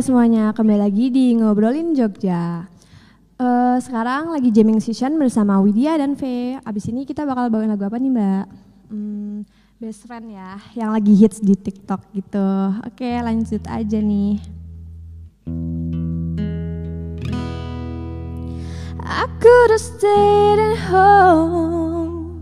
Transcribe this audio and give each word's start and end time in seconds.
semuanya, 0.00 0.56
kembali 0.56 0.80
lagi 0.80 1.12
di 1.12 1.36
Ngobrolin 1.36 1.92
Jogja. 1.92 2.64
Eh, 3.36 3.76
sekarang 3.84 4.32
lagi 4.32 4.48
jamming 4.48 4.80
session 4.80 5.20
bersama 5.20 5.60
Widya 5.60 6.00
dan 6.00 6.16
V. 6.16 6.56
Abis 6.64 6.88
ini 6.88 7.04
kita 7.04 7.28
bakal 7.28 7.52
bawain 7.52 7.68
lagu 7.68 7.84
apa 7.84 8.00
nih 8.00 8.08
mbak? 8.08 8.46
Hmm, 8.88 9.44
best 9.76 10.08
friend 10.08 10.32
ya, 10.32 10.56
yang 10.72 10.96
lagi 10.96 11.12
hits 11.12 11.44
di 11.44 11.52
TikTok 11.52 12.16
gitu. 12.16 12.48
Oke 12.80 13.12
lanjut 13.20 13.60
aja 13.68 14.00
nih. 14.00 14.40
I 19.04 19.28
could 19.36 19.68
have 19.68 19.84
stayed 19.84 20.60
at 20.60 20.80
home 20.88 22.40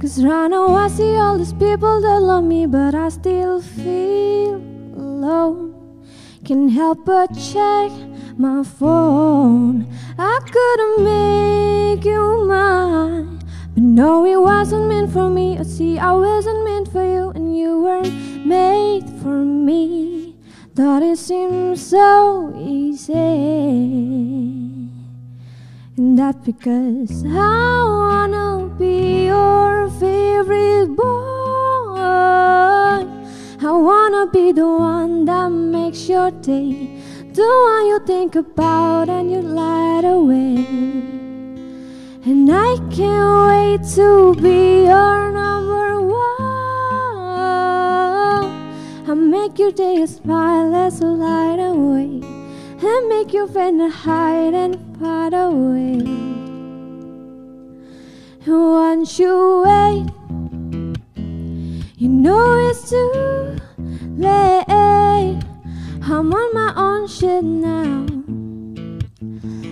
Cause 0.00 0.22
right 0.24 0.48
now 0.48 0.72
I 0.72 0.88
see 0.88 1.16
all 1.16 1.36
these 1.36 1.56
people 1.56 2.00
that 2.04 2.20
love 2.22 2.44
me 2.44 2.68
But 2.68 2.94
I 2.94 3.08
still 3.08 3.58
feel 3.58 4.62
alone 4.94 5.65
Can't 6.46 6.70
help 6.70 7.04
but 7.04 7.26
check 7.34 7.90
my 8.38 8.62
phone. 8.62 9.84
I 10.16 10.38
couldn't 10.54 11.02
make 11.02 12.04
you 12.04 12.46
mine. 12.46 13.40
But 13.74 13.82
no, 13.82 14.24
it 14.24 14.40
wasn't 14.40 14.86
meant 14.86 15.12
for 15.12 15.28
me. 15.28 15.58
I 15.58 15.64
see, 15.64 15.98
I 15.98 16.12
wasn't 16.12 16.64
meant 16.64 16.92
for 16.92 17.04
you 17.04 17.30
And 17.30 17.58
you 17.58 17.82
weren't 17.82 18.46
made 18.46 19.10
for 19.20 19.44
me. 19.44 20.36
Thought 20.76 21.02
it 21.02 21.18
seemed 21.18 21.80
so 21.80 22.54
easy. 22.56 23.12
And 25.96 26.16
that 26.16 26.44
because 26.44 27.24
I 27.26 27.82
wanna 27.98 28.68
be 28.78 29.24
your 29.24 29.90
favorite 29.98 30.94
boy. 30.94 31.56
I 33.58 33.72
wanna 33.72 34.26
be 34.26 34.52
the 34.52 34.66
one 34.66 35.24
that 35.24 35.48
makes 35.48 36.10
your 36.10 36.30
day. 36.30 37.00
The 37.32 37.42
one 37.42 37.86
you 37.86 37.98
think 38.04 38.36
about 38.36 39.08
and 39.08 39.30
you 39.30 39.40
light 39.40 40.04
away. 40.04 40.66
And 42.26 42.50
I 42.52 42.76
can't 42.90 43.48
wait 43.48 43.82
to 43.94 44.34
be 44.34 44.84
your 44.84 45.32
number 45.32 46.02
one. 46.02 46.42
I 49.08 49.14
make 49.14 49.58
your 49.58 49.72
day 49.72 50.02
a 50.02 50.06
smile 50.06 50.74
as 50.74 51.00
a 51.00 51.06
light 51.06 51.58
away. 51.58 52.20
And 52.82 53.08
make 53.08 53.32
your 53.32 53.48
friend 53.48 53.90
hide 53.90 54.52
and 54.52 54.76
far 54.98 55.34
away. 55.34 56.02
Once 58.46 59.18
you 59.18 59.62
wait, 59.64 60.06
you 61.96 62.08
know 62.10 62.68
it's 62.68 62.90
too 62.90 63.56
late. 64.16 65.42
I'm 66.02 66.32
on 66.32 66.54
my 66.54 66.72
own 66.76 67.08
shit 67.08 67.42
now. 67.42 68.06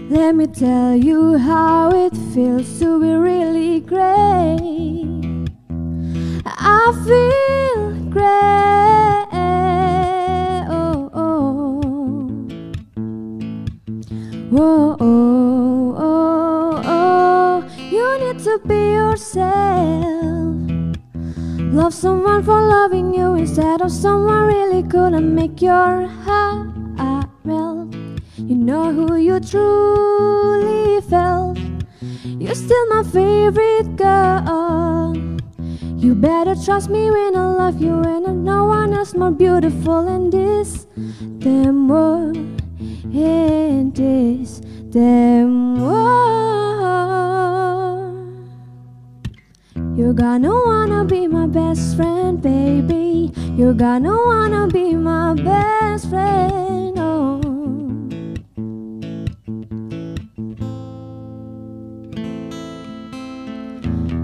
Let 0.08 0.34
me 0.34 0.46
tell 0.46 0.96
you 0.96 1.36
how 1.36 1.90
it 1.90 2.16
feels 2.32 2.78
to 2.78 2.98
be 2.98 3.12
really 3.12 3.80
great. 3.80 5.48
I 6.46 6.92
feel 7.04 8.10
great. 8.10 9.23
Someone 21.94 22.42
for 22.42 22.60
loving 22.60 23.14
you 23.14 23.34
instead 23.36 23.80
of 23.80 23.90
someone 23.90 24.46
really 24.46 24.82
gonna 24.82 25.20
make 25.20 25.62
your 25.62 26.06
heart 26.06 27.28
melt. 27.44 27.94
You 28.36 28.56
know 28.56 28.92
who 28.92 29.16
you 29.16 29.38
truly 29.40 31.00
felt. 31.02 31.56
You're 32.24 32.56
still 32.56 32.86
my 32.88 33.04
favorite 33.04 33.96
girl. 33.96 35.16
You 35.96 36.14
better 36.14 36.56
trust 36.56 36.90
me 36.90 37.10
when 37.10 37.36
I 37.36 37.46
love 37.62 37.80
you, 37.80 37.94
and 38.02 38.26
I 38.26 38.32
no 38.32 38.64
one 38.64 38.92
else 38.92 39.14
more 39.14 39.30
beautiful 39.30 40.06
in 40.08 40.30
this 40.30 40.86
damn 41.38 41.88
world. 41.88 42.36
In 43.14 43.92
this 43.92 44.60
damn 44.90 45.80
world, 45.80 46.63
you're 49.96 50.12
gonna 50.12 50.50
wanna 50.50 51.04
be 51.04 51.28
my 51.28 51.46
best 51.46 51.96
friend, 51.96 52.42
baby. 52.42 53.32
You're 53.56 53.74
gonna 53.74 54.12
wanna 54.12 54.66
be 54.66 54.94
my 54.94 55.34
best 55.34 56.10
friend. 56.10 56.98
Oh. 56.98 57.40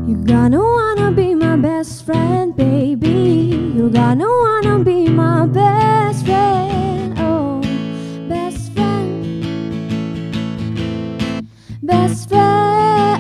You're 0.09 0.25
gonna 0.25 0.61
wanna 0.61 1.13
be 1.13 1.35
my 1.35 1.57
best 1.57 2.05
friend, 2.05 2.57
baby. 2.57 3.73
You're 3.77 3.91
gonna 3.91 4.27
wanna 4.27 4.83
be 4.83 5.09
my 5.09 5.47
best 5.47 6.27
friend. 6.27 7.15
Oh, 7.19 7.61
best 8.29 8.73
friend, 8.73 9.45
best 11.83 12.29
friend. 12.29 13.20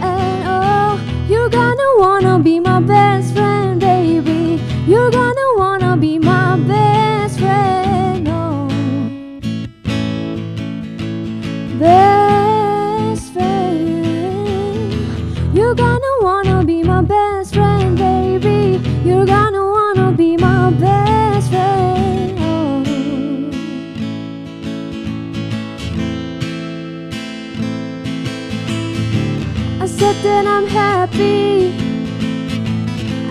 That 30.30 30.46
I'm 30.46 30.66
happy. 30.66 31.74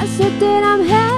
I 0.01 0.05
said 0.17 0.33
that 0.41 0.63
I'm 0.63 0.83
happy 0.83 1.08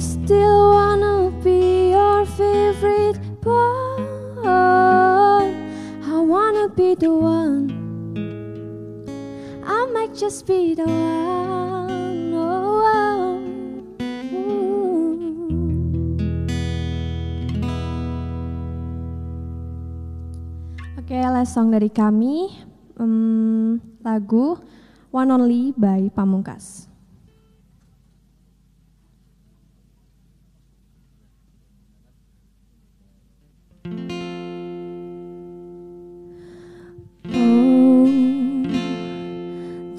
still 0.00 0.72
wanna 0.72 1.28
be 1.44 1.92
your 1.92 2.24
favorite 2.24 3.20
boy. 3.44 4.00
I 4.42 6.16
wanna 6.16 6.72
be 6.72 6.96
the 6.96 7.12
one. 7.12 7.68
I 9.60 9.84
might 9.92 10.16
just 10.16 10.48
be 10.48 10.74
the 10.74 10.88
one. 10.88 12.32
Ooh. 14.32 15.20
Oke, 20.96 21.16
last 21.28 21.52
song 21.52 21.68
dari 21.68 21.92
kami, 21.92 22.48
Hmm, 23.00 23.80
lagu 24.04 24.60
One 25.08 25.32
Only 25.32 25.72
by 25.72 26.12
Pamungkas. 26.12 26.89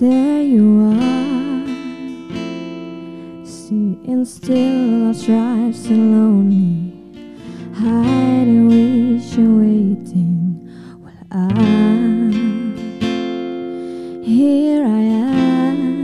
There 0.02 0.42
you 0.42 0.82
are, 0.82 1.66
sitting 3.46 4.26
still, 4.26 5.10
I 5.10 5.14
drive 5.14 5.76
so 5.76 5.94
lonely, 5.94 6.92
hiding, 7.76 8.68
wishing, 8.68 9.52
waiting. 9.60 10.34
Well, 11.04 11.14
I'm 11.30 12.32
here 14.24 14.84
I 14.84 15.02
am, 15.70 16.04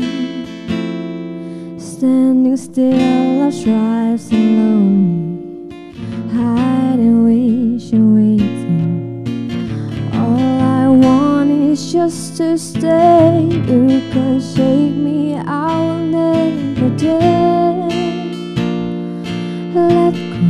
standing 1.79 2.55
still, 2.55 3.41
I 3.41 3.49
drive 3.63 4.21
so 4.21 4.35
lonely, 4.35 5.26
just 12.07 12.37
to 12.37 12.57
stay. 12.57 13.43
You 13.43 14.01
can 14.11 14.39
shake 14.39 14.95
me, 14.95 15.35
I 15.35 15.77
will 15.77 16.05
never 16.05 16.89
dare 16.95 17.89
let 19.75 20.13
go. 20.13 20.47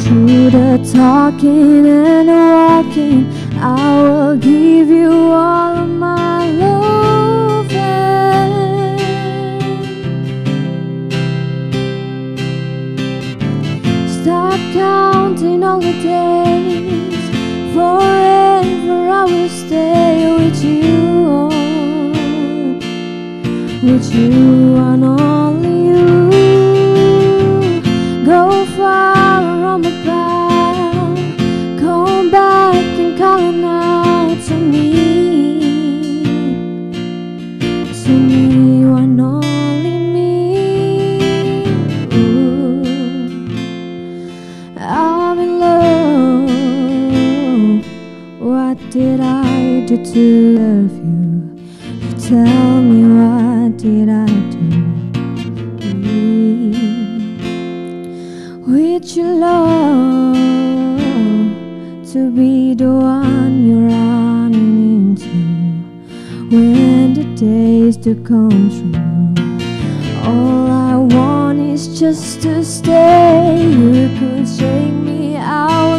Through 0.00 0.50
the 0.50 0.70
talking 0.94 1.86
and 1.86 2.28
the 2.28 2.42
walking, 2.56 3.20
I 3.58 4.02
will 4.02 4.36
give 4.36 4.88
you 4.88 5.10
all 5.10 5.78
of 5.78 5.88
my 5.88 6.21
you 24.14 24.76
only 25.04 25.86
you. 25.88 26.30
Go 28.26 28.66
far 28.76 29.78
the 29.82 29.90
back. 30.04 31.16
Come 31.80 32.30
back 32.30 32.74
and 32.76 33.18
out 33.64 34.38
to 34.48 34.54
me. 34.54 36.24
To 38.04 38.10
me 38.10 38.82
and 38.82 39.20
only 39.20 39.98
me. 40.14 40.30
Ooh. 42.12 42.84
I'm 44.78 45.38
in 45.38 45.52
love. 45.58 46.50
What 48.40 48.76
did 48.90 49.20
I 49.20 49.86
do 49.86 49.96
to 50.12 50.20
you? 50.20 50.92
You 50.96 51.01
Love 59.42 60.36
to 62.12 62.30
be 62.30 62.74
the 62.74 62.92
one 62.92 63.66
you're 63.66 63.88
running 63.88 65.16
into 65.16 65.34
when 66.54 67.14
the 67.14 67.24
days 67.34 67.96
to 67.96 68.14
come 68.22 68.70
true. 68.76 68.94
All 70.22 70.70
I 70.70 70.94
want 70.94 71.58
is 71.58 71.98
just 71.98 72.42
to 72.42 72.64
stay. 72.64 73.66
You 73.66 74.08
could 74.20 74.46
shake 74.46 74.94
me 75.10 75.36
out 75.36 75.98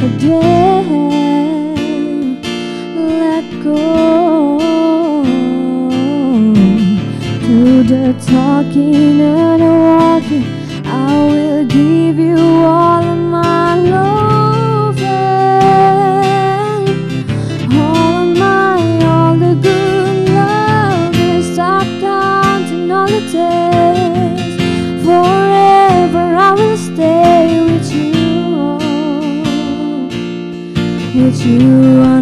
the 0.00 0.08
day. 0.20 0.84
Let 3.22 3.44
go. 3.64 4.58
Do 7.46 7.82
the 7.82 8.14
talking 8.24 9.20
and 9.20 9.62
the 9.62 9.72
walking. 9.84 10.61
I 10.94 11.24
will 11.24 11.64
give 11.64 12.18
you 12.18 12.36
all 12.36 13.02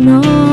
of 0.08 0.49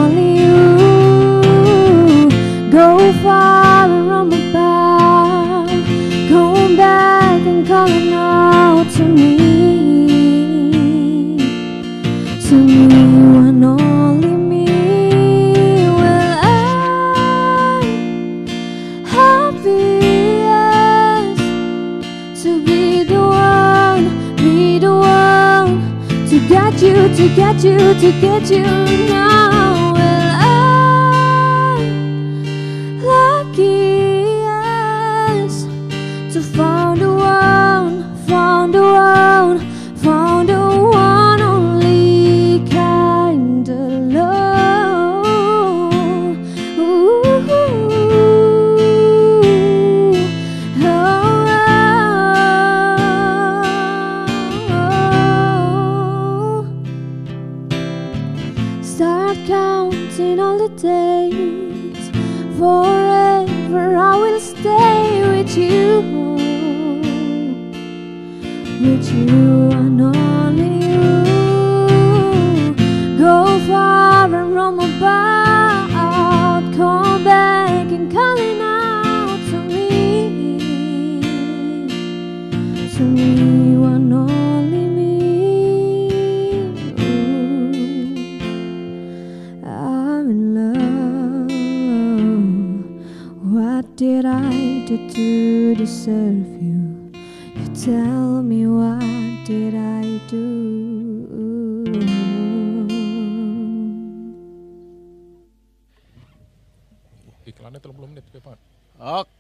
to 27.78 27.94
get 27.94 28.02
you, 28.02 28.12
to 28.12 28.22
get 28.22 28.50
you 28.50 28.62
now. 29.08 29.57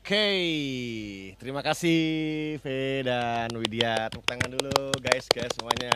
Oke, 0.07 1.35
terima 1.35 1.59
kasih 1.59 1.99
V 2.63 2.65
dan 3.03 3.51
Widya. 3.59 4.07
Tepuk 4.07 4.23
tangan 4.23 4.55
dulu 4.55 4.95
guys, 5.03 5.27
guys 5.27 5.51
semuanya. 5.51 5.91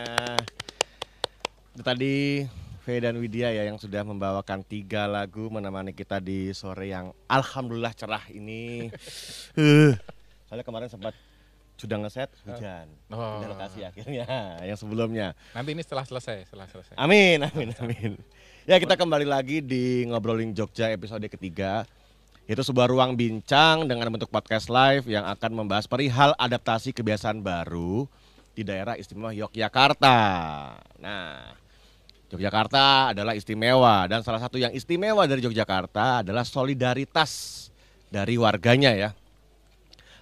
Itu 1.72 1.80
tadi 1.80 2.44
V 2.84 2.86
dan 3.00 3.16
Widya 3.16 3.48
ya 3.56 3.64
yang 3.64 3.80
sudah 3.80 4.04
membawakan 4.04 4.68
tiga 4.68 5.08
lagu 5.08 5.48
menemani 5.48 5.96
kita 5.96 6.20
di 6.20 6.52
sore 6.52 6.92
yang 6.92 7.16
alhamdulillah 7.24 7.96
cerah 7.96 8.20
ini. 8.28 8.92
Eh, 9.56 9.96
Soalnya 10.44 10.68
kemarin 10.68 10.92
sempat 10.92 11.16
sudah 11.80 11.96
ngeset 12.04 12.28
hujan. 12.44 12.92
Oh. 13.08 13.16
Pindah 13.16 13.48
lokasi 13.48 13.80
akhirnya 13.80 14.28
yang 14.68 14.76
sebelumnya. 14.76 15.32
Nanti 15.56 15.72
ini 15.72 15.80
setelah 15.80 16.04
selesai, 16.04 16.52
setelah 16.52 16.68
selesai. 16.68 17.00
Amin, 17.00 17.48
amin, 17.48 17.72
amin. 17.80 18.20
Ya 18.68 18.76
kita 18.76 18.92
kembali 18.92 19.24
lagi 19.24 19.64
di 19.64 20.04
ngobrolin 20.04 20.52
Jogja 20.52 20.92
episode 20.92 21.24
ketiga. 21.32 21.88
Itu 22.42 22.66
sebuah 22.66 22.90
ruang 22.90 23.14
bincang 23.14 23.86
dengan 23.86 24.10
bentuk 24.10 24.26
podcast 24.26 24.66
live 24.66 25.06
yang 25.06 25.22
akan 25.30 25.62
membahas 25.62 25.86
perihal 25.86 26.34
adaptasi 26.34 26.90
kebiasaan 26.90 27.38
baru 27.38 28.10
di 28.50 28.66
daerah 28.66 28.98
istimewa 28.98 29.30
Yogyakarta. 29.30 30.18
Nah, 30.98 31.54
Yogyakarta 32.34 33.14
adalah 33.14 33.38
istimewa 33.38 34.10
dan 34.10 34.26
salah 34.26 34.42
satu 34.42 34.58
yang 34.58 34.74
istimewa 34.74 35.22
dari 35.30 35.38
Yogyakarta 35.46 36.26
adalah 36.26 36.42
solidaritas 36.42 37.70
dari 38.10 38.34
warganya 38.34 38.90
ya. 38.90 39.10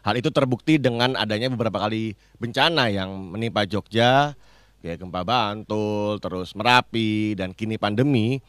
Hal 0.05 0.21
itu 0.21 0.29
terbukti 0.29 0.77
dengan 0.77 1.17
adanya 1.17 1.49
beberapa 1.49 1.81
kali 1.81 2.13
bencana 2.37 2.93
yang 2.93 3.33
menimpa 3.33 3.65
Jogja, 3.65 4.37
kayak 4.85 5.01
gempa 5.01 5.25
Bantul, 5.25 6.21
terus 6.21 6.53
Merapi, 6.53 7.33
dan 7.33 7.57
kini 7.57 7.81
pandemi. 7.81 8.45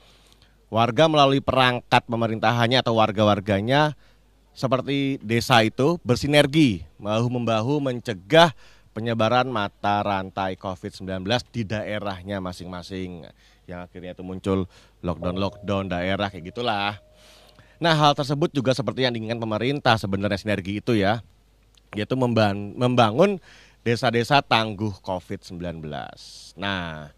Warga 0.72 1.12
melalui 1.12 1.44
perangkat 1.44 2.08
pemerintahannya 2.08 2.80
atau 2.80 2.96
warga-warganya 2.96 3.92
seperti 4.56 5.20
desa 5.20 5.60
itu 5.68 6.00
bersinergi 6.00 6.88
bahu-membahu 6.96 7.84
mencegah 7.84 8.56
penyebaran 8.96 9.52
mata 9.52 10.00
rantai 10.00 10.56
COVID-19 10.56 11.28
di 11.52 11.68
daerahnya 11.68 12.40
masing-masing. 12.40 13.28
Yang 13.68 13.80
akhirnya 13.92 14.16
itu 14.16 14.24
muncul 14.24 14.64
lockdown-lockdown 15.04 15.92
daerah 15.92 16.32
kayak 16.32 16.56
gitulah. 16.56 17.04
Nah 17.84 17.92
hal 17.92 18.16
tersebut 18.16 18.56
juga 18.56 18.72
seperti 18.72 19.04
yang 19.04 19.12
diinginkan 19.12 19.44
pemerintah 19.44 20.00
sebenarnya 20.00 20.40
sinergi 20.40 20.80
itu 20.80 20.96
ya 20.96 21.20
yaitu 21.92 22.16
memban- 22.16 22.80
membangun 22.80 23.44
desa-desa 23.84 24.40
tangguh 24.40 24.94
COVID-19. 25.04 25.84
Nah, 26.56 27.12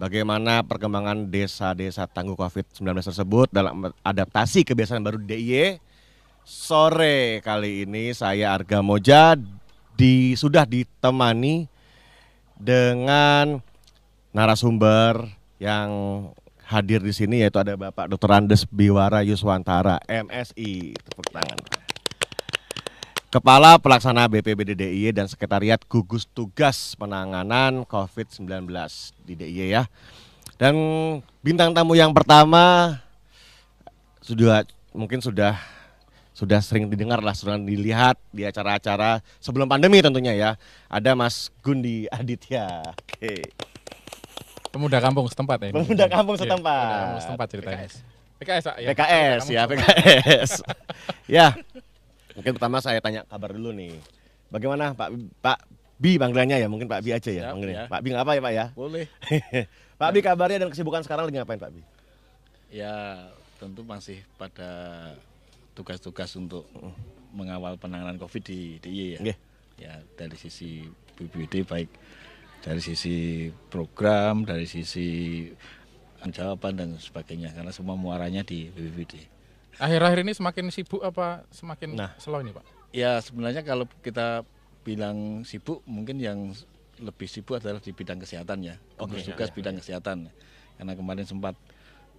bagaimana 0.00 0.64
perkembangan 0.64 1.28
desa-desa 1.28 2.08
tangguh 2.08 2.32
COVID-19 2.32 3.04
tersebut 3.04 3.52
dalam 3.52 3.92
adaptasi 4.00 4.64
kebiasaan 4.64 5.04
baru 5.04 5.20
DIY? 5.20 5.76
Sore 6.40 7.44
kali 7.44 7.84
ini 7.84 8.16
saya 8.16 8.56
Arga 8.56 8.80
Moja 8.80 9.36
di 9.92 10.32
sudah 10.32 10.64
ditemani 10.64 11.68
dengan 12.56 13.60
narasumber 14.32 15.28
yang 15.60 15.90
hadir 16.64 17.04
di 17.04 17.12
sini 17.12 17.44
yaitu 17.44 17.60
ada 17.60 17.76
Bapak 17.76 18.08
Dr. 18.08 18.30
Andes 18.32 18.64
Biwara 18.64 19.20
Yuswantara, 19.20 20.00
MSI. 20.08 20.96
Tepuk 20.96 21.28
tangan. 21.28 21.60
Kepala 23.30 23.78
Pelaksana 23.78 24.26
BPBD 24.26 24.74
DIY 24.74 25.14
dan 25.14 25.30
Sekretariat 25.30 25.78
Gugus 25.86 26.26
Tugas 26.26 26.98
Penanganan 26.98 27.86
COVID-19 27.86 28.66
di 29.22 29.38
DIY 29.38 29.70
ya. 29.70 29.86
Dan 30.58 30.74
bintang 31.38 31.70
tamu 31.70 31.94
yang 31.94 32.10
pertama 32.10 32.98
sudah 34.18 34.66
mungkin 34.90 35.22
sudah 35.22 35.54
sudah 36.34 36.58
sering 36.58 36.90
didengar 36.90 37.22
lah, 37.22 37.30
sudah 37.30 37.54
dilihat 37.54 38.18
di 38.34 38.42
acara-acara 38.42 39.22
sebelum 39.38 39.70
pandemi 39.70 40.02
tentunya 40.02 40.34
ya. 40.34 40.50
Ada 40.90 41.14
Mas 41.14 41.54
Gundi 41.62 42.10
Aditya. 42.10 42.82
Oke. 42.82 43.46
Pemuda 44.74 44.98
kampung 44.98 45.30
setempat 45.30 45.58
ya. 45.62 45.66
ini. 45.70 45.78
Pemuda 45.78 46.06
kampung 46.10 46.34
Iya, 46.34 46.42
setempat. 46.50 46.82
Pemuda 46.82 46.98
kampung 46.98 47.22
setempat 47.22 47.46
ceritanya. 47.46 47.86
PKS, 48.42 48.64
Pak, 48.66 48.76
ya. 48.82 48.88
PKS 48.90 49.42
ya, 49.46 49.62
kampung. 49.62 49.78
PKS. 49.78 50.52
ya. 51.30 51.48
Mungkin 52.36 52.52
pertama 52.56 52.78
saya 52.82 52.98
tanya 53.02 53.26
kabar 53.26 53.54
dulu 53.54 53.74
nih. 53.74 53.98
Bagaimana 54.50 54.94
Pak 54.94 55.08
Pak 55.42 55.58
Bi 56.00 56.16
panggilannya 56.16 56.56
ya, 56.64 56.68
mungkin 56.70 56.88
Pak 56.88 57.00
Bi 57.04 57.12
aja 57.12 57.30
ya 57.30 57.52
panggilnya. 57.52 57.86
ya. 57.86 57.92
Pak 57.92 58.00
Bi 58.00 58.08
nggak 58.14 58.24
apa 58.24 58.32
ya 58.32 58.40
Pak 58.42 58.52
ya? 58.54 58.66
Boleh. 58.72 59.06
Pak 60.00 60.10
Bi 60.16 60.20
kabarnya 60.24 60.64
dan 60.64 60.70
kesibukan 60.72 61.04
sekarang 61.04 61.28
lagi 61.28 61.36
ngapain 61.36 61.60
Pak 61.60 61.72
Bi? 61.76 61.82
Ya 62.72 63.28
tentu 63.60 63.84
masih 63.84 64.24
pada 64.40 64.70
tugas-tugas 65.76 66.32
untuk 66.40 66.64
mengawal 67.36 67.76
penanganan 67.76 68.18
COVID 68.18 68.42
di 68.42 68.80
DIY 68.80 69.08
ya. 69.16 69.20
Nggih. 69.20 69.36
Ya 69.80 69.92
dari 70.16 70.36
sisi 70.36 70.88
BPBD 71.16 71.68
baik 71.68 71.88
dari 72.60 72.80
sisi 72.80 73.48
program, 73.72 74.44
dari 74.44 74.68
sisi 74.68 75.48
jawaban 76.20 76.76
dan 76.76 76.90
sebagainya 77.00 77.56
karena 77.56 77.72
semua 77.72 77.96
muaranya 77.96 78.44
di 78.44 78.68
BPBD. 78.68 79.39
Akhir-akhir 79.80 80.18
ini 80.20 80.32
semakin 80.32 80.64
sibuk 80.68 81.00
apa 81.00 81.48
semakin 81.50 81.96
Nah. 81.96 82.12
slow 82.20 82.38
ini 82.38 82.52
Pak? 82.52 82.64
Ya 82.92 83.16
sebenarnya 83.18 83.64
kalau 83.64 83.88
kita 84.00 84.44
bilang 84.80 85.40
sibuk 85.42 85.80
mungkin 85.84 86.20
yang 86.20 86.52
lebih 87.00 87.24
sibuk 87.24 87.56
adalah 87.56 87.80
di 87.80 87.90
bidang 87.90 88.20
kesehatan 88.20 88.60
ya. 88.60 88.76
Gugus 88.94 89.24
tugas 89.24 89.48
bidang 89.50 89.80
kesehatan. 89.80 90.28
Karena 90.76 90.92
kemarin 90.92 91.24
sempat 91.24 91.56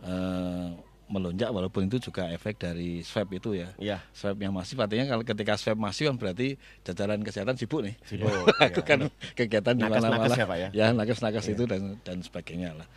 eh, 0.02 0.70
melonjak 1.06 1.52
walaupun 1.52 1.86
itu 1.86 2.00
juga 2.00 2.32
efek 2.32 2.56
dari 2.58 3.04
swab 3.04 3.28
itu 3.30 3.52
ya. 3.54 3.70
Iya. 3.78 4.00
Swab 4.10 4.40
yang 4.40 4.56
masif 4.56 4.80
artinya 4.80 5.06
kalau 5.06 5.22
ketika 5.22 5.60
swab 5.60 5.78
masif 5.78 6.08
kan 6.08 6.16
berarti 6.16 6.56
jajaran 6.82 7.22
kesehatan 7.22 7.60
sibuk 7.60 7.84
nih. 7.84 7.94
Sibuk, 8.08 8.32
Lakukan 8.64 9.12
kegiatan 9.36 9.76
di 9.76 9.84
mana-mana. 9.84 10.32
ya, 10.32 10.48
Pak, 10.48 10.58
ya? 10.58 10.70
Ya, 10.72 10.88
nakes-nakes 10.96 11.52
itu 11.52 11.68
dan 11.68 12.00
dan 12.02 12.24
sebagainya 12.24 12.74
lah. 12.74 12.88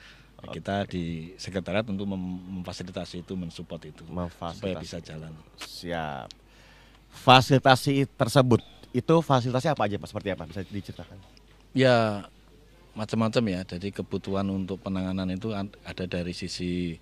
Kita 0.53 0.85
di 0.85 1.33
sekretariat 1.39 1.87
tentu 1.87 2.05
mem- 2.05 2.61
memfasilitasi 2.61 3.23
itu, 3.25 3.33
mensupport 3.39 3.83
itu 3.89 4.05
supaya 4.57 4.75
bisa 4.77 4.99
jalan. 5.01 5.33
Siap. 5.61 6.29
Fasilitasi 7.15 8.11
tersebut 8.19 8.61
itu 8.91 9.15
fasilitasnya 9.23 9.75
apa 9.75 9.87
aja 9.87 9.97
Pak? 9.99 10.09
Seperti 10.11 10.29
apa? 10.35 10.43
Bisa 10.51 10.61
diceritakan? 10.67 11.19
Ya 11.75 12.27
macam-macam 12.95 13.43
ya. 13.51 13.61
Jadi 13.67 13.91
kebutuhan 13.91 14.47
untuk 14.51 14.79
penanganan 14.83 15.31
itu 15.31 15.51
ada 15.55 16.05
dari 16.07 16.31
sisi 16.35 16.99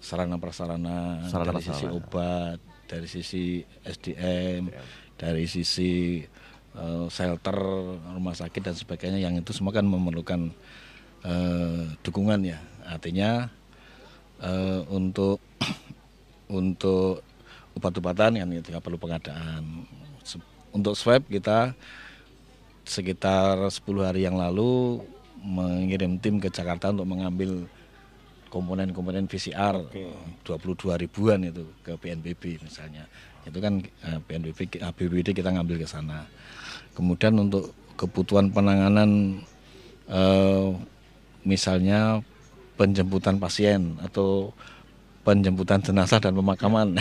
sarana 0.00 0.36
prasarana, 0.36 1.24
Sarana 1.28 1.56
dari 1.56 1.64
sisi 1.64 1.84
obat, 1.88 2.58
dari 2.86 3.08
sisi 3.08 3.64
SDM, 3.82 4.68
dari 5.16 5.44
sisi 5.48 6.20
eh, 6.76 7.06
shelter, 7.08 7.56
rumah 8.12 8.36
sakit 8.36 8.62
dan 8.62 8.76
sebagainya 8.76 9.18
yang 9.18 9.34
itu 9.40 9.50
semua 9.56 9.72
kan 9.72 9.88
memerlukan 9.88 10.52
eh, 11.26 11.82
dukungan 12.06 12.40
ya. 12.46 12.58
Artinya 12.86 13.50
eh, 14.40 14.80
untuk 14.88 15.42
untuk 16.58 17.26
obat-obatan 17.76 18.40
yang 18.40 18.48
itu 18.54 18.70
nggak 18.70 18.84
perlu 18.84 18.96
pengadaan. 18.96 19.84
Untuk 20.72 20.92
swab 20.92 21.24
kita 21.26 21.72
sekitar 22.86 23.58
10 23.58 23.82
hari 24.06 24.28
yang 24.28 24.38
lalu 24.38 25.02
mengirim 25.42 26.16
tim 26.20 26.38
ke 26.38 26.48
Jakarta 26.52 26.92
untuk 26.92 27.08
mengambil 27.08 27.64
komponen-komponen 28.48 29.26
PCR 29.28 29.76
22 30.46 31.02
ribuan 31.02 31.44
itu 31.44 31.66
ke 31.82 31.98
BNPB 31.98 32.62
misalnya. 32.62 33.04
Itu 33.44 33.58
kan 33.60 33.82
eh, 33.82 34.18
BNPB 34.22 34.80
BPBD 34.80 35.28
kita 35.36 35.52
ngambil 35.52 35.82
ke 35.82 35.88
sana. 35.88 36.24
Kemudian 36.96 37.36
untuk 37.36 37.74
kebutuhan 37.98 38.48
penanganan 38.48 39.40
eh, 40.08 40.68
misalnya 41.46 42.20
penjemputan 42.74 43.38
pasien 43.38 43.94
atau 44.02 44.50
penjemputan 45.22 45.78
jenazah 45.80 46.18
dan 46.18 46.34
pemakaman. 46.34 46.98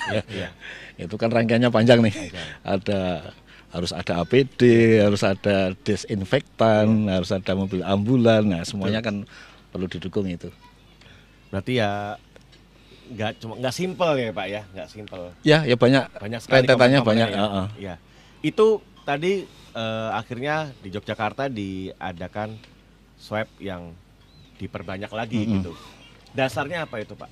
itu 1.01 1.15
kan 1.17 1.29
rangkaiannya 1.33 1.69
panjang 1.73 1.99
nih. 2.05 2.15
Ada 2.61 3.33
harus 3.73 3.91
ada 3.91 4.23
APD, 4.23 4.61
harus 5.03 5.21
ada 5.25 5.75
desinfektan, 5.83 7.11
harus 7.11 7.33
ada 7.33 7.51
mobil 7.57 7.83
ambulan. 7.83 8.47
Nah, 8.47 8.63
semuanya 8.63 9.03
kan 9.03 9.27
perlu 9.73 9.89
didukung 9.91 10.29
itu. 10.29 10.47
Berarti 11.51 11.83
ya 11.83 12.15
nggak 13.05 13.37
cuma 13.37 13.53
nggak 13.61 13.75
simpel 13.75 14.11
ya 14.17 14.33
Pak 14.33 14.47
ya, 14.47 14.61
nggak 14.73 14.87
simpel. 14.89 15.21
Ya, 15.45 15.59
ya 15.67 15.75
banyak 15.77 16.09
Banyak 16.17 16.39
sekali 16.41 16.65
rentetannya 16.65 16.99
komponen-komponen 17.03 17.29
banyak. 17.29 17.29
ya. 17.29 17.43
heeh. 17.43 17.67
Iya. 17.77 17.95
Itu 18.41 18.67
tadi 19.05 19.45
eh, 19.75 20.09
akhirnya 20.15 20.71
di 20.81 20.89
Yogyakarta 20.89 21.51
diadakan 21.51 22.57
swab 23.19 23.45
yang 23.61 23.93
diperbanyak 24.57 25.11
lagi 25.11 25.43
Mm-mm. 25.43 25.53
gitu. 25.59 25.73
Dasarnya 26.31 26.83
apa 26.83 26.99
itu 26.99 27.15
Pak? 27.15 27.31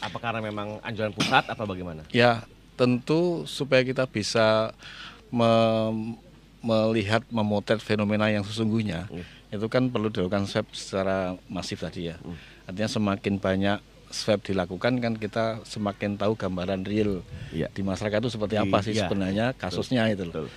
Apa 0.00 0.16
karena 0.16 0.40
memang 0.40 0.80
anjuran 0.80 1.12
pusat 1.12 1.44
apa 1.48 1.62
bagaimana? 1.64 2.04
Ya, 2.12 2.44
tentu 2.76 3.44
supaya 3.44 3.84
kita 3.84 4.08
bisa 4.08 4.72
mem- 5.28 6.16
melihat 6.60 7.24
memotret 7.32 7.80
fenomena 7.80 8.28
yang 8.28 8.44
sesungguhnya, 8.44 9.08
Iya. 9.08 9.24
itu 9.56 9.66
kan 9.72 9.88
perlu 9.88 10.12
dilakukan 10.12 10.44
swab 10.44 10.68
secara 10.76 11.36
masif 11.48 11.80
tadi 11.80 12.12
ya. 12.12 12.20
Hmm. 12.20 12.36
Artinya 12.68 12.88
semakin 12.88 13.34
banyak 13.40 13.78
swab 14.12 14.44
dilakukan 14.44 15.00
kan 15.00 15.14
kita 15.16 15.64
semakin 15.64 16.20
tahu 16.20 16.36
gambaran 16.36 16.84
real 16.84 17.24
Iya. 17.48 17.72
di 17.72 17.80
masyarakat 17.80 18.20
itu 18.20 18.30
seperti 18.36 18.60
apa 18.60 18.84
sih 18.84 18.92
iya. 18.92 19.08
sebenarnya 19.08 19.46
kasusnya 19.56 20.04
itu 20.12 20.28
loh. 20.28 20.44
Betul. 20.44 20.48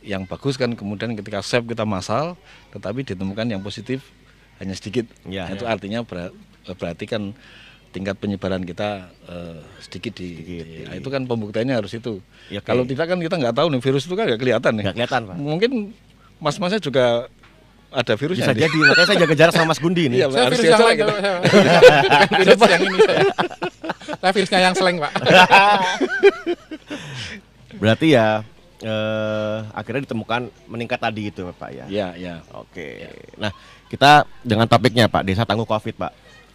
Yang 0.00 0.22
bagus 0.32 0.54
kan 0.56 0.72
kemudian 0.72 1.12
ketika 1.12 1.44
swab 1.44 1.68
kita 1.68 1.84
massal, 1.84 2.32
tetapi 2.72 3.04
ditemukan 3.04 3.44
yang 3.52 3.60
positif 3.60 4.00
hanya 4.60 4.74
sedikit. 4.74 5.08
Nah, 5.24 5.48
itu 5.48 5.64
artinya 5.64 6.04
ber- 6.04 6.32
berarti 6.70 7.04
kan 7.04 7.32
tingkat 7.90 8.14
penyebaran 8.16 8.62
kita 8.62 9.10
eh, 9.26 9.58
sedikit 9.80 10.14
di, 10.14 10.28
Sedikit, 10.36 10.62
di- 10.62 10.86
iya. 10.86 10.94
itu 10.94 11.08
kan 11.08 11.24
pembuktiannya 11.24 11.74
harus 11.74 11.90
itu. 11.90 12.22
Iya, 12.46 12.60
oke. 12.60 12.68
Kalau 12.68 12.84
tidak 12.84 13.06
kan 13.08 13.18
kita 13.18 13.34
nggak 13.34 13.56
tahu 13.56 13.66
nih 13.68 13.80
virus 13.80 14.04
itu 14.04 14.14
kan 14.14 14.24
nggak 14.28 14.38
kelihatan 14.38 14.72
nih. 14.78 14.84
Nggak 14.86 14.96
kelihatan 14.96 15.20
Pak. 15.26 15.34
Mungkin 15.34 15.72
mas-masnya 16.38 16.78
juga 16.78 17.26
ada 17.90 18.12
virusnya. 18.14 18.46
Bisa 18.46 18.54
jadi, 18.54 18.78
makanya 18.86 19.08
saya 19.08 19.18
jaga 19.18 19.34
jarak 19.34 19.52
sama 19.52 19.66
Mas 19.74 19.80
Gundi 19.82 20.06
nih. 20.06 20.18
Iya, 20.22 20.26
Saya 20.30 20.44
harus 20.46 20.54
virus 20.54 20.70
yang 20.70 20.78
salah 20.78 20.86
lain, 20.86 21.00
gitu. 21.00 21.14
Virus 22.38 22.60
yang 22.62 22.82
ini 22.86 22.98
saya. 23.02 23.20
Saya 24.20 24.32
virusnya 24.38 24.60
yang 24.62 24.74
seleng 24.78 24.96
Pak. 25.02 25.12
Berarti 27.82 28.06
ya 28.14 28.42
eh, 28.80 29.56
akhirnya 29.72 30.02
ditemukan 30.06 30.40
meningkat 30.66 30.98
tadi 31.00 31.22
itu 31.30 31.42
Pak 31.50 31.70
ya. 31.70 31.84
Iya, 31.90 32.08
iya. 32.14 32.34
Oke. 32.54 33.10
Nah, 33.34 33.50
kita 33.90 34.22
dengan 34.46 34.70
topiknya 34.70 35.10
Pak, 35.10 35.26
Desa 35.26 35.42
Tangguh 35.42 35.66
Covid, 35.66 35.98
Pak. 35.98 36.12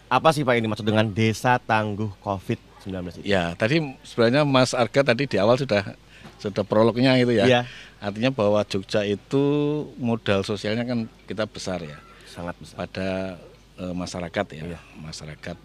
Apa 0.08 0.32
sih 0.32 0.48
Pak 0.48 0.56
ini 0.56 0.72
maksud 0.72 0.88
dengan 0.88 1.04
Desa 1.12 1.60
Tangguh 1.60 2.10
Covid-19 2.24 3.20
itu? 3.20 3.28
Ya, 3.28 3.52
tadi 3.60 3.84
sebenarnya 4.08 4.48
Mas 4.48 4.72
Arga 4.72 5.04
tadi 5.04 5.28
di 5.28 5.36
awal 5.36 5.60
sudah 5.60 6.00
sudah 6.40 6.64
prolognya 6.64 7.20
itu 7.20 7.36
ya. 7.36 7.46
Iya. 7.46 7.62
Artinya 8.00 8.32
bahwa 8.32 8.64
Jogja 8.64 9.04
itu 9.04 9.44
modal 10.00 10.48
sosialnya 10.48 10.88
kan 10.88 11.12
kita 11.28 11.44
besar 11.50 11.84
ya. 11.84 12.00
Sangat 12.30 12.56
besar. 12.60 12.76
pada 12.88 13.10
eh, 13.80 13.94
masyarakat 13.96 14.46
ya 14.56 14.64
Iya. 14.76 14.80
masyarakat 15.00 15.58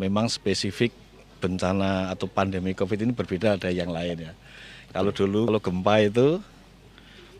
memang 0.00 0.28
spesifik 0.32 0.92
bencana 1.40 2.12
atau 2.12 2.28
pandemi 2.28 2.76
covid 2.76 3.00
ini 3.00 3.12
berbeda 3.16 3.56
dari 3.56 3.80
yang 3.80 3.88
lain 3.88 4.28
ya 4.28 4.32
kalau 4.92 5.08
dulu 5.08 5.48
kalau 5.48 5.60
gempa 5.60 5.94
itu 6.04 6.40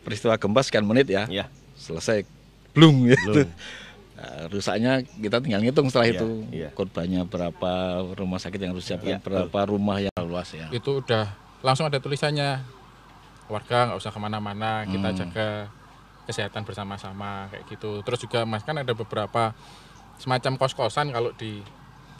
peristiwa 0.01 0.33
gempa 0.41 0.61
sekian 0.65 0.85
menit 0.85 1.05
ya 1.09 1.29
Iya. 1.29 1.45
selesai 1.77 2.25
belum 2.71 2.93
gitu 3.09 3.31
Belum. 3.45 3.49
Nah, 4.21 4.45
rusaknya 4.53 4.91
kita 5.01 5.41
tinggal 5.41 5.65
ngitung 5.65 5.89
setelah 5.89 6.05
Iya, 6.05 6.13
itu 6.13 6.27
iya. 6.53 6.69
korbannya 6.69 7.25
berapa 7.25 7.71
rumah 8.13 8.37
sakit 8.37 8.59
yang 8.59 8.71
harus 8.71 8.85
Iya, 8.85 9.01
disiapkan 9.01 9.17
berapa 9.19 9.59
rumah 9.65 9.97
yang 9.97 10.13
luas 10.21 10.53
ya 10.53 10.69
Itu 10.69 11.01
udah 11.01 11.25
langsung 11.61 11.85
ada 11.85 11.97
tulisannya. 11.97 12.61
Warga 13.45 13.91
nggak 13.91 13.99
usah 13.99 14.09
ke 14.09 14.17
mana-mana, 14.17 14.85
kita 14.85 15.09
Hmm. 15.09 15.17
jaga 15.17 15.47
kesehatan 16.23 16.63
bersama-sama 16.63 17.49
kayak 17.49 17.65
gitu. 17.67 17.99
Terus 18.01 18.19
juga 18.21 18.45
mas 18.45 18.61
kan 18.61 18.77
ada 18.77 18.93
beberapa 18.93 19.51
semacam 20.15 20.53
kos-kosan 20.55 21.09
kalau 21.09 21.33
di 21.33 21.59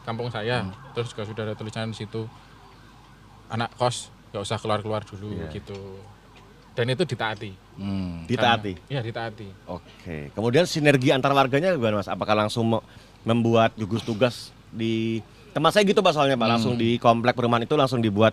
kampung 0.02 0.28
saya. 0.28 0.66
Hmm. 0.66 0.74
Terus 0.92 1.14
juga 1.14 1.24
sudah 1.24 1.44
ada 1.46 1.56
tulisan 1.56 1.88
di 1.88 1.98
situ 1.98 2.26
anak 3.48 3.72
kos 3.76 4.10
nggak 4.30 4.42
usah 4.42 4.58
keluar-keluar 4.58 5.04
dulu 5.04 5.38
Iya. 5.38 5.54
gitu. 5.54 5.80
Dan 6.72 6.86
itu 6.88 7.04
ditaati. 7.04 7.52
Hmm. 7.76 8.24
Ditaati. 8.24 8.74
Iya 8.88 9.00
ditaati. 9.00 9.48
Oke. 9.66 10.32
Kemudian 10.32 10.64
sinergi 10.64 11.12
antar 11.12 11.32
warganya 11.32 11.72
gimana 11.72 12.00
Mas? 12.00 12.08
Apakah 12.08 12.36
langsung 12.38 12.64
me- 12.70 12.84
membuat 13.22 13.76
gugus 13.76 14.02
tugas 14.02 14.36
di 14.68 15.20
tempat 15.52 15.72
saya 15.72 15.84
gitu 15.84 16.00
Pak 16.00 16.12
soalnya 16.12 16.34
Pak, 16.34 16.48
langsung 16.50 16.74
di 16.74 16.96
komplek 16.98 17.36
perumahan 17.36 17.62
itu 17.62 17.76
langsung 17.76 18.00
dibuat 18.00 18.32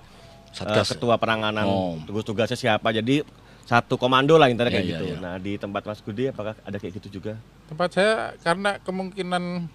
Satgas. 0.49 0.87
eh, 0.87 0.95
ketua 0.95 1.17
penanganan 1.17 1.67
Oh. 1.67 1.99
gugus 2.01 2.23
tugasnya 2.23 2.55
siapa. 2.55 2.89
Jadi 2.89 3.27
satu 3.65 3.97
komando 3.97 4.33
lah 4.35 4.47
intinya 4.47 4.67
Iya, 4.67 4.75
kayak 4.75 4.87
iya, 4.87 4.93
gitu. 4.95 5.05
iya. 5.09 5.17
Nah, 5.19 5.35
di 5.37 5.53
tempat 5.55 5.83
Mas 5.83 6.01
Gudi 6.01 6.25
apakah 6.25 6.55
ada 6.57 6.77
kayak 6.77 6.95
gitu 6.97 7.21
juga? 7.21 7.37
Tempat 7.67 7.89
saya 7.91 8.13
karena 8.39 8.79
kemungkinan 8.79 9.67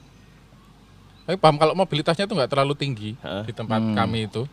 saya 1.24 1.38
paham 1.38 1.56
kalau 1.56 1.74
mobilitasnya 1.74 2.26
itu 2.26 2.34
nggak 2.34 2.50
terlalu 2.50 2.74
tinggi 2.74 3.12
Heeh. 3.20 3.44
di 3.44 3.54
tempat 3.54 3.80
Hmm. 3.80 3.94
kami 3.94 4.28
itu. 4.28 4.44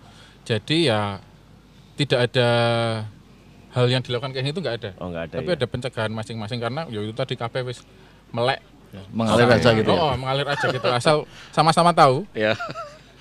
Jadi 0.42 0.86
ya 0.86 1.18
tidak 1.94 2.26
ada 2.26 2.50
hal 3.70 3.86
yang 3.86 4.00
dilakukan 4.00 4.30
kayak 4.30 4.46
itu 4.48 4.58
nggak 4.58 4.76
ada. 4.76 4.90
Oh, 4.96 5.08
enggak 5.08 5.24
ada. 5.26 5.36
Tapi 5.38 5.48
ya? 5.48 5.56
ada 5.56 5.66
pencegahan 5.66 6.10
masing-masing 6.10 6.58
karena 6.58 6.82
ya 6.86 7.00
itu 7.00 7.12
tadi 7.12 7.34
KP 7.34 7.54
wis 7.62 7.80
melek 8.30 8.58
mengalir 9.08 9.46
Asal- 9.46 9.54
aja 9.56 9.70
gitu 9.72 9.86
ya 9.88 10.00
Oh, 10.00 10.12
mengalir 10.14 10.46
aja 10.46 10.66
gitu. 10.66 10.88
Asal 10.88 11.16
sama-sama 11.50 11.90
tahu, 11.92 12.26
ya 12.32 12.58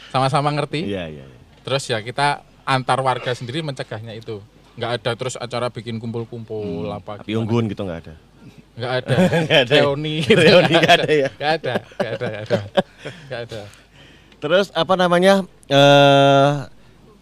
sama-sama 0.10 0.50
ngerti. 0.50 0.82
Iya, 0.84 1.06
iya, 1.08 1.24
iya. 1.24 1.38
Terus 1.62 1.86
ya 1.86 2.00
kita 2.00 2.42
antar 2.64 2.98
warga 3.00 3.30
sendiri 3.32 3.62
mencegahnya 3.62 4.14
itu. 4.14 4.42
nggak 4.72 4.92
ada 4.96 5.12
terus 5.14 5.36
acara 5.36 5.68
bikin 5.68 6.00
kumpul-kumpul 6.00 6.88
apa 6.88 7.20
Tapi 7.20 7.36
unggun 7.36 7.68
gitu 7.68 7.84
nggak 7.84 8.00
ada. 8.00 8.16
nggak 8.74 8.94
ada 8.98 9.16
Nggak 9.44 9.60
ada. 9.62 9.74
reuni 9.76 10.16
Reuni 10.40 10.72
nggak 10.74 10.96
ada 10.96 11.10
ya? 11.12 11.30
nggak 11.30 11.52
ada 11.54 11.74
nggak 11.92 12.12
ada 12.16 12.28
nggak 12.30 12.42
ada 12.42 12.60
nggak 13.28 13.42
ada 13.44 13.62
Terus 14.40 14.68
apa 14.72 14.94
namanya? 14.96 15.44
eh 15.68 16.52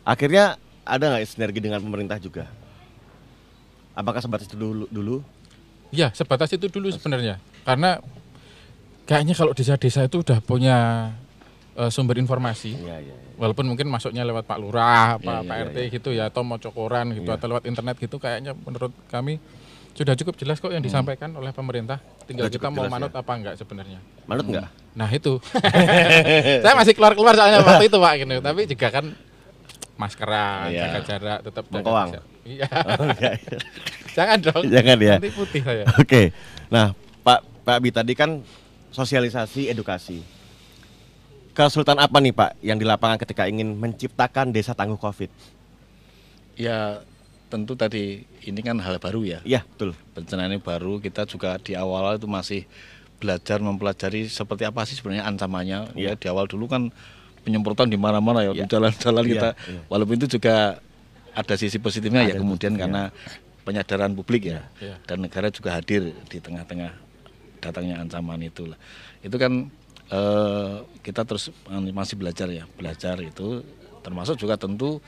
akhirnya 0.04 0.56
ada 0.86 1.04
nggak 1.10 1.26
sinergi 1.26 1.58
dengan 1.60 1.82
pemerintah 1.82 2.16
juga? 2.18 2.46
Apakah 3.98 4.22
sebatas 4.22 4.46
itu 4.46 4.54
dulu? 4.54 4.86
dulu? 4.88 5.26
ya 5.88 6.12
sebatas 6.12 6.52
itu 6.52 6.68
dulu 6.68 6.92
sebenarnya 6.92 7.40
karena 7.64 8.04
kayaknya 9.08 9.34
kalau 9.34 9.56
desa-desa 9.56 10.04
itu 10.04 10.20
udah 10.20 10.44
punya 10.44 11.10
eh, 11.74 11.88
sumber 11.88 12.20
informasi 12.20 12.76
Iya, 12.76 12.98
iya. 13.02 13.16
walaupun 13.40 13.64
mungkin 13.64 13.88
masuknya 13.88 14.28
lewat 14.28 14.44
Pak 14.44 14.60
Lurah, 14.60 15.16
Pak, 15.16 15.24
Iya, 15.24 15.48
Pak 15.48 15.58
RT 15.72 15.78
gitu 15.94 16.10
ya, 16.12 16.28
atau 16.28 16.44
mau 16.44 16.60
cokoran 16.60 17.16
gitu, 17.16 17.32
Iya. 17.32 17.40
atau 17.40 17.48
lewat 17.48 17.64
internet 17.66 17.96
gitu, 17.98 18.20
kayaknya 18.20 18.52
menurut 18.52 18.92
kami 19.08 19.40
sudah 19.94 20.14
cukup 20.14 20.36
jelas 20.36 20.60
kok 20.60 20.70
yang 20.70 20.84
disampaikan 20.84 21.32
oleh 21.34 21.50
pemerintah. 21.50 21.98
Tinggal 22.28 22.50
Hmm. 22.50 22.54
Sudah 22.54 22.62
kita 22.62 22.70
mau 22.70 22.86
manut 22.86 23.10
ya. 23.10 23.22
apa 23.22 23.32
enggak 23.34 23.56
sebenarnya. 23.56 24.00
Manut 24.26 24.46
nggak? 24.46 24.68
Nah 24.94 25.10
itu, 25.10 25.34
saya 26.68 26.76
masih 26.76 26.94
keluar 26.94 27.16
keluar 27.16 27.34
soalnya 27.34 27.64
waktu 27.64 27.88
itu 27.88 27.98
pak, 27.98 28.14
gitu. 28.20 28.34
Tapi 28.44 28.62
juga 28.68 28.88
kan 28.92 29.06
maskeran, 29.96 30.68
Iya. 30.70 30.82
jaga 30.84 31.00
jarak, 31.02 31.40
tetap 31.48 31.64
jaga 31.72 31.90
jarak. 32.12 32.24
Iya, 32.48 32.68
Oh, 32.96 33.12
jangan 34.16 34.38
dong. 34.40 34.64
Jangan 34.72 34.98
ya. 34.98 35.16
Nanti 35.20 35.32
putih 35.32 35.62
saya. 35.62 35.84
Oke. 36.00 36.32
Nah, 36.72 36.96
Pak 37.22 37.44
Pak 37.62 37.78
Bi 37.84 37.92
tadi 37.92 38.16
kan 38.16 38.40
sosialisasi 38.90 39.68
edukasi. 39.68 40.24
Kesulitan 41.52 41.98
apa 41.98 42.22
nih 42.22 42.32
Pak 42.32 42.52
yang 42.62 42.78
di 42.78 42.86
lapangan 42.86 43.18
ketika 43.18 43.46
ingin 43.46 43.76
menciptakan 43.76 44.50
desa 44.50 44.72
tangguh 44.72 44.96
Covid? 44.96 45.28
Ya 46.56 47.02
tentu 47.48 47.74
tadi 47.74 48.24
ini 48.42 48.60
kan 48.62 48.78
hal 48.80 48.96
baru 48.98 49.26
ya. 49.26 49.40
Iya, 49.44 49.66
betul. 49.66 49.92
Bencana 50.14 50.48
ini 50.48 50.58
baru 50.58 50.98
kita 50.98 51.26
juga 51.26 51.58
di 51.58 51.74
awal 51.74 52.16
itu 52.16 52.26
masih 52.26 52.64
belajar 53.18 53.58
mempelajari 53.58 54.30
seperti 54.30 54.64
apa 54.64 54.86
sih 54.86 54.96
sebenarnya 54.96 55.26
ancamannya. 55.26 55.80
Ya 55.98 56.14
di 56.14 56.26
awal 56.30 56.46
dulu 56.46 56.70
kan 56.70 56.94
penyemprotan 57.42 57.90
di 57.90 57.98
mana-mana 57.98 58.44
ya, 58.44 58.54
Iya. 58.54 58.64
di 58.64 58.70
jalan-jalan 58.70 59.24
Iya, 59.24 59.32
kita. 59.34 59.50
iya. 59.68 59.80
Walaupun 59.90 60.16
itu 60.16 60.28
juga 60.38 60.78
ada 61.38 61.54
sisi 61.54 61.78
positifnya 61.78 62.26
ya 62.26 62.34
Ada 62.34 62.42
kemudian 62.42 62.74
positifnya. 62.74 62.82
karena 62.82 63.04
penyadaran 63.62 64.12
publik 64.12 64.44
ya 64.48 64.66
Iya. 64.80 64.96
dan 65.06 65.18
negara 65.22 65.48
juga 65.48 65.70
hadir 65.72 66.10
di 66.26 66.38
tengah-tengah 66.40 66.92
datangnya 67.60 68.00
ancaman 68.00 68.42
itu 68.42 68.66
lah. 68.66 68.80
Itu 69.22 69.38
kan 69.38 69.70
eh, 70.08 70.74
kita 71.04 71.22
terus 71.24 71.52
masih 71.68 72.16
belajar 72.16 72.48
ya, 72.48 72.64
belajar 72.74 73.20
itu 73.20 73.60
termasuk 74.02 74.40
juga 74.40 74.56
tentu 74.56 75.04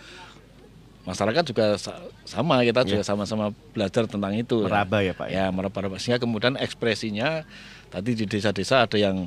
masyarakat 1.02 1.44
juga 1.46 1.66
sa- 1.80 1.96
sama 2.24 2.60
kita 2.62 2.84
juga 2.84 3.02
sama-sama 3.02 3.50
belajar 3.72 4.04
tentang 4.06 4.36
itu 4.36 4.60
Iya. 4.62 4.68
Meraba 4.68 4.98
ya, 5.00 5.14
Pak, 5.16 5.28
ya? 5.28 5.36
ya 5.40 5.46
meraba-raba 5.50 5.96
sehingga 5.98 6.20
kemudian 6.20 6.54
ekspresinya 6.56 7.48
tadi 7.88 8.14
di 8.14 8.28
desa-desa 8.28 8.84
ada 8.84 8.98
yang 9.00 9.26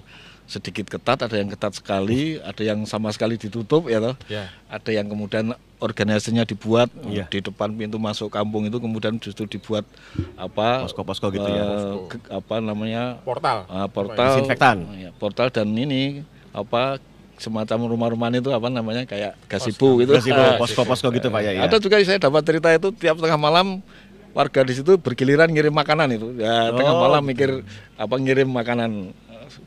sedikit 0.52 0.84
ketat 0.86 1.16
ada 1.18 1.32
yang 1.32 1.48
ketat 1.48 1.72
sekali 1.72 2.36
ada 2.38 2.60
yang 2.60 2.84
sama 2.84 3.08
sekali 3.08 3.34
ditutup 3.34 3.88
ya 3.88 3.98
toh 3.98 4.12
Ya. 4.28 4.52
ada 4.68 4.90
yang 4.90 5.08
kemudian 5.08 5.50
organisasinya 5.78 6.44
dibuat 6.44 6.92
Iya. 7.02 7.24
di 7.26 7.40
depan 7.40 7.72
pintu 7.72 7.96
masuk 7.96 8.28
kampung 8.28 8.62
itu 8.62 8.76
kemudian 8.76 9.16
justru 9.16 9.48
dibuat 9.48 9.88
apa 10.36 10.84
Posko-posko 10.84 11.26
gitu 11.30 11.42
ya, 11.42 11.56
eh, 11.56 11.66
posko. 11.66 11.96
ke- 12.12 12.30
apa 12.30 12.54
namanya 12.60 13.16
Portal. 13.18 13.64
Ah, 13.66 13.88
portal 13.88 14.28
Disinfektan. 14.36 14.76
ya, 14.94 15.10
portal 15.12 15.48
dan 15.48 15.68
ini 15.70 16.20
apa 16.52 17.00
semacam 17.34 17.88
rumah-rumahan 17.88 18.38
itu 18.38 18.52
apa 18.52 18.68
namanya 18.68 19.02
kayak 19.02 19.34
gasibu 19.46 19.98
gitu 19.98 20.14
Ah, 20.30 20.54
posko-posko 20.54 21.08
gitu 21.10 21.26
Pak 21.26 21.40
ya. 21.42 21.50
ya. 21.52 21.60
ada 21.64 21.80
juga 21.80 21.98
saya 21.98 22.20
dapat 22.20 22.44
cerita 22.44 22.68
itu 22.70 22.92
tiap 22.92 23.16
tengah 23.16 23.34
malam 23.34 23.82
warga 24.30 24.62
di 24.62 24.72
situ 24.72 24.96
bergiliran 24.96 25.44
ngirim 25.46 25.72
makanan 25.72 26.08
itu 26.10 26.38
ya 26.38 26.70
tengah 26.70 26.94
Oh, 26.94 27.02
malam 27.02 27.20
gitu. 27.22 27.30
mikir 27.32 27.50
apa 27.96 28.14
ngirim 28.14 28.48
makanan 28.48 29.10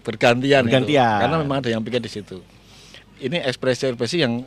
bergantian. 0.02 0.64
Bergantian. 0.64 1.20
karena 1.22 1.36
memang 1.40 1.58
ada 1.60 1.70
yang 1.70 1.82
pikir 1.82 2.00
di 2.00 2.10
situ 2.10 2.40
ini 3.18 3.40
ekspresi-ekspresi 3.40 4.18
yang 4.20 4.44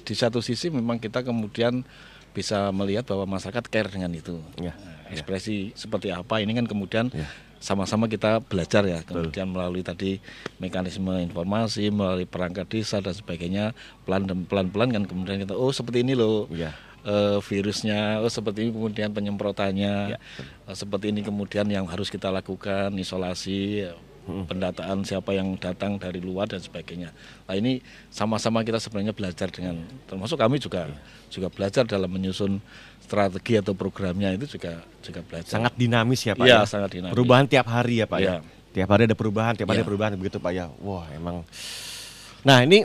di 0.00 0.14
satu 0.14 0.38
sisi 0.38 0.68
memang 0.68 0.96
kita 0.96 1.20
kemudian 1.20 1.82
bisa 2.30 2.68
melihat 2.70 3.04
bahwa 3.06 3.36
masyarakat 3.36 3.64
care 3.66 3.88
dengan 3.88 4.12
itu 4.12 4.38
Ya, 4.56 4.76
Nah, 4.76 5.12
ekspresi 5.12 5.70
seperti 5.72 6.10
apa 6.10 6.38
ini 6.38 6.52
kan 6.52 6.64
kemudian 6.64 7.08
Ya. 7.10 7.26
sama-sama 7.56 8.06
kita 8.06 8.38
belajar 8.40 8.84
ya 8.84 9.00
kemudian 9.00 9.46
melalui 9.46 9.80
tadi 9.80 10.18
mekanisme 10.56 11.10
informasi 11.20 11.88
melalui 11.88 12.24
perangkat 12.24 12.66
desa 12.68 12.98
dan 12.98 13.12
sebagainya 13.12 13.72
pelan 14.02 14.24
dan 14.24 14.44
pelan-pelan 14.44 14.92
kan 14.92 15.04
kemudian 15.04 15.40
kita 15.40 15.52
oh 15.52 15.70
seperti 15.70 16.02
ini 16.02 16.12
loh 16.12 16.46
Iya. 16.48 16.74
eh, 17.02 17.38
virusnya 17.40 18.18
oh 18.18 18.28
seperti 18.28 18.64
ini 18.64 18.70
kemudian 18.70 19.10
penyemprotannya 19.10 19.94
Ya. 20.12 20.18
eh, 20.66 20.74
seperti 20.74 21.10
ini 21.10 21.22
kemudian 21.22 21.64
yang 21.66 21.86
harus 21.86 22.10
kita 22.10 22.28
lakukan 22.28 22.92
isolasi 22.92 23.88
pendataan 24.26 25.06
siapa 25.06 25.30
yang 25.32 25.54
datang 25.54 25.96
dari 25.96 26.18
luar 26.18 26.50
dan 26.50 26.58
sebagainya 26.58 27.14
nah 27.46 27.54
ini 27.54 27.78
sama-sama 28.10 28.60
kita 28.60 28.76
sebenarnya 28.76 29.14
belajar 29.14 29.46
dengan 29.48 29.78
termasuk 30.04 30.34
kami 30.34 30.58
juga 30.58 30.86
Iya. 30.86 30.98
juga 31.30 31.48
belajar 31.48 31.86
dalam 31.86 32.10
menyusun 32.10 32.58
strategi 32.98 33.54
atau 33.56 33.72
programnya 33.72 34.34
itu 34.34 34.58
juga 34.58 34.82
juga 34.98 35.22
belajar 35.22 35.46
sangat 35.48 35.72
dinamis 35.74 36.20
ya 36.22 36.34
Pak 36.34 36.42
Iya, 36.42 36.58
ya. 36.58 36.66
sangat 36.66 36.90
dinamis. 36.90 37.14
Perubahan 37.14 37.46
tiap 37.46 37.66
hari 37.66 38.02
ya 38.02 38.06
Pak 38.06 38.18
ya. 38.18 38.26
Iya. 38.26 38.36
Tiap 38.74 38.88
hari 38.90 39.02
ada 39.06 39.16
perubahan, 39.16 39.52
tiap 39.54 39.66
hari 39.66 39.78
Iya. 39.78 39.82
ada 39.82 39.88
perubahan 39.88 40.12
begitu 40.14 40.36
Pak 40.36 40.52
ya. 40.52 40.66
Wah, 40.82 41.06
emang 41.10 41.46
Nah, 42.42 42.62
ini 42.62 42.82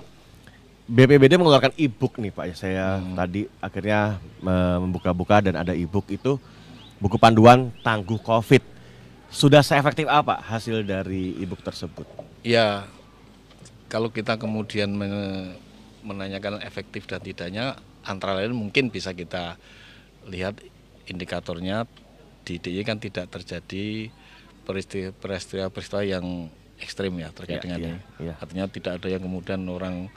BPBD 0.86 1.38
mengeluarkan 1.38 1.73
e-book 1.75 2.17
nih 2.17 2.30
Pak 2.30 2.45
ya. 2.47 2.56
Saya 2.56 2.86
Hmm. 2.97 3.13
tadi 3.13 3.45
akhirnya 3.58 4.17
membuka-buka 4.41 5.41
dan 5.41 5.56
ada 5.56 5.71
e-book 5.71 6.10
itu 6.10 6.38
buku 6.97 7.17
panduan 7.17 7.69
tangguh 7.82 8.17
Covid. 8.17 8.62
Sudah 9.32 9.63
seefektif 9.63 10.06
apa 10.06 10.38
hasil 10.38 10.84
dari 10.84 11.39
e-book 11.39 11.63
tersebut? 11.63 12.04
Ya, 12.44 12.84
kalau 13.88 14.12
kita 14.12 14.36
kemudian 14.36 14.91
men- 14.91 15.56
menanyakan 16.02 16.60
efektif 16.60 17.08
dan 17.08 17.20
tidaknya, 17.20 17.78
antara 18.04 18.36
lain 18.36 18.52
mungkin 18.52 18.89
bisa 18.89 19.13
kita 19.13 19.56
lihat 20.28 20.60
indikatornya 21.06 21.88
di 22.41 22.58
DIY 22.58 22.84
kan 22.84 22.98
tidak 22.98 23.30
terjadi 23.30 24.10
peristi- 24.62 25.13
peristiwa-peristiwa 25.13 26.02
yang 26.04 26.26
ekstrim 26.82 27.13
ya 27.15 27.30
terkait 27.30 27.58
Iya, 27.58 27.63
dengan 27.63 27.80
iya, 27.80 27.88
ini. 27.88 28.00
iya. 28.20 28.34
Artinya 28.36 28.65
tidak 28.67 28.98
ada 28.98 29.08
yang 29.08 29.22
kemudian 29.22 29.62
orang 29.63 30.10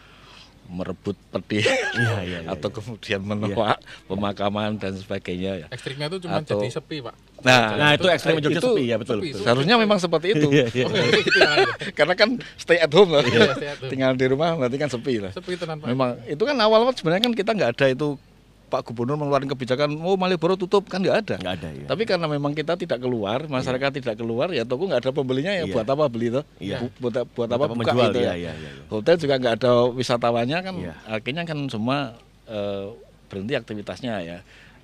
merebut 0.65 1.13
peti 1.29 1.61
Iya, 1.61 1.77
iya, 1.95 2.39
iya, 2.41 2.51
atau 2.57 2.73
kemudian 2.73 3.21
menolak 3.21 3.79
pemakaman 4.09 4.81
dan 4.81 4.97
sebagainya 4.97 5.53
ya. 5.61 5.67
Ekstrimnya 5.69 6.09
itu 6.09 6.25
cuma 6.25 6.41
Atau- 6.41 6.57
jadi 6.59 6.73
sepi 6.73 7.05
pak. 7.05 7.15
Nah, 7.45 7.77
Nah, 7.77 7.91
itu 7.93 8.09
ekstrim 8.09 8.41
Jogja 8.41 8.57
itu 8.57 8.73
sepi 8.73 8.85
ya 8.89 8.97
betul. 8.97 9.21
sepi, 9.21 9.31
betul. 9.31 9.45
Seharusnya 9.45 9.77
memang 9.77 9.99
seperti 10.01 10.27
itu. 10.33 10.49
Iya, 10.49 10.67
iya. 10.73 10.87
Ya. 10.89 11.49
Karena 11.93 12.15
kan 12.17 12.29
stay 12.57 12.81
at 12.81 12.89
home 12.89 13.13
lah. 13.13 13.21
Iya, 13.23 13.53
stay 13.53 13.69
at 13.69 13.79
home. 13.79 13.91
Tinggal 13.93 14.17
di 14.17 14.27
rumah 14.27 14.57
berarti 14.57 14.77
kan 14.81 14.89
sepi 14.89 15.21
lah. 15.21 15.31
Sepi 15.31 15.55
tenan 15.55 15.77
pak. 15.79 15.93
Memang 15.93 16.17
itu 16.25 16.41
kan 16.41 16.57
awal-awal 16.57 16.97
sebenarnya 16.97 17.23
kan 17.23 17.33
kita 17.33 17.51
nggak 17.53 17.71
ada 17.77 17.87
itu 17.89 18.17
Pak 18.65 18.91
Gubernur 18.91 19.15
mengeluarkan 19.15 19.47
kebijakan 19.55 19.93
oh 20.01 20.17
Malioboro 20.17 20.57
tutup 20.57 20.89
kan 20.89 20.99
nggak 20.99 21.17
ada. 21.21 21.35
Nggak 21.37 21.55
ada 21.61 21.69
ya. 21.71 21.87
Tapi 21.87 22.03
karena 22.05 22.27
memang 22.27 22.51
kita 22.51 22.75
tidak 22.75 22.99
keluar, 22.99 23.45
masyarakat 23.45 23.91
tidak 23.93 24.17
keluar, 24.17 24.51
ya 24.51 24.65
toko 24.65 24.89
nggak 24.89 25.05
ada 25.05 25.13
pembelinya 25.13 25.53
ya 25.53 25.69
Iya. 25.69 25.75
buat 25.77 25.87
apa 25.87 26.05
beli 26.09 26.33
tuh? 26.33 26.43
Iya. 26.59 26.81
Bu- 26.81 26.91
Buat, 26.99 27.13
buat 27.13 27.27
Buat 27.37 27.49
apa 27.53 27.61
apa 27.61 27.75
buka 27.77 27.93
menjual, 27.93 28.09
gitu 28.11 28.19
iya, 28.19 28.33
ya. 28.33 28.35
iya, 28.35 28.53
iya, 28.57 28.71
iya. 28.75 28.85
Hotel 28.89 29.15
juga 29.15 29.35
nggak 29.37 29.55
ada 29.61 29.73
wisatawannya 29.95 30.59
kan, 30.59 30.75
Iya. 30.81 30.95
akhirnya 31.07 31.43
kan 31.45 31.59
semua 31.69 32.19
eh, 32.45 32.87
berhenti 33.31 33.53
aktivitasnya 33.55 34.15
ya. 34.27 34.39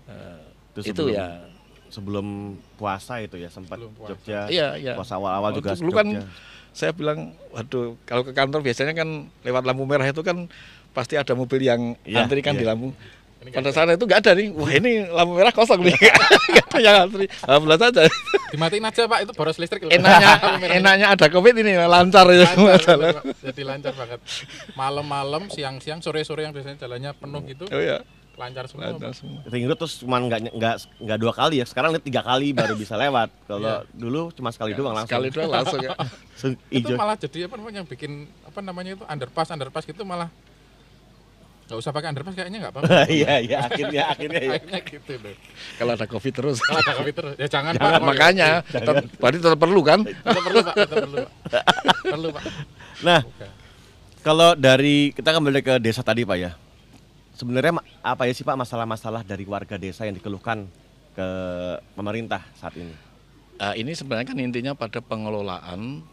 Eh, 0.06 0.38
Itu 0.76 0.80
itu 0.86 1.02
ya. 1.10 1.49
Sebelum 1.90 2.26
puasa 2.74 3.18
itu 3.18 3.34
ya 3.34 3.46
sempat 3.46 3.76
puasa. 3.92 4.14
Jogja. 4.14 4.40
Iya, 4.46 4.68
iya. 4.74 4.94
Puasa 4.94 5.14
awal-awal 5.14 5.50
juga 5.52 5.74
Dulu 5.74 5.90
kan 5.90 6.06
Jogja. 6.08 6.26
saya 6.70 6.90
bilang, 6.90 7.18
waduh, 7.50 7.98
kalau 8.04 8.22
ke 8.22 8.30
kantor 8.30 8.62
biasanya 8.62 8.94
kan 8.94 9.08
lewat 9.40 9.62
lampu 9.62 9.82
merah 9.82 10.06
itu 10.06 10.22
kan 10.22 10.46
pasti 10.90 11.14
ada 11.14 11.34
mobil 11.34 11.60
yang 11.60 11.98
Iya, 12.02 12.24
antri 12.24 12.40
kan 12.40 12.54
iya. 12.54 12.62
di 12.62 12.66
lampu. 12.66 12.94
Pada 13.40 13.72
saat 13.72 13.88
itu 13.88 14.04
nggak 14.04 14.20
ada 14.20 14.36
nih, 14.36 14.52
wah 14.52 14.68
ini 14.68 15.00
lampu 15.02 15.32
merah 15.32 15.48
kosong 15.48 15.80
nih, 15.80 15.96
nggak 16.52 16.66
ada 16.66 16.78
yang 16.78 16.96
antri. 17.02 17.24
Alhamdulillah 17.40 17.80
saja. 17.80 18.02
Dimatiin 18.50 18.84
aja 18.84 19.02
pak 19.06 19.18
itu 19.24 19.32
boros 19.32 19.56
listrik. 19.56 19.80
loh. 19.80 19.88
Enaknya, 19.88 20.32
enaknya 20.76 21.06
ada 21.08 21.26
covid 21.26 21.56
ini 21.56 21.72
lancar 21.80 22.28
ya 22.28 22.44
semua 22.46 22.70
Lancar, 22.76 23.00
jalan. 23.00 23.10
Pak. 23.16 23.24
Jadi 23.40 23.62
lancar 23.64 23.92
banget. 23.96 24.20
Malam-malam, 24.74 25.48
siang-siang, 25.48 25.98
sore-sore 25.98 26.42
yang 26.42 26.52
biasanya 26.52 26.78
jalannya 26.78 27.10
penuh 27.12 27.40
gitu, 27.46 27.64
Oh 27.66 27.80
ya, 27.80 28.04
lancar 28.40 28.64
semua. 28.64 28.96
lancar 28.96 29.12
semua. 29.12 29.40
Ring 29.44 29.68
road 29.68 29.76
terus 29.76 30.00
cuma 30.00 30.16
nggak 30.16 30.40
nggak 30.56 30.74
nggak 31.04 31.18
dua 31.20 31.32
kali 31.36 31.60
ya. 31.60 31.66
Sekarang 31.68 31.92
lihat 31.92 32.04
tiga 32.04 32.24
kali 32.24 32.56
baru 32.56 32.72
bisa 32.72 32.96
lewat. 32.96 33.28
Kalau 33.50 33.84
Iya. 33.84 33.92
dulu 33.92 34.32
cuma 34.32 34.48
sekali 34.48 34.72
doang 34.72 34.96
langsung. 34.96 35.12
Sekali 35.12 35.28
doang 35.28 35.52
langsung 35.52 35.80
ya. 35.84 35.92
Itu 36.80 36.96
malah 36.96 37.20
jadi 37.20 37.44
apa 37.44 37.54
namanya 37.60 37.84
yang 37.84 37.88
bikin 37.88 38.12
apa 38.48 38.60
namanya 38.64 38.90
itu 38.96 39.04
underpass 39.04 39.52
underpass 39.52 39.84
gitu 39.84 40.08
malah 40.08 40.32
nggak 41.70 41.78
usah 41.78 41.94
pakai 41.94 42.08
underpass 42.10 42.34
kayaknya 42.34 42.58
nggak 42.66 42.72
apa-apa. 42.74 43.06
Iya 43.20 43.32
iya 43.44 43.56
akhirnya 43.62 44.02
akhirnya 44.10 44.40
ya. 44.42 44.52
Akhirnya 44.58 44.80
gitu 44.82 45.12
loh. 45.22 45.34
Kalau 45.78 45.92
ada 45.94 46.06
covid 46.08 46.32
terus. 46.34 46.58
Kalau 46.64 46.80
ada 46.82 46.94
covid 46.98 47.14
terus, 47.14 47.34
ya 47.38 47.46
jangan, 47.46 47.72
Jangan, 47.78 48.00
pak. 48.02 48.08
Makanya, 48.10 48.48
tetap, 48.66 48.94
berarti 49.22 49.38
tetap 49.38 49.60
perlu 49.62 49.80
kan? 49.86 50.00
Tetap 50.02 50.42
perlu 50.42 50.58
pak, 50.66 50.74
tetap 50.74 50.96
perlu 51.06 51.16
pak. 51.22 51.32
Perlu 52.02 52.28
pak. 52.34 52.42
Nah 53.06 53.20
kalau 54.20 54.52
dari 54.52 55.14
kita 55.14 55.30
kembali 55.32 55.60
ke 55.62 55.74
desa 55.78 56.02
tadi 56.02 56.26
pak 56.26 56.36
ya. 56.36 56.50
Sebenarnya 57.40 57.72
apa 58.04 58.28
ya 58.28 58.32
sih 58.36 58.44
Pak 58.44 58.52
masalah-masalah 58.52 59.24
dari 59.24 59.48
warga 59.48 59.80
desa 59.80 60.04
yang 60.04 60.12
dikeluhkan 60.12 60.68
ke 61.16 61.28
pemerintah 61.96 62.44
saat 62.52 62.76
ini? 62.76 62.92
Ah, 63.56 63.72
ini 63.72 63.96
sebenarnya 63.96 64.28
kan 64.28 64.36
intinya 64.36 64.72
pada 64.76 65.00
pengelolaan 65.00 66.04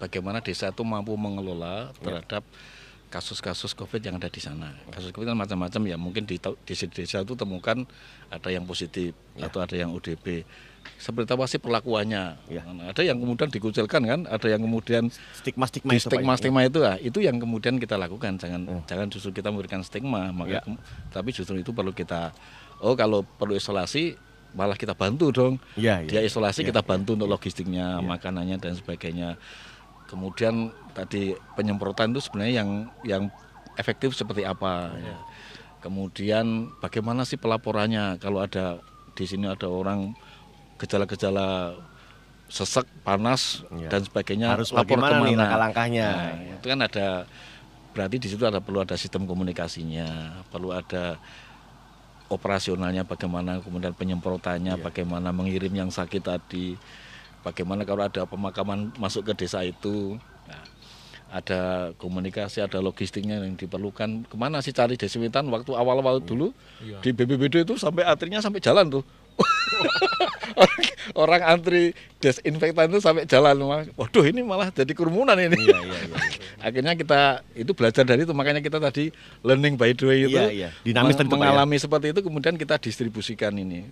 bagaimana 0.00 0.40
desa 0.40 0.72
itu 0.72 0.80
mampu 0.80 1.12
mengelola 1.20 1.92
terhadap 2.00 2.40
kasus-kasus 3.12 3.76
COVID 3.76 4.00
yang 4.00 4.16
ada 4.16 4.32
di 4.32 4.40
sana. 4.40 4.72
Kasus 4.88 5.12
COVID 5.12 5.36
kan 5.36 5.36
macam-macam 5.36 5.82
ya. 5.84 6.00
Mungkin 6.00 6.24
di 6.24 6.40
tau- 6.40 6.56
di 6.64 6.72
desa 6.72 7.20
itu 7.20 7.36
temukan 7.36 7.84
ada 8.32 8.48
yang 8.48 8.64
positif 8.64 9.12
atau 9.36 9.60
ada 9.60 9.76
yang 9.76 9.92
ODP. 9.92 10.48
Seperti 10.96 11.30
apa 11.30 11.44
sih 11.44 11.58
perlakuannya? 11.58 12.24
Ya. 12.46 12.62
Nah, 12.64 12.90
Ada 12.90 13.02
yang 13.02 13.18
kemudian 13.18 13.48
dikucilkan 13.48 14.02
kan, 14.02 14.20
ada 14.24 14.46
yang 14.46 14.60
kemudian 14.60 15.10
Stigma-stigma 15.34 15.90
di 15.90 15.98
itu 15.98 16.06
ya? 16.06 16.10
stigma 16.10 16.32
stigma 16.34 16.60
itu 16.62 16.78
ah 16.80 16.96
itu 16.96 17.18
yang 17.18 17.36
kemudian 17.36 17.76
kita 17.76 17.94
lakukan 17.96 18.36
jangan 18.36 18.62
jangan 18.84 19.06
justru 19.08 19.30
kita 19.32 19.50
memberikan 19.50 19.80
stigma 19.80 20.30
maka 20.30 20.58
Ya. 20.58 20.62
tapi 21.08 21.30
justru 21.30 21.56
itu 21.56 21.70
perlu 21.70 21.90
kita 21.90 22.30
oh 22.78 22.92
kalau 22.92 23.22
perlu 23.22 23.52
isolasi 23.52 24.14
malah 24.52 24.74
kita 24.74 24.92
bantu 24.92 25.30
dong 25.30 25.54
Iya, 25.74 26.04
iya. 26.04 26.08
dia 26.08 26.20
isolasi 26.22 26.60
Iya, 26.60 26.70
kita 26.70 26.82
bantu 26.82 27.14
untuk 27.14 27.26
logistiknya 27.26 27.98
Iya. 27.98 28.04
makanannya 28.04 28.56
dan 28.58 28.72
sebagainya 28.74 29.40
kemudian 30.06 30.68
tadi 30.92 31.32
penyemprotan 31.54 32.12
itu 32.12 32.20
sebenarnya 32.20 32.54
yang 32.60 32.70
yang 33.02 33.22
efektif 33.74 34.12
seperti 34.12 34.44
apa 34.44 34.92
ya. 34.92 35.16
kemudian 35.80 36.68
bagaimana 36.78 37.24
sih 37.24 37.36
pelaporannya 37.36 38.20
kalau 38.20 38.38
ada 38.38 38.78
di 39.12 39.24
sini 39.24 39.44
ada 39.44 39.66
orang 39.66 40.12
gejala-gejala 40.82 41.78
sesek 42.50 42.84
panas 43.00 43.64
Iya. 43.70 43.88
dan 43.88 44.02
sebagainya 44.02 44.52
Harus 44.52 44.74
lapor 44.74 44.84
bagaimana 44.84 45.16
nih 45.16 45.22
ke 45.22 45.30
mana 45.30 45.40
langkah-langkahnya? 45.40 46.08
Nah, 46.10 46.56
itu 46.58 46.66
kan 46.68 46.80
ada 46.82 47.06
berarti 47.92 48.16
di 48.18 48.28
situ 48.28 48.42
ada 48.42 48.58
perlu 48.58 48.80
ada 48.80 48.96
sistem 48.96 49.24
komunikasinya 49.24 50.08
perlu 50.48 50.72
ada 50.72 51.16
operasionalnya 52.28 53.04
bagaimana 53.04 53.60
kemudian 53.60 53.92
penyemprotannya 53.92 54.76
Iya. 54.76 54.82
bagaimana 54.82 55.28
mengirim 55.30 55.70
yang 55.70 55.88
sakit 55.88 56.22
tadi 56.22 56.76
bagaimana 57.40 57.84
kalau 57.84 58.02
ada 58.02 58.24
pemakaman 58.24 58.92
masuk 58.96 59.32
ke 59.32 59.44
desa 59.44 59.60
itu 59.62 60.16
Nah, 60.42 60.64
ada 61.32 61.60
komunikasi 61.96 62.60
ada 62.60 62.76
logistiknya 62.78 63.38
yang 63.38 63.54
diperlukan 63.54 64.26
ke 64.26 64.36
mana 64.36 64.58
sih 64.58 64.72
cari 64.72 64.96
desinfektan 64.96 65.46
waktu 65.48 65.72
awal-awal 65.72 66.18
dulu 66.18 66.52
Iya. 66.80 67.00
di 67.00 67.10
BBBD 67.12 67.62
itu 67.62 67.76
sampai 67.76 68.02
antrinya 68.02 68.40
sampai 68.40 68.58
jalan 68.58 68.88
tuh 68.90 69.04
orang, 70.54 70.80
orang 71.14 71.42
antri 71.44 71.82
desinfektan 72.18 72.88
itu 72.88 72.98
sampai 72.98 73.24
jalan 73.24 73.56
waduh 73.92 74.22
ini 74.22 74.40
malah 74.40 74.68
jadi 74.68 74.90
kerumunan 74.90 75.34
ini 75.34 75.58
Iya, 75.58 75.78
iya, 75.80 75.98
iya. 76.02 76.16
akhirnya 76.60 76.94
kita 76.94 77.20
itu 77.52 77.72
belajar 77.72 78.02
dari 78.02 78.22
itu 78.22 78.32
makanya 78.32 78.60
kita 78.60 78.78
tadi 78.78 79.10
learning 79.40 79.74
by 79.74 79.92
doing 79.92 80.26
itu 80.26 80.34
Iya, 80.34 80.48
iya. 80.48 80.68
Dinamis 80.80 81.14
meng- 81.14 81.24
Pak, 81.24 81.28
ya? 81.28 81.40
mengalami 81.42 81.76
seperti 81.76 82.06
itu 82.10 82.20
kemudian 82.20 82.54
kita 82.54 82.76
distribusikan 82.76 83.52
ini 83.52 83.86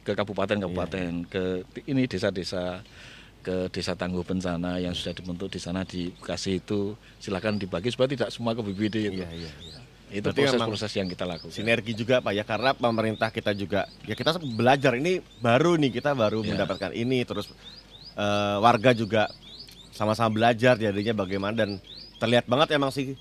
ke 0.00 0.12
kabupaten-kabupaten 0.12 1.10
ke 1.26 1.42
ti- 1.70 1.84
ini 1.86 2.04
desa-desa 2.04 2.84
ke 3.40 3.68
desa 3.68 3.92
tangguh 3.92 4.20
bencana 4.20 4.76
yang 4.78 4.92
sudah 4.92 5.12
dibentuk 5.12 5.48
di 5.48 5.58
sana 5.58 5.84
di 5.84 6.08
Bekasi 6.10 6.58
itu 6.58 6.92
silakan 7.16 7.56
dibagi 7.56 7.88
supaya 7.88 8.08
tidak 8.08 8.28
semua 8.28 8.52
ke 8.52 8.60
BBD 8.62 8.96
itu 9.06 9.20
Iya, 9.20 9.28
iya, 9.28 9.52
iya. 9.62 9.80
Itu 10.14 10.28
proses-proses 10.30 10.92
yang 10.94 11.10
kita 11.10 11.26
lakukan 11.26 11.50
Sinergi 11.50 11.92
juga 11.92 12.22
Pak 12.22 12.32
ya 12.32 12.44
karena 12.46 12.70
pemerintah 12.70 13.28
kita 13.28 13.50
juga 13.52 13.90
ya 14.06 14.14
kita 14.14 14.38
belajar 14.38 14.94
ini 14.94 15.18
baru 15.42 15.74
nih 15.74 15.90
kita 15.92 16.14
baru 16.14 16.40
Iya. 16.40 16.54
mendapatkan 16.54 16.92
ini 16.92 17.26
terus 17.26 17.50
eh, 18.14 18.56
warga 18.62 18.94
juga 18.94 19.26
sama-sama 19.90 20.30
belajar 20.32 20.74
jadinya 20.74 21.14
bagaimana 21.16 21.54
dan 21.54 21.70
terlihat 22.16 22.46
banget 22.46 22.74
emang 22.74 22.90
sih 22.90 23.18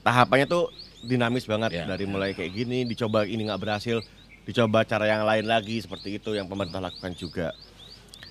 tahapannya 0.00 0.44
tuh 0.44 0.68
dinamis 1.00 1.44
banget 1.44 1.72
Iya, 1.74 1.84
dari 1.84 2.04
mulai 2.04 2.32
kayak 2.32 2.52
gini 2.54 2.84
dicoba 2.84 3.24
ini 3.24 3.44
nggak 3.44 3.60
berhasil 3.60 4.00
dicoba 4.44 4.84
cara 4.84 5.08
yang 5.08 5.24
lain 5.24 5.44
lagi 5.44 5.80
seperti 5.80 6.16
itu 6.16 6.36
yang 6.36 6.44
pemerintah 6.44 6.76
lakukan 6.76 7.16
juga. 7.16 7.56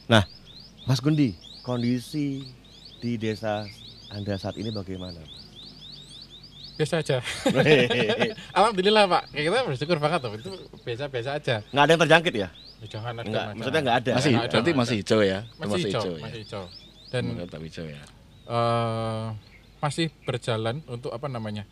Nah, 0.06 0.22
Mas 0.86 1.02
Gundi, 1.02 1.34
kondisi 1.62 2.46
di 3.02 3.18
desa 3.18 3.66
Anda 4.10 4.38
saat 4.38 4.54
ini 4.58 4.70
bagaimana? 4.70 5.18
Biasa 6.74 7.06
aja. 7.06 7.18
Alhamdulillah 8.58 9.04
pak. 9.06 9.24
Kayak 9.30 9.46
kita 9.46 9.58
bersyukur 9.70 9.98
banget 10.02 10.20
tuh 10.26 10.32
itu 10.38 10.52
biasa-biasa 10.82 11.30
aja. 11.38 11.56
Nggak 11.70 11.84
ada 11.84 11.92
yang 11.92 12.02
terjangkit 12.08 12.34
ya? 12.34 12.50
Ya, 12.84 12.88
jangan 13.00 13.14
ada 13.16 13.30
Nggak, 13.30 13.46
maksudnya 13.56 13.82
nggak 13.86 13.98
ada. 14.04 14.12
masih 14.18 14.32
Nggak 14.34 14.44
ada, 14.44 14.52
berarti 14.52 14.70
nggak 14.70 14.82
masih 14.82 14.96
hijau 15.00 15.20
ya? 15.24 15.40
Masih, 15.56 15.80
hijau, 15.80 16.04
ya? 16.04 16.22
masih 16.26 16.40
hijau. 16.44 16.64
Dan 17.14 17.24
tetap 17.38 17.62
hijau 17.64 17.86
ya? 17.86 18.02
Eh, 18.44 19.26
masih 19.80 20.06
berjalan 20.28 20.76
untuk 20.90 21.12
apa 21.16 21.28
namanya? 21.32 21.64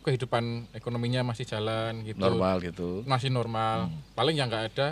Kehidupan 0.00 0.72
ekonominya 0.72 1.20
masih 1.22 1.44
jalan 1.44 2.02
gitu. 2.08 2.18
Normal 2.18 2.56
gitu. 2.64 3.04
Masih 3.04 3.28
normal. 3.28 3.92
Paling 4.16 4.34
yang 4.34 4.48
nggak 4.48 4.64
ada 4.74 4.88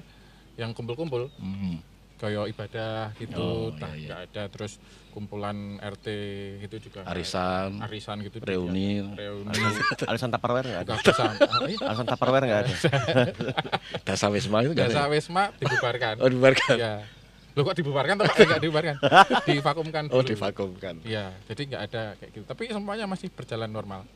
yang 0.60 0.70
kumpul-kumpul. 0.76 1.32
Mhm. 1.40 1.87
Kayak 2.18 2.50
ibadah 2.50 3.14
gitu 3.16 3.70
Oh, 3.70 3.94
iya, 3.94 3.94
iya. 3.94 4.14
ada 4.26 4.42
terus 4.50 4.76
kumpulan 5.08 5.78
RT 5.78 6.06
gitu 6.62 6.90
juga 6.90 7.06
arisan 7.06 7.78
ada. 7.78 7.86
arisan 7.86 8.20
gitu 8.22 8.38
juga. 8.38 8.50
reuni 8.50 9.02
reuni 9.14 9.54
Alisan 10.04 10.30
Tupperware 10.34 10.66
nggak 10.68 10.82
ada? 10.84 10.92
Ah, 10.94 11.32
iya. 11.64 11.78
Alisan 11.80 12.06
Tupperware 12.06 12.44
nggak 12.44 12.60
ada? 12.60 12.74
dasa 14.08 14.26
wisma 14.28 14.58
itu 14.62 14.70
nggak 14.74 14.88
Desa 14.90 15.00
ada 15.00 15.08
Wisma 15.08 15.42
dibubarkan 15.56 16.14
oh 16.18 16.28
dibubarkan 16.28 16.76
ya 16.76 16.94
lo 17.56 17.60
kok 17.62 17.74
dibubarkan 17.74 18.14
atau 18.18 18.30
nggak 18.46 18.62
dibubarkan 18.62 18.94
divakumkan 19.42 20.02
oh 20.10 20.22
dulu. 20.22 20.30
divakumkan 20.30 20.94
Iya, 21.02 21.34
jadi 21.50 21.62
nggak 21.66 21.82
ada 21.90 22.02
kayak 22.14 22.30
gitu. 22.30 22.44
Tapi 22.46 22.70
semuanya 22.70 23.10
masih 23.10 23.34
berjalan 23.34 23.66
normal. 23.66 24.06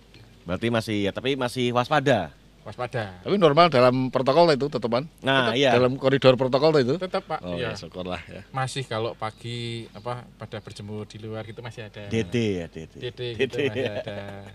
Berarti 0.47 0.71
masih 0.71 0.97
ya, 1.07 1.11
tapi 1.11 1.35
masih 1.35 1.71
waspada. 1.71 2.31
Waspada. 2.63 3.19
Tapi 3.27 3.37
normal 3.43 3.67
dalam 3.75 4.07
protokol 4.15 4.55
itu 4.55 4.71
tetepan. 4.71 5.03
Nah, 5.19 5.51
Tetap 5.51 5.59
iya. 5.59 5.71
Dalam 5.75 5.99
koridor 5.99 6.39
protokol 6.39 6.71
itu. 6.79 6.95
Tetap 6.95 7.27
Pak, 7.27 7.43
Oh 7.43 7.59
ya. 7.59 7.75
ya, 7.75 7.79
syukurlah 7.79 8.23
ya. 8.31 8.47
Masih 8.55 8.87
kalau 8.87 9.19
pagi 9.19 9.91
apa 9.91 10.23
pada 10.39 10.63
berjemur 10.63 11.03
di 11.11 11.19
luar 11.19 11.43
gitu 11.43 11.59
masih 11.59 11.91
ada. 11.91 12.07
DD 12.07 12.35
ya, 12.63 12.67
DD. 12.71 12.93
DD 13.03 13.21
gitu 13.35 13.59
masih 13.59 13.83
ada. 13.91 14.47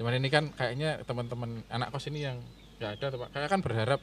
Cuman 0.00 0.12
ini 0.16 0.28
kan 0.32 0.48
kayaknya 0.56 1.04
teman-teman 1.04 1.60
anak 1.68 1.92
kos 1.92 2.08
ini 2.08 2.24
yang 2.24 2.40
nggak 2.80 2.92
ada 2.96 3.06
Pak. 3.12 3.28
Kayak 3.36 3.48
kan 3.52 3.60
berharap 3.60 4.00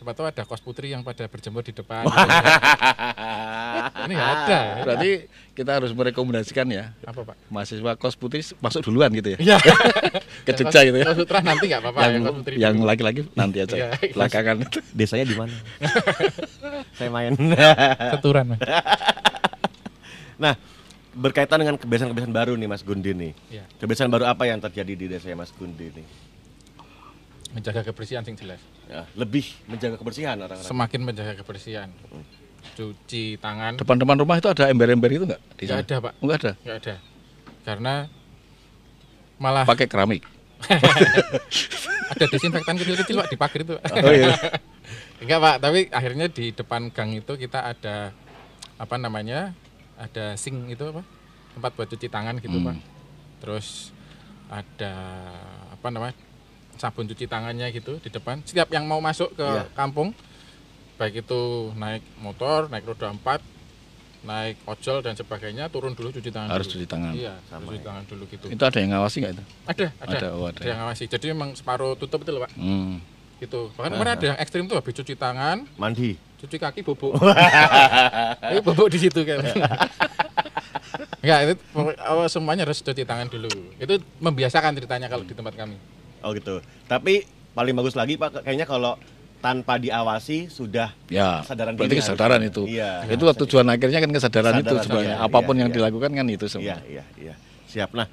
siapa 0.00 0.16
tahu 0.16 0.32
ada 0.32 0.48
kos 0.48 0.64
putri 0.64 0.96
yang 0.96 1.04
pada 1.04 1.28
berjemur 1.28 1.60
di 1.60 1.76
depan. 1.76 2.08
gitu. 2.08 2.16
ini 4.08 4.12
nggak 4.16 4.32
ada. 4.32 4.60
Berarti 4.80 5.10
kita 5.52 5.76
harus 5.76 5.92
merekomendasikan 5.92 6.64
ya 6.72 6.96
Apa 7.04 7.20
Pak? 7.20 7.36
mahasiswa 7.52 7.92
kos 8.00 8.16
putih 8.16 8.40
masuk 8.64 8.80
duluan 8.80 9.12
gitu 9.12 9.36
ya. 9.36 9.38
Iya. 9.44 9.56
Ke 10.48 10.56
Jogja 10.56 10.88
gitu 10.88 11.04
ya. 11.04 11.04
Kos 11.04 11.20
putra 11.20 11.44
nanti 11.44 11.68
nggak 11.68 11.84
apa-apa. 11.84 12.00
Yang 12.16 12.22
kos 12.24 12.36
putri 12.40 12.54
yang 12.56 12.74
laki-laki 12.80 13.28
nanti 13.36 13.60
aja. 13.60 13.76
Iya. 13.76 13.88
Belakangan 14.16 14.56
itu. 14.64 14.80
Desanya 14.96 15.26
di 15.28 15.36
mana? 15.36 15.52
Saya 16.96 17.10
main. 17.12 17.36
Keturan 18.16 18.56
Mas. 18.56 18.60
nah, 20.40 20.56
berkaitan 21.12 21.60
dengan 21.60 21.76
kebiasaan-kebiasaan 21.76 22.32
baru 22.32 22.56
nih 22.56 22.68
Mas 22.72 22.80
Gundi 22.80 23.12
nih. 23.12 23.32
Iya. 23.52 23.68
Kebiasaan 23.84 24.08
baru 24.08 24.32
apa 24.32 24.48
yang 24.48 24.64
terjadi 24.64 24.96
di 24.96 25.12
desa 25.12 25.28
Mas 25.36 25.52
Gundi 25.52 25.92
nih? 25.92 26.29
Menjaga 27.50 27.82
kebersihan 27.82 28.22
sing 28.22 28.38
jelas. 28.38 28.62
Ya, 28.86 29.06
lebih 29.14 29.42
menjaga 29.66 29.98
kebersihan 29.98 30.38
orang-orang. 30.38 30.62
Semakin 30.62 31.00
menjaga 31.02 31.34
kebersihan. 31.34 31.90
Cuci 32.74 33.38
tangan. 33.38 33.74
Depan-depan 33.76 34.16
rumah 34.18 34.38
itu 34.38 34.46
ada 34.46 34.70
ember-ember 34.70 35.10
itu 35.10 35.24
enggak? 35.26 35.42
Di 35.58 35.64
ada 35.66 35.96
Pak. 35.98 36.12
Enggak 36.22 36.36
ada. 36.40 36.52
nggak 36.62 36.78
ada 36.78 36.94
karena 37.60 37.94
malah 39.36 39.64
Pakai 39.64 39.86
keramik. 39.86 40.24
ada 42.12 42.24
desinfektan 42.26 42.76
kecil-kecil 42.76 43.16
pak 43.16 43.28
di 43.30 43.36
pagar 43.38 43.60
itu 43.62 43.74
Pak. 43.76 43.92
Oh 43.96 44.12
iya. 44.12 44.34
enggak 45.22 45.38
pak 45.38 45.56
tapi 45.60 45.80
akhirnya 45.88 46.26
di 46.28 46.52
depan 46.52 46.90
gang 46.90 47.12
itu 47.12 47.32
kita 47.36 47.64
ada 47.64 48.12
apa 48.76 48.96
namanya 48.96 49.52
ada 49.96 50.34
sink 50.34 50.68
itu 50.68 50.84
apa 50.84 51.04
tempat 51.52 51.70
buat 51.76 51.88
cuci 51.88 52.08
tangan 52.08 52.40
gitu 52.40 52.56
Hmm. 52.56 52.66
pak 52.72 52.76
terus 53.40 53.92
ada 54.48 54.92
apa 55.72 55.86
namanya 55.88 56.16
sabun 56.80 57.04
cuci 57.04 57.24
tangannya 57.24 57.68
gitu 57.70 58.00
di 58.00 58.08
depan 58.08 58.40
setiap 58.40 58.66
yang 58.68 58.84
mau 58.84 58.98
masuk 58.98 59.30
ke 59.30 59.44
Iya. 59.44 59.68
kampung 59.72 60.16
baik 60.96 61.20
itu 61.20 61.40
naik 61.74 62.00
motor 62.18 62.66
naik 62.66 62.84
roda 62.84 63.08
empat 63.10 63.44
naik 64.20 64.56
ojol 64.64 65.00
dan 65.00 65.12
sebagainya 65.12 65.68
turun 65.68 65.92
dulu 65.92 66.08
cuci 66.10 66.28
tangan 66.28 66.48
Harus 66.50 66.66
dulu. 66.66 66.74
cuci 66.74 66.86
tangan. 66.86 67.12
iya 67.14 67.36
Sama 67.46 67.64
cuci 67.66 67.78
ya. 67.78 67.84
tangan 67.86 68.02
dulu 68.06 68.22
gitu 68.26 68.46
Itu 68.48 68.62
ada 68.62 68.78
yang 68.78 68.90
ngawasi 68.90 69.16
enggak 69.18 69.32
itu? 69.32 69.44
ada 69.66 69.86
ada 69.98 70.12
Ada, 70.14 70.28
oh, 70.30 70.44
ada. 70.46 70.60
yang 70.62 70.78
ngawasi 70.78 71.04
jadi 71.06 71.24
memang 71.30 71.50
separuh 71.54 71.92
tutup 71.94 72.20
itu 72.20 72.30
loh 72.30 72.42
pak 72.42 72.52
Hmm. 72.52 73.00
gitu 73.38 73.72
bahkan 73.72 73.92
kemarin 73.94 74.12
ada 74.14 74.26
yang 74.26 74.38
ekstrim 74.38 74.64
tuh 74.64 74.76
habis 74.76 74.92
cuci 74.94 75.14
tangan 75.14 75.64
Mandi. 75.74 76.20
cuci 76.36 76.56
kaki 76.56 76.80
bubuk 76.82 77.16
Ini 78.50 78.60
bubuk 78.60 78.88
di 78.88 78.98
situ 78.98 79.20
kan 79.22 79.40
Enggak, 81.20 81.38
itu 81.44 81.54
oh, 82.02 82.24
semuanya 82.26 82.64
harus 82.64 82.80
cuci 82.80 83.04
tangan 83.04 83.28
dulu. 83.28 83.48
Itu 83.76 84.00
membiasakan 84.18 84.72
ceritanya 84.72 85.04
kalau 85.06 85.20
di 85.20 85.32
tempat 85.32 85.52
kami. 85.54 85.76
Oh 86.20 86.30
gitu. 86.30 86.60
Tapi 86.84 87.24
paling 87.50 87.72
bagus 87.72 87.92
lagi 87.92 88.14
Pak 88.14 88.42
kayaknya 88.42 88.64
kalau 88.64 88.94
tanpa 89.38 89.76
diawasi 89.76 90.46
sudah 90.46 90.92
Ya, 91.08 91.40
Kesadaran 91.40 91.72
berarti 91.72 91.88
diri 91.88 91.98
kesadaran 91.98 92.40
itu. 92.42 92.62
Iya. 92.66 93.08
itu 93.08 93.24
tujuan 93.24 93.66
akhirnya 93.66 93.98
kan 93.98 94.10
kesadaran 94.10 94.54
itu 94.54 94.68
Kesadaran, 94.68 94.84
sebenarnya. 94.84 95.16
iya, 95.16 95.24
Apa 95.24 95.38
pun 95.40 95.54
iya, 95.54 95.60
yang 95.60 95.70
iya. 95.70 95.76
dilakukan 95.76 96.10
kan 96.10 96.26
itu 96.28 96.44
Iya, 96.44 96.52
semua. 96.52 96.76
iya, 96.84 97.04
iya. 97.16 97.34
Siap. 97.66 97.92
Nah, 97.92 98.08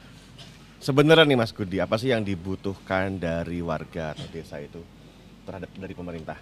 Sebenarnya 0.77 1.25
nih 1.25 1.35
Mas 1.35 1.49
Gudi, 1.49 1.81
apa 1.81 1.97
sih 1.97 2.13
yang 2.13 2.21
dibutuhkan 2.21 3.17
dari 3.17 3.59
warga 3.59 4.13
atau 4.13 4.29
desa 4.29 4.61
itu 4.61 4.77
terhadap 5.41 5.73
dari 5.73 5.91
pemerintah? 5.91 6.37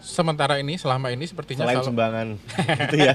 Sementara 0.00 0.56
ini 0.56 0.78
selama 0.78 1.10
ini 1.10 1.26
sepertinya 1.26 1.66
Selain 1.66 1.76
kalau- 1.76 1.88
sumbangan 1.90 2.26
gitu 2.86 2.96
ya. 2.96 3.14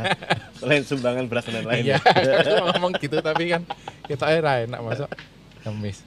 Selain 0.53 0.83
sumbangan 0.83 1.23
beras 1.25 1.47
dan 1.47 1.57
lain-lain. 1.57 1.83
Iya, 1.87 1.97
ngomong 2.69 2.91
gitu 2.99 3.17
tapi 3.19 3.49
kan 3.49 3.63
kita 4.05 4.25
era 4.29 4.61
enak 4.61 4.79
masuk 4.83 5.09
ngemis. 5.65 6.05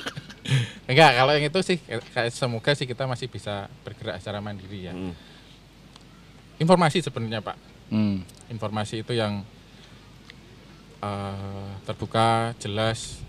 Enggak, 0.90 1.10
kalau 1.14 1.32
yang 1.32 1.46
itu 1.46 1.60
sih 1.62 1.78
kayak 2.12 2.30
semoga 2.30 2.70
sih 2.74 2.84
kita 2.84 3.04
masih 3.04 3.26
bisa 3.26 3.66
bergerak 3.82 4.20
secara 4.20 4.38
mandiri 4.38 4.86
ya. 4.86 4.92
Mm. 4.92 5.14
Informasi 6.60 7.00
sebenarnya 7.00 7.40
Pak, 7.40 7.56
Hmm. 7.88 8.22
informasi 8.46 9.00
itu 9.00 9.16
yang 9.16 9.42
eh, 11.00 11.70
terbuka, 11.82 12.52
jelas, 12.60 13.24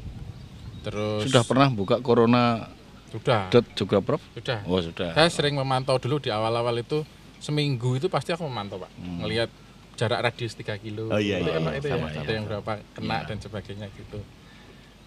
terus 0.84 1.24
Sudah 1.24 1.48
pernah 1.48 1.72
buka 1.72 2.04
corona 2.04 2.68
sudah, 3.08 3.48
dot 3.48 3.64
juga 3.74 4.04
Prof? 4.04 4.20
sudah. 4.36 4.60
Oh 4.68 4.84
sudah. 4.84 5.16
Saya 5.16 5.32
sering 5.32 5.56
memantau 5.56 5.96
dulu 5.96 6.20
di 6.20 6.28
awal-awal 6.28 6.76
itu 6.78 7.08
seminggu 7.40 7.96
itu 7.96 8.12
pasti 8.12 8.36
aku 8.36 8.44
memantau 8.44 8.84
Pak, 8.84 8.92
ngelihat 9.24 9.48
jarak 9.96 10.20
radius 10.22 10.52
3 10.54 10.76
kilo. 10.78 11.08
Oh, 11.08 11.16
iya, 11.16 11.40
Itu 11.40 11.48
iya, 11.48 11.60
iya, 11.60 11.72
itu 11.78 11.88
ya, 11.88 11.94
sama, 11.96 12.08
ada 12.10 12.20
iya. 12.22 12.34
yang 12.34 12.46
berapa 12.46 12.72
kena 12.92 13.16
Iya. 13.16 13.28
dan 13.32 13.38
sebagainya 13.40 13.88
gitu. 13.94 14.20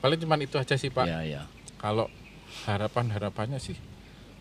Paling 0.05 0.21
cuman 0.21 0.37
itu 0.39 0.55
aja 0.55 0.77
sih 0.77 0.93
Pak. 0.93 1.09
Ya 1.09 1.25
ya. 1.25 1.43
Kalau 1.77 2.13
harapan-harapannya 2.65 3.57
sih 3.57 3.75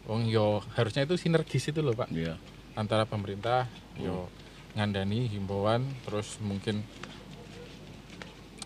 Wong 0.04 0.28
yo 0.28 0.60
harusnya 0.76 1.02
itu 1.02 1.16
sinergis 1.16 1.64
itu 1.66 1.80
loh 1.80 1.96
Pak 1.96 2.12
Ya. 2.12 2.36
antara 2.76 3.08
pemerintah 3.08 3.72
yo 3.96 4.28
Hmm. 4.28 4.32
ngandani 4.76 5.26
himbauan 5.26 5.88
terus 6.04 6.36
mungkin 6.38 6.84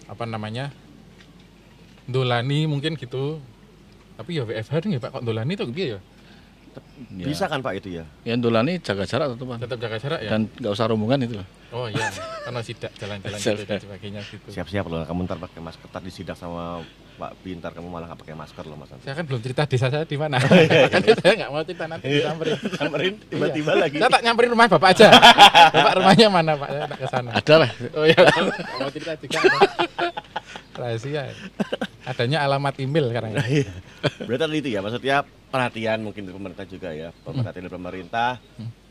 apa 0.06 0.24
namanya 0.24 0.74
dolani 2.06 2.66
mungkin 2.66 2.96
gitu 2.96 3.38
tapi 4.16 4.34
ya 4.34 4.44
WFH 4.44 4.88
nih 4.88 4.98
Pak 4.98 5.10
kok 5.12 5.24
dolani 5.24 5.54
itu 5.54 5.64
piye 5.70 5.88
ya 5.94 6.02
Ya. 7.10 7.26
Bisa 7.26 7.46
kan 7.46 7.58
Pak 7.60 7.74
itu 7.76 7.90
ya? 7.92 8.06
Yang 8.22 8.40
dolani 8.44 8.78
jaga 8.78 9.02
jarak 9.04 9.34
tetap 9.34 9.46
Pak. 9.48 9.58
tetap 9.60 9.78
jaga 9.80 9.98
jarak 9.98 10.20
ya 10.20 10.30
Dan 10.30 10.42
nggak 10.52 10.72
usah 10.72 10.86
rombongan 10.86 11.20
itu 11.24 11.34
loh. 11.38 11.48
Oh 11.70 11.86
iya 11.86 12.08
karena 12.42 12.62
sidak 12.62 12.92
jalan-jalan 12.96 13.36
gitu 13.36 13.64
dan 13.64 13.80
sebagainya 13.80 14.22
gitu 14.24 14.48
Siap-siap 14.48 14.86
loh, 14.86 15.04
kamu 15.04 15.20
ntar 15.24 15.36
pakai 15.38 15.60
masker, 15.60 15.86
ntar 15.86 16.00
disidak 16.00 16.34
sama 16.34 16.80
Pak 17.18 17.34
Bintar, 17.42 17.74
kamu 17.74 17.90
malah 17.90 18.08
nggak 18.08 18.22
pakai 18.22 18.36
masker 18.36 18.64
loh 18.64 18.78
Mas. 18.78 18.94
saya 18.98 19.14
kan 19.14 19.26
belum 19.26 19.42
cerita 19.42 19.66
desa 19.66 19.90
saya 19.90 20.04
di 20.04 20.16
mana 20.16 20.38
Oh, 20.44 20.54
iya, 20.54 20.86
Makanya 20.86 21.14
saya 21.20 21.34
nggak 21.36 21.50
mau 21.50 21.62
cerita 21.62 21.86
nanti 21.86 22.06
disamperin 22.08 22.56
Samperin 22.72 23.14
tiba-tiba 23.22 23.72
Iya. 23.74 23.82
lagi. 23.82 23.96
saya 23.98 24.10
tak 24.10 24.24
nyamperin 24.24 24.50
rumah 24.50 24.66
bapak 24.70 24.90
aja 24.92 25.08
bapak 25.76 25.94
rumahnya 25.98 26.28
mana 26.30 26.52
pak 26.56 26.70
saya 26.70 26.84
tak 26.86 26.98
ke 26.98 27.08
sana 27.10 27.30
Ada 27.34 27.54
lah. 27.58 27.70
Oh 27.92 28.06
iya, 28.06 28.20
mau 28.78 28.90
cerita 28.90 29.12
juga. 29.18 29.40
Rahasia. 30.74 31.22
Adanya 32.06 32.38
alamat 32.40 32.78
email 32.78 33.10
sekarang. 33.10 33.34
ya. 33.34 33.42
Iya. 33.44 33.72
Berarti 34.24 34.40
tadi 34.40 34.58
itu 34.62 34.70
ya, 34.70 34.80
maksudnya 34.80 35.16
perhatian 35.50 36.00
mungkin 36.00 36.22
dari 36.24 36.36
pemerintah 36.38 36.66
juga 36.66 36.90
ya, 36.94 37.10
perhatian 37.18 37.66
dari 37.66 37.74
pemerintah. 37.74 38.38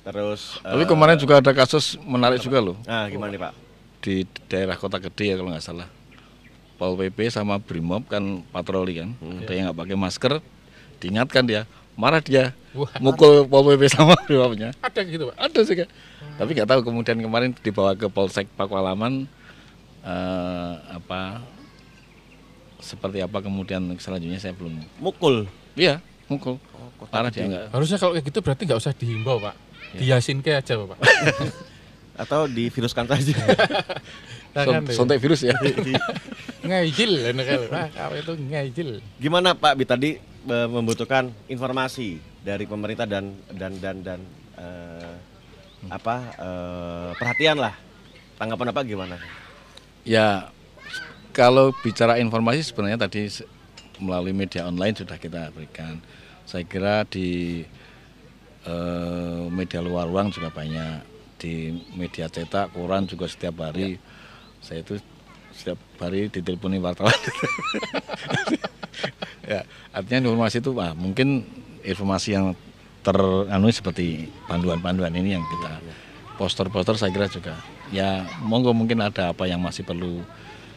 Terus. 0.07 0.63
Tapi 0.63 0.83
eh, 0.83 0.89
kemarin 0.89 1.19
juga 1.19 1.43
ada 1.43 1.51
kasus 1.51 1.99
menarik 1.99 2.39
juga 2.39 2.63
loh 2.63 2.79
Nah, 2.87 3.11
gimana 3.11 3.35
nih 3.35 3.43
Pak? 3.43 3.53
di 3.99 4.23
daerah 4.47 4.79
kota 4.79 5.03
gede 5.03 5.25
ya 5.27 5.35
kalau 5.35 5.51
nggak 5.51 5.67
salah. 5.67 5.91
Pol 6.79 6.95
PP 6.95 7.27
sama 7.27 7.59
Brimob 7.59 8.07
kan 8.07 8.23
patroli 8.55 9.03
kan. 9.03 9.11
Ada 9.43 9.51
yang 9.51 9.65
nggak 9.67 9.79
pakai 9.83 9.97
masker, 9.99 10.33
diingatkan 11.03 11.43
dia, 11.43 11.67
marah 11.99 12.23
dia, 12.23 12.55
Wah. 12.71 12.87
mukul 13.03 13.43
Pol 13.51 13.67
PP 13.67 13.91
sama 13.91 14.15
Brimobnya. 14.31 14.71
Ada 14.79 15.03
gitu 15.03 15.27
pak. 15.27 15.37
Ada 15.43 15.59
sih 15.67 15.75
Kak. 15.75 15.91
Tapi 16.39 16.51
nggak 16.55 16.69
tahu 16.71 16.81
kemudian 16.87 17.19
kemarin 17.19 17.51
dibawa 17.59 17.99
ke 17.99 18.07
Polsek 18.07 18.47
Pakualaman 18.55 19.27
eh, 20.07 20.73
apa 20.87 21.43
seperti 22.79 23.19
apa 23.25 23.43
kemudian 23.43 23.83
selanjutnya 23.99 24.39
saya 24.39 24.55
belum. 24.55 24.87
Mukul. 25.03 25.51
Iya, 25.75 25.99
mukul. 26.31 26.63
Oh, 26.79 26.89
kota 26.95 27.11
Parah 27.11 27.31
dia 27.35 27.43
nggak. 27.43 27.75
Harusnya 27.75 27.99
kalau 27.99 28.15
kayak 28.15 28.31
gitu 28.31 28.39
berarti 28.39 28.63
nggak 28.71 28.79
usah 28.79 28.95
dihimbau 28.95 29.43
pak. 29.43 29.66
Diyasin 29.95 30.43
ke 30.43 30.59
aja 30.59 30.75
pak. 30.75 30.99
Atau 32.27 32.51
di 32.51 32.73
viruskan 32.73 33.07
saja. 33.07 33.35
Nah, 34.57 34.65
kan, 34.65 34.89
Son- 34.89 35.05
Sontek 35.05 35.21
virus 35.21 35.45
ya. 35.45 35.53
ngajil, 36.65 37.29
enak 37.29 37.45
kali. 37.45 37.67
Wah, 37.69 37.93
kalau 37.93 38.17
itu 38.17 38.33
ngajil. 38.41 38.89
Gimana 39.21 39.53
Pak 39.53 39.77
Bi 39.77 39.85
tadi 39.85 40.11
eh, 40.25 40.69
membutuhkan 40.73 41.29
informasi 41.45 42.17
dari 42.41 42.65
pemerintah 42.65 43.05
dan 43.05 43.37
dan 43.53 43.77
dan 43.77 44.01
dan 44.01 44.21
eh, 44.57 45.13
apa 45.93 46.17
eh, 46.41 47.11
perhatian 47.21 47.61
lah. 47.61 47.77
Tanggapan 48.41 48.73
apa 48.73 48.81
gimana? 48.81 49.21
Ya, 50.09 50.49
kalau 51.37 51.77
bicara 51.85 52.17
informasi 52.17 52.65
sebenarnya 52.65 53.05
tadi 53.05 53.29
melalui 54.01 54.33
media 54.33 54.65
online 54.65 54.97
sudah 54.97 55.21
kita 55.21 55.53
berikan. 55.53 56.01
Saya 56.49 56.65
kira 56.65 57.05
di 57.05 57.61
eh, 58.67 59.43
media 59.49 59.81
luar 59.81 60.11
ruang 60.11 60.29
juga 60.35 60.51
banyak, 60.51 61.07
di 61.39 61.71
media 61.95 62.27
cetak, 62.27 62.75
koran 62.75 63.07
juga 63.07 63.31
setiap 63.31 63.63
hari. 63.63 63.97
Saya 64.61 64.83
itu 64.83 64.99
setiap 65.55 65.79
hari 66.03 66.29
diteleponi 66.29 66.83
wartawan. 66.83 67.13
ya, 69.51 69.65
artinya 69.95 70.29
informasi 70.29 70.61
itu 70.61 70.77
wah, 70.77 70.93
mungkin 70.93 71.47
informasi 71.87 72.37
yang 72.37 72.53
teranu 73.07 73.71
seperti 73.71 74.27
panduan-panduan 74.51 75.15
ini 75.15 75.39
yang 75.39 75.45
kita 75.47 75.79
poster-poster 76.37 76.99
saya 76.99 77.15
kira 77.15 77.31
juga. 77.31 77.55
Ya 77.95 78.27
monggo 78.43 78.75
mungkin 78.75 78.99
ada 78.99 79.31
apa 79.31 79.47
yang 79.47 79.63
masih 79.63 79.87
perlu 79.87 80.27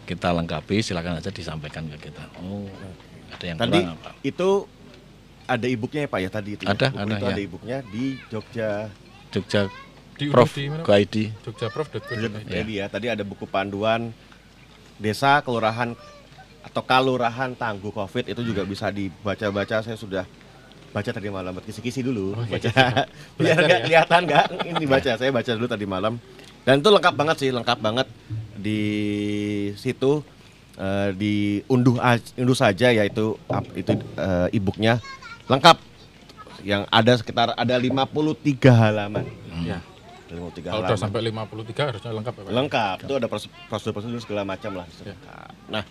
kita 0.05 0.29
lengkapi 0.29 0.85
silakan 0.85 1.17
aja 1.17 1.33
disampaikan 1.33 1.89
ke 1.97 2.09
kita. 2.09 2.21
Oh 2.45 2.69
ada 3.33 3.45
yang 3.45 3.57
Tadi 3.57 3.81
kurang 3.81 3.97
apa? 3.97 4.09
itu 4.21 4.49
ada 5.49 5.65
ibuknya 5.65 6.05
ya 6.05 6.09
Pak 6.09 6.19
ya 6.21 6.29
tadi 6.29 6.49
itu. 6.53 6.63
ya? 6.63 6.69
Ada, 6.71 6.87
Buku 6.93 7.01
ada, 7.01 7.09
itu 7.09 7.25
ya. 7.25 7.31
ada 7.33 7.41
ibuknya 7.41 7.77
di 7.83 8.03
Jogja. 8.29 8.69
Jogja 9.29 9.61
Di 10.19 10.25
Prof 10.27 10.51
di 10.51 10.67
mana? 10.67 10.83
Go 10.83 10.91
ID 10.93 11.15
Jogja 11.41 11.67
Prof. 11.71 11.87
Jadi 11.89 12.71
ya 12.77 12.85
tadi 12.85 13.07
ada 13.09 13.23
buku 13.23 13.47
panduan 13.47 14.13
desa 14.99 15.39
kelurahan 15.41 15.95
atau 16.59 16.83
kalurahan 16.83 17.55
tangguh 17.55 17.89
Covid 17.89 18.27
itu 18.27 18.41
juga 18.43 18.61
bisa 18.63 18.91
dibaca-baca. 18.91 19.79
Saya 19.81 19.95
sudah 19.95 20.27
baca 20.89 21.09
tadi 21.13 21.29
malam 21.29 21.53
kisi-kisi 21.61 22.01
dulu 22.01 22.33
Oh, 22.33 22.41
iya, 22.49 22.57
baca 22.57 22.69
biar 22.73 23.05
Belajar 23.37 23.61
nggak 23.61 23.77
ya? 23.77 23.85
kelihatan 23.85 24.21
nggak 24.25 24.45
ini 24.73 24.85
baca 24.89 25.11
saya 25.21 25.29
baca 25.29 25.51
dulu 25.53 25.67
tadi 25.69 25.85
malam 25.85 26.17
dan 26.65 26.81
itu 26.81 26.89
lengkap 26.89 27.13
banget 27.13 27.35
sih 27.37 27.49
lengkap 27.53 27.77
banget 27.77 28.07
di 28.57 28.81
situ 29.77 30.25
eh, 30.81 31.13
diunduh 31.13 31.93
unduh 32.41 32.57
saja 32.57 32.89
yaitu 32.89 33.37
itu 33.77 33.91
eh, 34.17 34.49
e-booknya 34.49 34.97
lengkap. 35.49 35.77
Yang 36.61 36.81
ada 36.91 37.13
sekitar 37.15 37.47
ada 37.55 37.75
53 37.75 38.71
halaman. 38.71 39.25
Ya. 39.65 39.79
53 40.29 40.69
Kalau 40.69 40.85
halaman. 40.85 40.99
sampai 41.01 41.19
53 41.33 41.89
harusnya 41.89 42.11
lengkap 42.13 42.33
ya 42.37 42.41
pak. 42.45 42.51
lengkap. 42.53 42.97
Itu 43.03 43.13
ada 43.17 43.27
pros- 43.27 43.51
prosedur-prosedur 43.67 44.21
segala 44.21 44.45
macam 44.45 44.71
lah. 44.77 44.85
Ya. 45.01 45.15
nah 45.65 45.83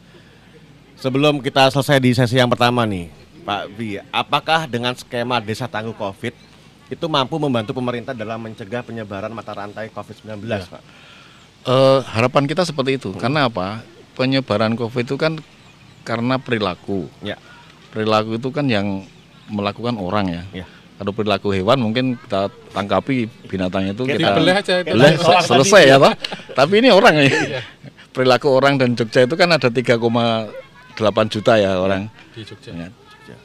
sebelum 0.95 1.43
kita 1.43 1.71
selesai 1.75 1.99
di 1.99 2.11
sesi 2.15 2.39
yang 2.39 2.51
pertama 2.51 2.87
nih 2.87 3.11
Pak 3.43 3.63
Bi 3.75 3.97
apakah 4.11 4.67
dengan 4.67 4.93
skema 4.99 5.39
desa 5.39 5.71
tangguh 5.71 5.95
covid 5.95 6.35
itu 6.89 7.05
mampu 7.07 7.37
membantu 7.39 7.73
pemerintah 7.77 8.13
dalam 8.17 8.41
mencegah 8.41 8.81
penyebaran 8.81 9.33
mata 9.33 9.53
rantai 9.53 9.93
covid-19 9.93 10.43
Pak? 10.47 10.83
Eh, 11.69 12.01
harapan 12.15 12.49
kita 12.49 12.65
seperti 12.65 12.97
itu. 12.97 13.11
Karena 13.19 13.51
apa? 13.51 13.85
Penyebaran 14.17 14.73
covid 14.73 15.05
itu 15.05 15.21
kan 15.21 15.37
karena 16.01 16.41
perilaku. 16.41 17.11
Ya. 17.21 17.37
Perilaku 17.93 18.41
itu 18.41 18.49
kan 18.49 18.65
yang 18.71 19.05
melakukan 19.49 19.97
orang 19.97 20.27
ya 20.29 20.43
ya 20.53 20.67
kalau 20.99 21.15
perilaku 21.15 21.55
hewan 21.55 21.79
mungkin 21.79 22.19
kita 22.19 22.51
tangkapi 22.75 23.31
binatang 23.47 23.87
itu 23.87 24.03
Kita 24.03 24.19
kita 24.19 24.29
Dibeleh 24.35 24.55
aja 24.59 24.75
itu. 24.83 24.91
Beleh, 24.91 25.15
se- 25.15 25.47
selesai 25.47 25.83
ya 25.87 25.97
toh. 25.97 26.11
Tapi 26.59 26.75
ini 26.83 26.91
orang 26.91 27.15
ya. 27.15 27.31
Iya. 27.31 27.61
Perilaku 28.11 28.51
orang 28.51 28.83
dan 28.83 28.99
Jogja 28.99 29.23
itu 29.23 29.39
kan 29.39 29.47
ada 29.47 29.71
3,8 29.71 29.95
juta 31.31 31.55
ya 31.55 31.79
orang. 31.79 32.11
Di 32.35 32.43
Jogja. 32.43 32.75
Ya. 32.75 32.91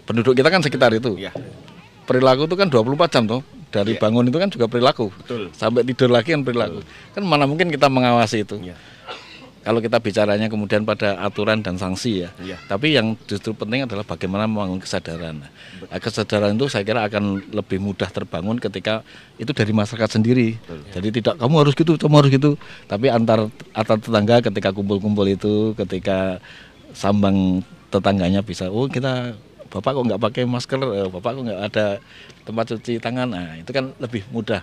Penduduk 0.01 0.33
kita 0.33 0.49
kan 0.49 0.65
sekitar 0.65 0.97
itu. 0.97 1.13
ya 1.13 1.29
Perilaku 2.03 2.49
itu 2.49 2.57
kan 2.57 2.73
24 2.73 3.13
jam 3.13 3.23
toh. 3.29 3.45
Dari 3.69 3.93
Iya. 3.93 4.01
bangun 4.01 4.25
itu 4.25 4.37
kan 4.37 4.49
juga 4.49 4.65
perilaku. 4.65 5.13
betul 5.13 5.53
Sampai 5.53 5.85
tidur 5.85 6.09
lagi 6.09 6.33
kan 6.33 6.41
perilaku. 6.41 6.81
Kan 7.13 7.21
mana 7.21 7.45
mungkin 7.45 7.69
kita 7.69 7.85
mengawasi 7.85 8.41
itu. 8.41 8.57
ya 8.65 8.73
Kalau 9.63 9.79
kita 9.79 9.95
bicaranya 10.03 10.51
kemudian 10.51 10.83
pada 10.83 11.15
aturan 11.23 11.63
dan 11.63 11.79
sanksi 11.79 12.27
ya. 12.27 12.29
Iya. 12.43 12.59
Tapi 12.67 12.99
yang 12.99 13.15
justru 13.23 13.55
penting 13.55 13.87
adalah 13.87 14.03
bagaimana 14.03 14.43
membangun 14.43 14.83
kesadaran. 14.83 15.39
Nah, 15.39 15.99
kesadaran 16.03 16.59
itu 16.59 16.67
saya 16.67 16.83
kira 16.83 17.07
akan 17.07 17.47
lebih 17.47 17.79
mudah 17.79 18.11
terbangun 18.11 18.59
ketika 18.59 19.07
itu 19.39 19.55
dari 19.55 19.71
masyarakat 19.71 20.19
sendiri. 20.19 20.59
Jadi 20.91 21.23
tidak 21.23 21.39
kamu 21.39 21.55
harus 21.63 21.73
gitu, 21.79 21.95
kamu 21.95 22.15
harus 22.19 22.31
gitu. 22.35 22.51
Tapi 22.91 23.07
antar 23.07 23.47
antar 23.71 23.97
tetangga 24.03 24.43
ketika 24.43 24.75
kumpul-kumpul 24.75 25.23
itu, 25.31 25.71
ketika 25.79 26.43
sambang 26.91 27.63
tetangganya 27.87 28.43
bisa, 28.43 28.67
oh 28.67 28.91
kita 28.91 29.31
bapak 29.71 29.95
kok 29.95 30.05
nggak 30.11 30.21
pakai 30.21 30.43
masker, 30.43 30.79
eh, 30.91 31.07
bapak 31.07 31.39
kok 31.39 31.43
nggak 31.47 31.61
ada 31.71 31.85
tempat 32.43 32.75
cuci 32.75 32.99
tangan. 32.99 33.31
Nah 33.31 33.55
itu 33.55 33.71
kan 33.71 33.95
lebih 34.03 34.27
mudah 34.27 34.59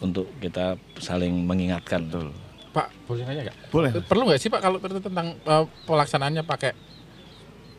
untuk 0.00 0.24
kita 0.40 0.80
saling 0.96 1.44
mengingatkan. 1.44 2.08
Pak, 2.68 2.86
boleh 3.08 3.22
nanya 3.24 3.42
nggak? 3.50 3.58
Boleh. 3.72 3.90
Perlu 4.04 4.22
nggak 4.28 4.40
sih 4.40 4.50
Pak 4.52 4.60
kalau 4.60 4.78
tentang 4.80 5.34
eh, 5.34 5.64
pelaksanaannya 5.88 6.42
pakai 6.44 6.72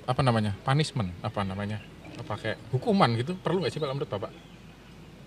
apa 0.10 0.22
namanya 0.26 0.58
punishment 0.66 1.14
apa 1.22 1.46
namanya 1.46 1.78
pakai 2.26 2.58
hukuman 2.74 3.14
gitu 3.14 3.38
perlu 3.38 3.62
nggak 3.62 3.74
sih 3.74 3.80
Pak 3.80 3.90
menurut 3.94 4.10
Bapak? 4.10 4.32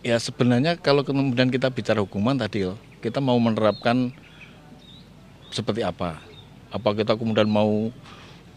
Ya 0.03 0.19
sebenarnya 0.19 0.75
kalau 0.75 1.07
kemudian 1.07 1.47
kita 1.47 1.71
bicara 1.71 2.03
hukuman 2.03 2.35
tadi 2.35 2.67
loh, 2.67 2.77
kita 2.99 3.23
mau 3.23 3.39
menerapkan 3.39 4.11
seperti 5.55 5.87
apa? 5.87 6.19
Apa 6.75 6.91
kita 6.99 7.15
kemudian 7.15 7.47
mau 7.47 7.93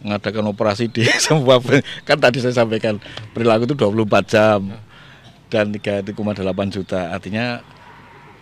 mengadakan 0.02 0.50
operasi 0.50 0.90
di 0.90 1.06
semua 1.26 1.62
kan 2.04 2.18
tadi 2.18 2.42
saya 2.42 2.66
sampaikan 2.66 2.98
perilaku 3.32 3.70
itu 3.70 3.76
24 3.78 4.26
jam 4.34 4.60
dan 5.54 5.70
3,8 5.70 6.12
juta. 6.74 7.14
Artinya 7.14 7.62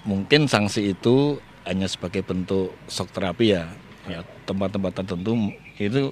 mungkin 0.08 0.48
sanksi 0.48 0.96
itu 0.96 1.40
hanya 1.64 1.88
sebagai 1.88 2.24
bentuk 2.24 2.72
shock 2.88 3.12
terapi 3.12 3.56
ya. 3.56 3.68
Ya 4.04 4.20
tempat-tempat 4.44 4.92
tertentu 5.00 5.32
itu 5.80 6.12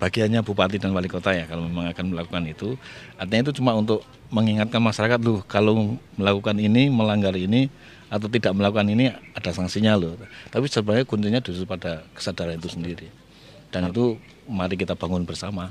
bagiannya 0.00 0.40
bupati 0.40 0.80
dan 0.80 0.96
wali 0.96 1.12
kota 1.12 1.36
ya 1.36 1.44
kalau 1.44 1.68
memang 1.68 1.92
akan 1.92 2.16
melakukan 2.16 2.44
itu. 2.48 2.68
Artinya 3.20 3.50
itu 3.50 3.60
cuma 3.60 3.76
untuk 3.76 4.00
mengingatkan 4.32 4.80
masyarakat 4.80 5.20
loh 5.20 5.44
kalau 5.44 5.96
melakukan 6.16 6.56
ini 6.56 6.88
melanggar 6.88 7.36
ini 7.36 7.68
atau 8.08 8.24
tidak 8.32 8.56
melakukan 8.56 8.88
ini 8.88 9.12
ada 9.36 9.50
sanksinya 9.52 9.92
loh. 10.00 10.16
Tapi 10.48 10.64
sebenarnya 10.72 11.04
kuncinya 11.04 11.40
justru 11.44 11.68
pada 11.68 12.00
kesadaran 12.16 12.56
itu 12.56 12.72
sendiri. 12.72 13.08
Dan 13.68 13.92
itu 13.92 14.16
mari 14.48 14.80
kita 14.80 14.96
bangun 14.96 15.28
bersama. 15.28 15.68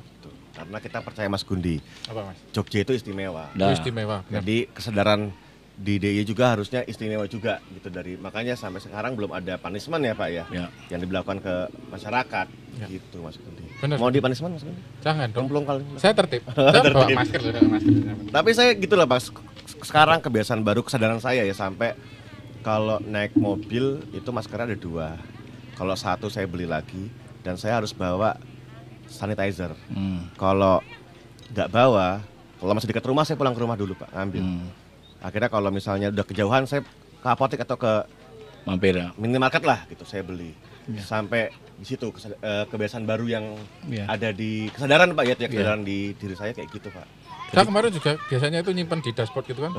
Karena 0.54 0.78
kita 0.82 1.06
percaya 1.06 1.30
Mas 1.30 1.46
Gundi, 1.46 1.78
Apa 2.10 2.34
Mas? 2.34 2.38
Jogja 2.50 2.82
itu 2.82 2.94
istimewa. 2.98 3.46
Nah, 3.54 3.70
Itu 3.74 3.82
istimewa. 3.82 4.26
benar. 4.26 4.42
Jadi 4.42 4.58
kesadaran 4.74 5.30
di 5.78 6.02
DIY 6.02 6.26
juga 6.26 6.58
harusnya 6.58 6.82
istimewa 6.90 7.30
juga 7.30 7.62
gitu 7.70 7.94
dari 7.94 8.18
makanya 8.18 8.58
sampai 8.58 8.82
sekarang 8.82 9.14
belum 9.14 9.30
ada 9.30 9.62
punishment 9.62 10.02
ya 10.02 10.18
Pak 10.18 10.30
ya, 10.34 10.44
ya. 10.50 10.66
yang 10.90 11.00
diberlakukan 11.06 11.38
ke 11.40 11.56
masyarakat 11.94 12.48
Ya. 12.78 12.86
gitu 12.94 13.26
Mas 13.26 13.34
Gundi. 13.42 13.66
Benar. 13.82 13.98
Mau 13.98 14.14
di 14.14 14.22
punishment 14.22 14.54
Mas 14.54 14.62
Gundi? 14.62 14.78
Jangan 15.02 15.34
dong. 15.34 15.50
Gemplung 15.50 15.66
kali. 15.66 15.82
Saya 15.98 16.14
tertib. 16.14 16.46
Saya 16.54 16.94
bawa 16.94 17.10
masker 17.10 17.40
sudah 17.42 17.62
masker. 17.66 17.94
Tapi 18.30 18.50
saya 18.54 18.72
gitu 18.78 18.94
lah 18.94 19.10
Pak. 19.10 19.34
Sekarang 19.82 20.22
kebiasaan 20.22 20.62
baru 20.62 20.86
kesadaran 20.86 21.18
saya 21.18 21.42
ya 21.42 21.54
sampai 21.58 21.98
kalau 22.62 23.02
naik 23.02 23.34
mobil 23.34 24.06
itu 24.14 24.30
maskernya 24.30 24.74
ada 24.74 24.78
dua. 24.78 25.18
Kalau 25.74 25.94
satu 25.98 26.30
saya 26.30 26.46
beli 26.46 26.70
lagi 26.70 27.10
dan 27.42 27.58
saya 27.58 27.82
harus 27.82 27.98
bawa 27.98 28.38
sanitizer. 29.10 29.74
Hmm. 29.90 30.30
Kalau 30.38 30.82
nggak 31.50 31.70
bawa, 31.74 32.22
kalau 32.62 32.74
masih 32.78 32.94
dekat 32.94 33.06
rumah 33.10 33.26
saya 33.26 33.42
pulang 33.42 33.58
ke 33.58 33.62
rumah 33.62 33.78
dulu 33.78 33.98
Pak 33.98 34.14
ngambil. 34.14 34.44
Hmm. 34.46 34.70
Akhirnya 35.20 35.48
kalau 35.48 35.70
misalnya 35.70 36.08
udah 36.10 36.24
kejauhan 36.24 36.64
saya 36.64 36.82
ke 37.18 37.28
apotek 37.28 37.62
atau 37.62 37.76
ke 37.76 37.94
Mampir 38.64 38.94
ya. 38.94 39.16
minimarket 39.16 39.64
lah 39.64 39.88
gitu 39.88 40.04
saya 40.04 40.22
beli. 40.22 40.52
Ya. 40.86 41.00
Sampai 41.02 41.50
di 41.74 41.86
situ 41.86 42.12
eh, 42.38 42.66
kebiasaan 42.68 43.04
baru 43.04 43.26
yang 43.26 43.46
Ya. 43.86 44.08
ada 44.08 44.30
di 44.30 44.68
kesadaran 44.70 45.12
Pak 45.12 45.24
ya, 45.24 45.28
Iya. 45.30 45.40
ya 45.40 45.48
kesadaran 45.50 45.82
di 45.82 45.98
diri 46.16 46.36
saya 46.36 46.52
kayak 46.52 46.70
gitu 46.70 46.88
Pak. 46.90 47.06
Saya 47.48 47.64
kemarin 47.64 47.90
juga 47.90 48.12
biasanya 48.22 48.60
itu 48.60 48.72
nyimpan 48.72 49.00
di 49.00 49.12
dashboard 49.12 49.48
gitu 49.48 49.62
kan. 49.62 49.72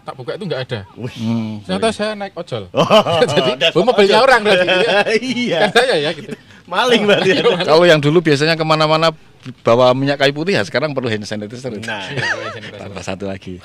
Tak 0.00 0.16
buka 0.16 0.32
itu 0.32 0.44
nggak 0.48 0.62
ada. 0.64 0.80
Hmm. 0.96 1.60
Ternyata 1.60 1.88
saya 1.92 2.16
naik 2.16 2.32
ojol. 2.32 2.72
Oh, 2.72 2.84
Jadi 3.28 3.50
oh, 3.76 3.84
mobilnya 3.84 4.16
ojol. 4.16 4.24
orang 4.24 4.40
berarti. 4.40 4.66
Iya. 4.66 5.00
iya. 5.36 5.58
Kan 5.60 5.70
saya 5.76 5.94
ya 6.00 6.10
gitu. 6.16 6.28
Maling 6.64 7.02
berarti. 7.04 7.28
ya. 7.36 7.42
Kalau 7.60 7.84
yang 7.84 8.00
dulu 8.00 8.24
biasanya 8.24 8.56
ke 8.56 8.64
mana-mana 8.64 9.12
bawa 9.60 9.92
minyak 9.92 10.16
kayu 10.16 10.32
putih 10.32 10.56
ya 10.56 10.64
sekarang 10.64 10.96
perlu 10.96 11.12
hand 11.12 11.28
sanitizer. 11.28 11.72
Nah, 11.84 12.08
Tambah 12.80 13.04
satu 13.04 13.28
lagi. 13.28 13.60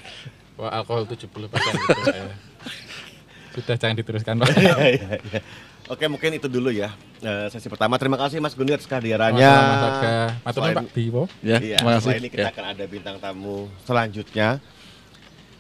Wah, 0.56 0.72
alkohol 0.72 1.04
70% 1.04 1.28
gitu. 1.28 1.52
Pak, 1.52 1.62
ya. 2.08 2.32
Sudah 3.56 3.76
jangan 3.76 3.96
diteruskan 3.96 4.36
Pak. 4.40 4.48
Iya, 4.56 4.76
iya, 4.92 5.10
iya. 5.20 5.42
Oke 5.86 6.10
mungkin 6.10 6.34
itu 6.34 6.50
dulu 6.50 6.74
ya 6.74 6.92
eh, 7.22 7.46
sesi 7.48 7.70
pertama. 7.70 7.96
Terima 7.96 8.18
kasih 8.18 8.42
Mas 8.42 8.58
atas 8.74 8.84
kehadirannya. 8.84 9.46
Selain- 10.74 10.78
Pak 10.82 10.88
Biwo. 10.92 11.24
Ya, 11.40 11.58
Iya, 11.62 11.78
terima 11.80 11.94
kasih. 12.00 12.12
ini 12.18 12.28
kita 12.28 12.48
Ya. 12.48 12.52
akan 12.52 12.66
ada 12.74 12.84
bintang 12.86 13.16
tamu 13.18 13.70
selanjutnya. 13.86 14.60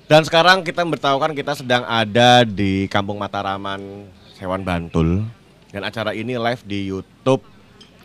Dan 0.06 0.22
sekarang 0.22 0.62
kita 0.62 0.86
beritahukan 0.86 1.34
kita 1.34 1.54
sedang 1.58 1.82
ada 1.82 2.46
di 2.46 2.86
Kampung 2.88 3.18
Mataraman, 3.18 4.06
Sewan 4.38 4.62
Bantul. 4.62 5.26
Dan 5.70 5.82
acara 5.82 6.14
ini 6.14 6.38
live 6.38 6.62
di 6.64 6.88
YouTube 6.88 7.41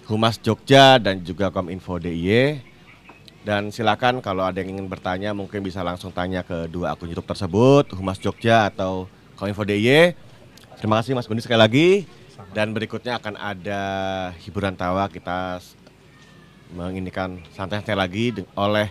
Humas 0.05 0.41
Jogja 0.41 0.97
dan 0.97 1.21
juga 1.21 1.53
Kominfo 1.53 1.97
DIY. 1.97 2.70
Dan 3.41 3.73
silakan 3.73 4.21
kalau 4.21 4.45
ada 4.45 4.61
yang 4.61 4.77
ingin 4.77 4.87
bertanya 4.87 5.33
mungkin 5.33 5.65
bisa 5.65 5.81
langsung 5.81 6.13
tanya 6.13 6.45
ke 6.45 6.69
dua 6.69 6.93
akun 6.93 7.09
YouTube 7.09 7.29
tersebut, 7.29 7.89
Humas 7.97 8.21
Jogja 8.21 8.69
atau 8.69 9.09
Kominfo 9.41 9.65
DIY. 9.65 10.13
Terima 10.77 11.01
kasih 11.01 11.17
Mas 11.17 11.25
Gundi 11.25 11.41
sekali 11.41 11.61
lagi. 11.61 11.89
Dan 12.53 12.77
berikutnya 12.77 13.17
akan 13.17 13.37
ada 13.41 13.83
hiburan 14.45 14.77
tawa 14.77 15.09
kita 15.09 15.61
menginikan 16.73 17.41
santai-santai 17.57 17.97
lagi 17.97 18.33
oleh 18.57 18.89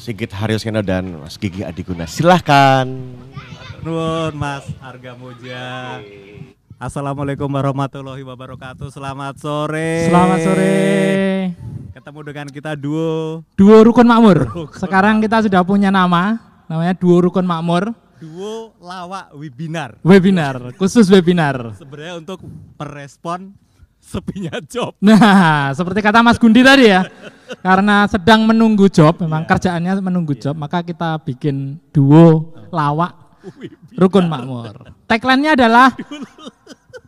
Sigit 0.00 0.32
Haryoskeno 0.32 0.80
dan 0.80 1.20
Mas 1.20 1.36
Gigi 1.36 1.60
Adiguna. 1.64 2.08
Silahkan. 2.08 2.88
Nuwun 3.84 4.32
Mas 4.38 4.64
Harga 4.80 5.12
Moja. 5.18 5.98
Assalamualaikum 6.80 7.46
warahmatullahi 7.46 8.24
wabarakatuh. 8.24 8.90
Selamat 8.90 9.38
sore. 9.38 10.08
Selamat 10.08 10.38
sore. 10.42 10.72
Ketemu 11.92 12.20
dengan 12.24 12.46
kita 12.48 12.72
duo 12.72 13.44
Duo 13.52 13.76
Rukun 13.84 14.08
Makmur. 14.08 14.48
Sekarang 14.72 15.20
kita 15.20 15.44
sudah 15.44 15.60
punya 15.60 15.92
nama, 15.92 16.40
namanya 16.64 16.96
Duo 16.96 17.20
Rukun 17.20 17.44
Makmur. 17.44 17.92
duo 18.22 18.70
lawak 18.78 19.34
webinar. 19.34 19.98
Webinar, 20.06 20.78
khusus 20.78 21.10
webinar. 21.10 21.74
Sebenarnya 21.74 22.22
untuk 22.22 22.38
merespon 22.78 23.50
sepinya 23.98 24.62
job. 24.72 24.94
Nah, 25.02 25.74
seperti 25.74 25.98
kata 25.98 26.22
Mas 26.22 26.38
Gundi 26.38 26.62
tadi 26.62 26.86
ya, 26.86 27.02
karena 27.66 28.06
sedang 28.06 28.46
menunggu 28.46 28.86
job, 28.86 29.18
memang 29.18 29.42
kerjaannya 29.42 29.98
menunggu 29.98 30.38
job, 30.38 30.54
maka 30.54 30.86
kita 30.86 31.18
bikin 31.26 31.82
duo 31.90 32.54
lawak 32.70 33.10
Rukun 33.98 34.30
Makmur. 34.30 34.94
Tagline-nya 35.10 35.58
adalah 35.58 35.90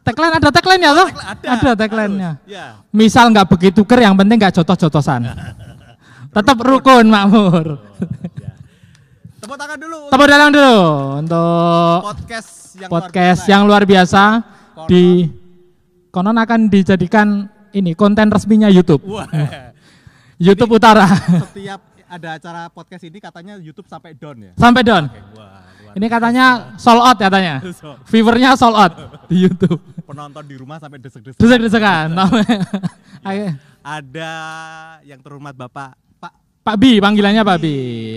Tagline 0.05 0.36
ada 0.36 0.52
tagline-nya 0.52 0.90
loh? 0.92 1.09
Ada, 1.09 1.72
tagline-nya. 1.72 2.30
Ya. 2.44 2.84
Misal 2.92 3.32
nggak 3.32 3.48
begitu 3.48 3.88
ker, 3.88 4.05
yang 4.05 4.12
penting 4.12 4.36
nggak 4.36 4.52
jotos-jotosan. 4.52 5.24
Tetap 6.36 6.61
rukun 6.61 7.09
makmur. 7.09 7.80
Tepuk 9.44 9.61
tangan 9.61 9.76
dulu 9.76 9.98
Tepuk 10.09 10.26
dalam 10.26 10.48
dulu 10.50 10.76
untuk 11.20 11.98
podcast 12.00 12.50
yang 12.80 12.90
podcast 12.90 13.40
luar 13.44 13.44
biasa 13.44 13.52
yang 13.52 13.62
luar 13.68 13.82
biasa 13.84 14.22
Konon. 14.74 14.88
di 14.88 15.05
konon 16.09 16.36
akan 16.40 16.61
dijadikan 16.72 17.28
ini 17.76 17.92
konten 17.92 18.32
resminya 18.32 18.72
YouTube. 18.72 19.05
ya. 19.05 19.12
Wah, 19.12 19.28
YouTube 20.40 20.80
Utara. 20.80 21.07
setiap 21.52 21.80
ada 22.09 22.28
acara 22.40 22.62
podcast 22.72 23.05
ini 23.05 23.18
katanya 23.20 23.55
YouTube 23.61 23.86
sampai 23.86 24.16
down 24.16 24.48
ya. 24.48 24.52
Sampai 24.57 24.80
down. 24.80 25.12
Wah, 25.12 25.22
luar 25.36 25.53
Ini 25.95 26.07
katanya 26.09 26.47
sold 26.74 27.01
out 27.01 27.16
katanya. 27.16 27.59
biasa. 27.64 28.03
Viewernya 28.07 28.51
sold 28.55 28.74
out 28.74 28.92
di 29.26 29.36
YouTube. 29.40 29.78
Penonton 30.05 30.45
di 30.45 30.57
rumah 30.59 30.76
sampai 30.76 30.99
desek-desek. 30.99 31.38
Desek-desekan. 31.38 32.12
Ayo. 33.22 33.55
Ada 33.80 34.32
yang 35.03 35.20
terhormat 35.20 35.53
Bapak 35.53 35.95
Pak 36.18 36.32
Pak 36.61 36.76
Bi, 36.76 36.99
panggilannya 36.99 37.40
Pak 37.40 37.59
Bi. 37.59 37.76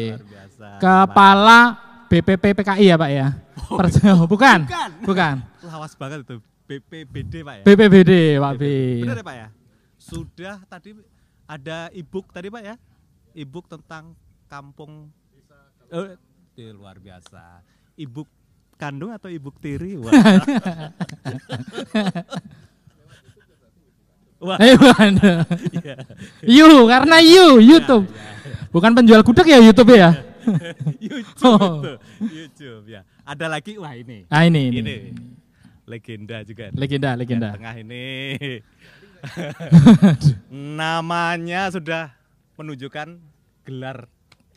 luar 0.09 0.23
biasa. 0.23 0.67
Kepala 0.79 1.59
BPP 2.07 2.43
PKI 2.55 2.85
ya 2.87 2.95
Pak 2.95 3.11
ya? 3.11 3.27
Perse- 3.67 3.99
bukan, 4.31 4.59
Bukan. 4.63 4.89
bukan. 5.03 5.35
lawas 5.61 5.93
banget 5.93 6.23
itu 6.23 6.35
BPBD 6.65 7.33
Pak 7.43 7.55
ya. 7.59 7.63
BPBD 7.63 8.11
Pak 8.39 8.53
Bi. 8.55 8.75
Benar 9.03 9.17
ya 9.19 9.25
Pak 9.25 9.35
ya? 9.35 9.47
Sudah 9.99 10.55
tadi 10.65 10.95
ada 11.43 11.91
ebook 11.91 12.31
tadi 12.31 12.47
Pak 12.47 12.63
ya? 12.63 12.75
Ebook 13.35 13.67
tentang 13.67 14.15
kampung 14.47 15.11
oh, 15.91 16.05
eh, 16.57 16.73
luar 16.73 16.97
biasa. 16.97 17.61
Ebook 17.93 18.25
kandung 18.75 19.13
atau 19.13 19.29
ebook 19.29 19.57
tiri? 19.57 19.93
Wah. 20.01 20.11
Wah, 24.37 24.57
Eh, 24.61 24.77
bukan. 24.77 25.17
iya. 25.73 25.95
You, 26.45 26.85
karena 26.85 27.17
you, 27.21 27.57
YouTube. 27.57 28.05
Bukan 28.69 28.93
penjual 28.93 29.25
gudeg 29.25 29.49
ya 29.49 29.57
YouTube 29.57 29.97
ya? 29.97 30.13
YouTube 31.01 31.41
Oh. 31.41 31.81
itu. 31.81 31.93
YouTube 32.21 32.85
ya. 32.87 33.01
Ada 33.25 33.49
lagi 33.49 33.75
wah 33.75 33.97
ini. 33.97 34.29
Nah 34.29 34.45
ini, 34.45 34.69
ini. 34.69 34.77
Ini 34.79 34.95
legenda 35.89 36.45
juga. 36.45 36.69
Legenda, 36.71 37.17
legenda. 37.17 37.49
Yang 37.49 37.57
tengah 37.57 37.75
ini. 37.81 38.05
Namanya 40.77 41.73
sudah 41.73 42.13
menunjukkan 42.55 43.17
gelar 43.65 44.05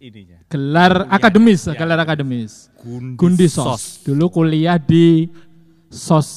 ininya. 0.01 0.39
Gelar 0.49 1.07
akademis, 1.07 1.69
gelar 1.71 2.01
akademis. 2.01 2.73
Gundi 3.15 3.47
Sos. 3.47 4.01
Dulu 4.03 4.33
kuliah 4.33 4.81
di 4.81 5.29
Sos 5.93 6.29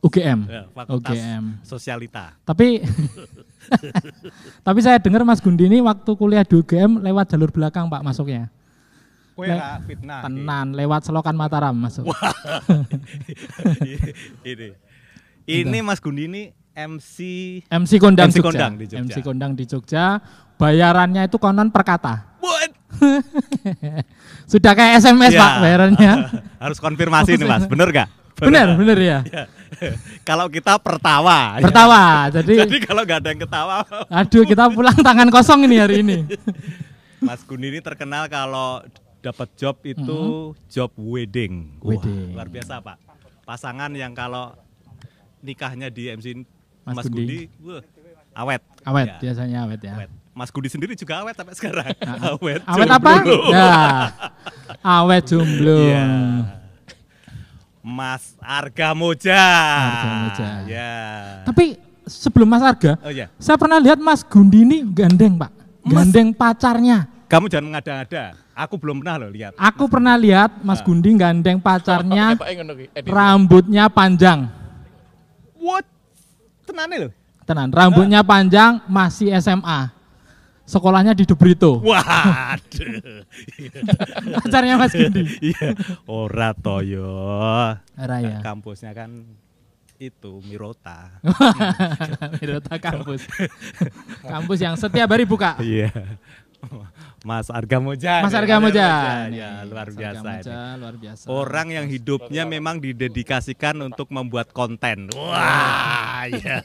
UGM. 0.00 0.40
Ya, 0.48 0.62
Fakultas 0.72 1.12
UGM. 1.12 1.44
Sosialita. 1.62 2.32
Tapi 2.42 2.80
tapi 4.66 4.78
saya 4.80 4.96
dengar 4.96 5.22
Mas 5.22 5.42
Gundi 5.44 5.68
ini 5.68 5.84
waktu 5.84 6.10
kuliah 6.16 6.42
di 6.42 6.56
UGM 6.56 7.04
lewat 7.04 7.36
jalur 7.36 7.52
belakang 7.52 7.86
Pak 7.86 8.00
masuknya. 8.00 8.48
Kue 9.36 9.46
Le- 9.46 9.62
fitnah. 9.86 10.26
Tenan 10.26 10.74
lewat 10.74 11.06
selokan 11.06 11.36
Mataram 11.36 11.74
masuk. 11.76 12.08
ini 14.42 14.74
Ini 15.46 15.78
Mas 15.80 16.00
Gundi 16.02 16.28
ini 16.28 16.42
MC 16.78 17.16
MC 17.66 17.92
kondang 17.98 18.30
MC 18.30 18.38
Jogja. 18.38 18.46
kondang 18.46 18.72
di 18.78 18.84
Jogja. 18.86 19.02
MC 19.02 19.16
kondang 19.24 19.52
di 19.56 19.64
Jogja. 19.66 20.04
Bayarannya 20.58 21.26
itu 21.26 21.38
konon 21.38 21.70
per 21.70 21.82
kata. 21.82 22.27
Sudah 24.50 24.72
kayak 24.72 25.00
SMS 25.00 25.32
Ya. 25.32 25.40
Pak 25.40 25.52
bayarannya. 25.60 26.12
Harus 26.64 26.78
konfirmasi 26.78 27.36
nih 27.36 27.46
Mas, 27.46 27.64
bener 27.66 27.88
gak? 27.90 28.08
bener, 28.38 28.78
bener 28.78 28.98
ya. 28.98 29.18
Kalau 30.28 30.46
kita 30.46 30.78
pertawa. 30.78 31.58
ya. 31.58 31.64
Pertawa. 31.66 32.30
Jadi 32.30 32.54
Jadi 32.56 32.76
kalau 32.80 33.02
nggak 33.02 33.18
ada 33.18 33.28
yang 33.28 33.40
ketawa, 33.42 33.76
aduh 34.08 34.44
kita 34.46 34.64
pulang 34.70 34.94
tangan 34.96 35.28
kosong 35.28 35.66
ini 35.66 35.76
hari 35.76 36.00
ini. 36.00 36.22
Mas 37.18 37.42
Gundi 37.42 37.68
ini 37.68 37.82
terkenal 37.82 38.30
kalau 38.30 38.80
dapat 39.18 39.48
job 39.58 39.76
itu 39.82 40.18
job 40.70 40.94
wedding. 40.96 41.74
Wah, 41.82 41.98
Wedding. 41.98 42.32
luar 42.32 42.48
biasa 42.48 42.78
Pak. 42.78 42.96
Pasangan 43.42 43.90
yang 43.90 44.14
kalau 44.14 44.54
nikahnya 45.42 45.90
di 45.90 46.06
MC 46.08 46.46
Mas 46.86 47.04
Mas, 47.04 47.06
wah, 47.60 47.82
awet. 48.38 48.62
Awet, 48.86 49.06
Ya, 49.08 49.16
biasanya 49.20 49.58
awet 49.66 49.80
ya. 49.82 49.94
awet. 49.98 50.10
Mas 50.38 50.54
Gundi 50.54 50.70
sendiri 50.70 50.94
juga 50.94 51.18
awet 51.18 51.34
sampai 51.34 51.54
sekarang. 51.58 51.90
Ah, 52.06 52.38
awet. 52.38 52.62
Awet 52.62 52.88
apa? 52.88 53.12
Ya. 53.50 53.72
Awet 54.78 55.22
jomblo. 55.26 55.82
Iya. 55.82 56.06
Mas 57.82 58.38
Arga 58.38 58.94
Moja. 58.94 59.34
Arga 59.34 60.10
Moja. 60.22 60.48
Ya. 60.70 60.92
Tapi 61.42 61.74
sebelum 62.06 62.46
Mas 62.46 62.62
Arga, 62.62 62.94
Oh 63.00 63.10
ya, 63.10 63.26
saya 63.36 63.58
pernah 63.58 63.82
lihat 63.82 63.98
Mas 63.98 64.22
Gundi 64.22 64.62
ini 64.62 64.86
gandeng 64.86 65.34
Pak. 65.34 65.50
Mas- 65.82 66.06
Gandeng 66.06 66.30
pacarnya. 66.30 67.10
kamu 67.26 67.44
jangan 67.50 67.66
mengada-ngada. 67.66 68.24
Aku 68.54 68.74
belum 68.78 69.02
pernah 69.02 69.16
loh 69.18 69.30
lihat. 69.30 69.52
Aku 69.54 69.84
pernah 69.86 70.14
lihat 70.14 70.50
Mas 70.62 70.78
Gundi 70.80 71.12
gandeng 71.14 71.58
pacarnya, 71.58 72.34
Pak 72.34 72.46
ngono 72.54 72.72
ki, 72.74 72.86
edit. 72.94 73.10
rambutnya 73.10 73.84
panjang. 73.86 74.46
What? 75.58 75.82
Tenane 76.62 76.96
loh. 76.96 77.12
Tenan, 77.42 77.68
rambutnya 77.68 78.20
panjang, 78.22 78.78
masih 78.86 79.34
SMA. 79.34 79.97
Sekolahnya 80.68 81.16
di 81.16 81.24
Debrito. 81.24 81.80
Waduh. 81.88 83.24
Pacarnya 84.44 84.76
Mas 84.76 84.92
Gundi. 84.92 85.24
Iya, 85.40 85.72
ora 86.04 86.52
toyo. 86.52 87.08
Raya. 87.96 88.44
Kampusnya 88.44 88.92
kan 88.92 89.24
itu 89.96 90.44
Mirota. 90.44 91.18
Mirota 92.44 92.76
kampus. 92.76 93.24
kampus 94.36 94.58
yang 94.60 94.76
setiap 94.76 95.08
hari 95.08 95.24
buka. 95.24 95.56
Iya. 95.58 95.88
Mas 97.26 97.50
Arga 97.50 97.82
Moja. 97.82 98.22
Mas 98.22 98.30
Arga 98.30 98.62
Moja. 98.62 98.86
Ya, 99.26 99.66
luar 99.66 99.90
Mas 99.90 99.98
biasa 99.98 100.18
Arga 100.18 100.30
Moja, 100.38 100.54
ini. 100.54 100.78
luar 100.78 100.94
biasa. 100.94 101.24
Orang 101.26 101.68
yang 101.74 101.86
hidupnya 101.86 102.46
memang 102.46 102.78
didedikasikan 102.78 103.74
untuk 103.82 104.06
membuat 104.08 104.54
konten. 104.54 105.10
Wah, 105.18 106.30
iya. 106.30 106.62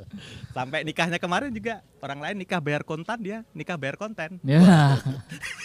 Sampai 0.56 0.86
nikahnya 0.86 1.18
kemarin 1.18 1.50
juga 1.50 1.82
orang 1.98 2.22
lain 2.22 2.36
nikah 2.38 2.62
bayar 2.62 2.86
konten 2.86 3.18
dia, 3.18 3.42
nikah 3.50 3.74
bayar 3.74 3.98
konten. 3.98 4.38
Ya. 4.46 4.94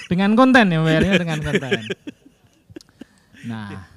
dengan 0.09 0.33
konten 0.33 0.65
ya 0.67 0.79
bayarnya 0.81 1.13
dengan 1.21 1.39
konten. 1.39 1.81
Nah. 3.45 3.89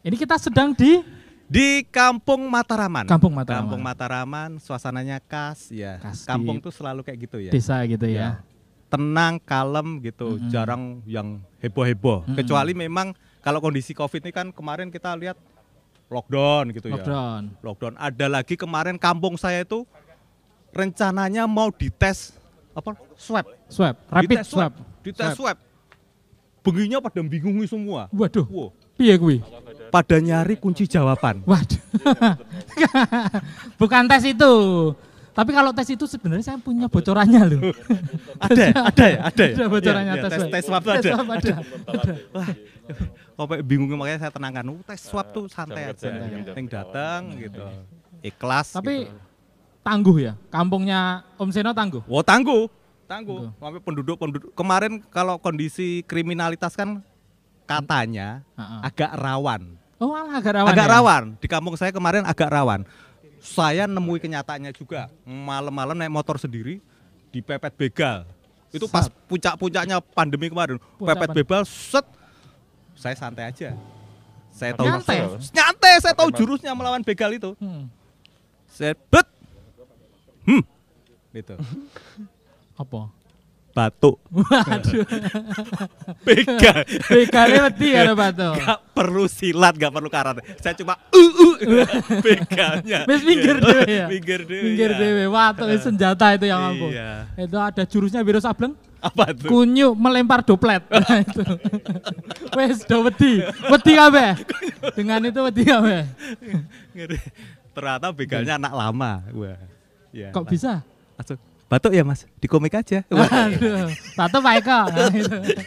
Ini 0.00 0.14
kita 0.14 0.38
sedang 0.38 0.70
di 0.70 1.02
Di 1.46 1.86
Kampung 1.86 2.42
Mataraman. 2.50 3.06
Kampung 3.06 3.30
Mataraman. 3.30 3.62
Kampung 3.70 3.82
Mataraman, 3.82 4.50
suasananya 4.58 5.22
khas 5.22 5.70
ya. 5.70 6.02
Khas 6.02 6.26
Kampung 6.26 6.58
di- 6.58 6.64
tuh 6.66 6.74
selalu 6.74 7.06
kayak 7.06 7.18
gitu 7.22 7.38
ya. 7.38 7.50
desa 7.54 7.78
gitu 7.86 8.02
ya. 8.02 8.42
Tenang, 8.96 9.36
kalem 9.38 10.00
gitu, 10.00 10.40
Mm-mm. 10.40 10.48
jarang 10.48 10.82
yang 11.04 11.38
heboh-heboh. 11.60 12.24
Mm-mm. 12.24 12.36
Kecuali 12.40 12.72
memang 12.72 13.12
kalau 13.38 13.60
kondisi 13.60 13.92
Covid 13.92 14.24
ini 14.24 14.32
kan 14.32 14.48
kemarin 14.50 14.88
kita 14.88 15.12
lihat 15.14 15.36
lockdown 16.08 16.72
gitu 16.72 16.88
ya. 16.88 16.96
Lockdown. 16.98 17.42
Lockdown. 17.60 17.94
Ada 17.94 18.26
lagi 18.26 18.56
kemarin 18.56 18.96
kampung 18.96 19.36
saya 19.36 19.62
itu 19.62 19.84
rencananya 20.72 21.44
mau 21.44 21.68
dites 21.68 22.34
apa? 22.72 22.92
Swab. 23.16 23.46
Swab, 23.68 23.94
rapid 24.08 24.28
Dites 24.42 24.48
swab. 24.48 24.72
Dites 25.00 25.32
swab. 25.32 25.56
Benginya 26.60 26.98
pada 26.98 27.22
bingungi 27.22 27.64
semua. 27.70 28.10
Waduh, 28.10 28.42
Wow. 28.50 28.74
piye 28.98 29.14
kuwi? 29.14 29.38
Pada 29.88 30.18
nyari 30.18 30.58
kunci 30.58 30.84
jawaban. 30.84 31.40
Waduh. 31.46 31.78
Bukan 33.80 34.10
tes 34.10 34.26
itu. 34.26 34.52
Tapi 35.36 35.50
kalau 35.52 35.70
tes 35.76 35.88
itu 35.92 36.08
sebenarnya 36.08 36.44
saya 36.48 36.58
punya 36.58 36.88
bocorannya 36.88 37.42
loh. 37.44 37.60
Ada, 38.46 38.72
ada 38.88 39.04
ya, 39.04 39.20
ada 39.28 39.44
ya. 39.44 39.54
Ada 39.56 39.64
bocorannya 39.68 40.12
Iya, 40.16 40.20
iya, 40.20 40.24
tes, 40.24 40.32
tes, 40.32 40.40
swab. 40.40 40.52
tes 40.52 40.64
swab 40.64 40.82
tuh 40.82 40.92
Tes 40.92 41.04
ada. 41.04 41.12
swab 41.12 41.28
ada. 41.28 41.52
ada. 41.92 42.14
Wah, 42.32 42.48
sampai 43.36 43.58
bingung 43.60 43.88
makanya 43.96 44.18
saya 44.24 44.32
tenangkan. 44.32 44.64
Uh, 44.64 44.80
tes 44.84 45.00
swab 45.04 45.26
tuh 45.36 45.44
santai 45.52 45.92
aja. 45.92 46.08
Yang 46.56 46.68
datang 46.72 47.36
gitu. 47.36 47.60
Ikhlas. 48.24 48.72
Tapi 48.72 49.08
gitu. 49.08 49.16
tangguh 49.84 50.16
ya. 50.24 50.32
Kampungnya 50.48 51.24
Om 51.36 51.50
Seno 51.52 51.76
tangguh. 51.76 52.00
Wow, 52.08 52.24
tangguh. 52.24 52.64
Tangguh. 53.04 53.52
Sampai 53.60 53.80
penduduk-penduduk 53.84 54.50
kemarin 54.56 55.04
kalau 55.12 55.36
kondisi 55.36 56.00
kriminalitas 56.08 56.72
kan 56.72 57.04
katanya 57.68 58.40
agak 58.80 59.12
rawan. 59.14 59.76
Oh, 59.96 60.12
alah 60.12 60.36
agak 60.40 60.60
rawan. 60.60 60.68
agak 60.72 60.86
ya? 60.86 60.92
rawan. 60.92 61.22
Di 61.40 61.48
kampung 61.48 61.74
saya 61.76 61.88
kemarin 61.88 62.20
agak 62.24 62.52
rawan. 62.52 62.84
Saya 63.46 63.86
nemui 63.86 64.18
kenyataannya 64.18 64.74
juga. 64.74 65.06
Malam-malam 65.22 65.94
naik 65.94 66.10
motor 66.10 66.34
sendiri 66.34 66.82
dipepet 67.30 67.72
begal. 67.78 68.26
Itu 68.74 68.90
pas 68.90 69.06
puncak-puncaknya 69.30 70.02
pandemi 70.12 70.50
kemarin. 70.50 70.82
Puncak 70.98 71.14
Pepet 71.14 71.28
begal 71.42 71.62
set. 71.62 72.02
Saya 72.98 73.14
santai 73.14 73.46
aja. 73.54 73.70
Saya 74.50 74.72
tahu 74.72 74.88
Nyantai? 74.88 75.16
Nyantai, 75.52 75.92
saya 76.00 76.14
tahu 76.16 76.32
jurusnya 76.32 76.72
melawan 76.72 77.04
begal 77.04 77.30
itu. 77.30 77.52
Hmm. 77.60 77.92
Saya 78.72 78.96
bet. 78.96 79.28
Hmm. 80.48 80.64
Gitu. 81.30 81.54
Apa? 82.82 83.12
Batuk. 83.76 84.16
Waduh. 84.32 85.04
Begal. 86.24 86.80
Begale 87.12 87.56
wedi 87.68 87.92
ya 87.92 88.16
batu. 88.16 88.56
Gak 88.56 88.80
perlu 88.96 89.28
silat, 89.28 89.76
gak 89.76 89.92
perlu 89.92 90.08
karate. 90.08 90.40
Saya 90.56 90.72
cuma 90.72 90.96
uh, 90.96 91.32
uh, 91.36 91.86
begalnya. 92.24 93.04
Wis 93.04 93.20
minggir 93.20 93.60
Iya. 93.60 93.68
dhewe 93.68 93.84
ya. 93.84 94.06
Minggir 94.08 94.40
dhewe. 94.48 94.62
Minggir 94.64 94.90
ya. 94.90 94.98
dhewe. 94.98 95.24
Wah, 95.28 95.52
tuh 95.52 95.68
senjata 95.76 96.32
itu 96.32 96.48
yang 96.48 96.72
ampuh. 96.72 96.88
Iya. 96.88 97.28
Itu 97.36 97.56
ada 97.60 97.84
jurusnya 97.84 98.24
Wiro 98.24 98.40
Sableng. 98.40 98.72
Apa 98.96 99.36
tuh? 99.36 99.52
Kunyu 99.52 99.92
melempar 99.92 100.40
doplet. 100.40 100.80
Nah, 100.96 101.20
itu. 101.20 101.44
Wes 102.56 102.80
do 102.88 103.04
wedi. 103.04 103.44
Wedi 103.44 103.92
kabeh. 103.92 104.30
Dengan 104.96 105.20
itu 105.20 105.40
wedi 105.44 105.62
kabeh. 105.68 106.00
Ternyata 107.76 108.08
begalnya 108.08 108.56
anak 108.56 108.72
lama. 108.72 109.20
Wah. 109.36 109.60
Ya, 110.16 110.32
Kok 110.32 110.48
lah- 110.48 110.50
bisa? 110.50 110.72
Langsung, 111.20 111.36
batuk 111.66 111.92
ya 111.94 112.02
mas? 112.06 112.26
Di 112.38 112.46
komik 112.46 112.74
aja. 112.74 113.02
Waduh, 113.10 113.90
tato 114.14 114.38
Pak 114.38 114.54
Eko. 114.62 114.80
Nah. 114.90 115.10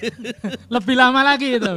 Lebih 0.79 0.95
lama 0.95 1.21
lagi 1.23 1.59
itu. 1.59 1.73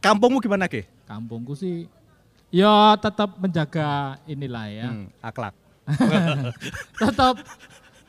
Kampungmu 0.00 0.40
gimana 0.40 0.70
Ki? 0.70 0.88
Kampungku 1.04 1.52
sih 1.56 1.88
ya 2.48 2.96
tetap 2.96 3.36
menjaga 3.36 4.16
inilah 4.24 4.66
ya. 4.68 4.88
Hmm, 4.88 5.08
akhlak. 5.20 5.54
Tetap 7.00 7.40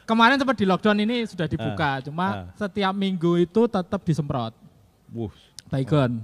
kemarin 0.03 0.35
sempat 0.35 0.57
di 0.59 0.67
lockdown 0.67 0.99
ini 0.99 1.23
sudah 1.23 1.47
dibuka, 1.47 2.03
cuma 2.03 2.27
ah. 2.27 2.35
setiap 2.59 2.91
minggu 2.91 3.39
itu 3.39 3.61
tetap 3.71 4.03
disemprot. 4.03 4.51
Wuh. 5.15 5.31
Baygon. 5.69 6.17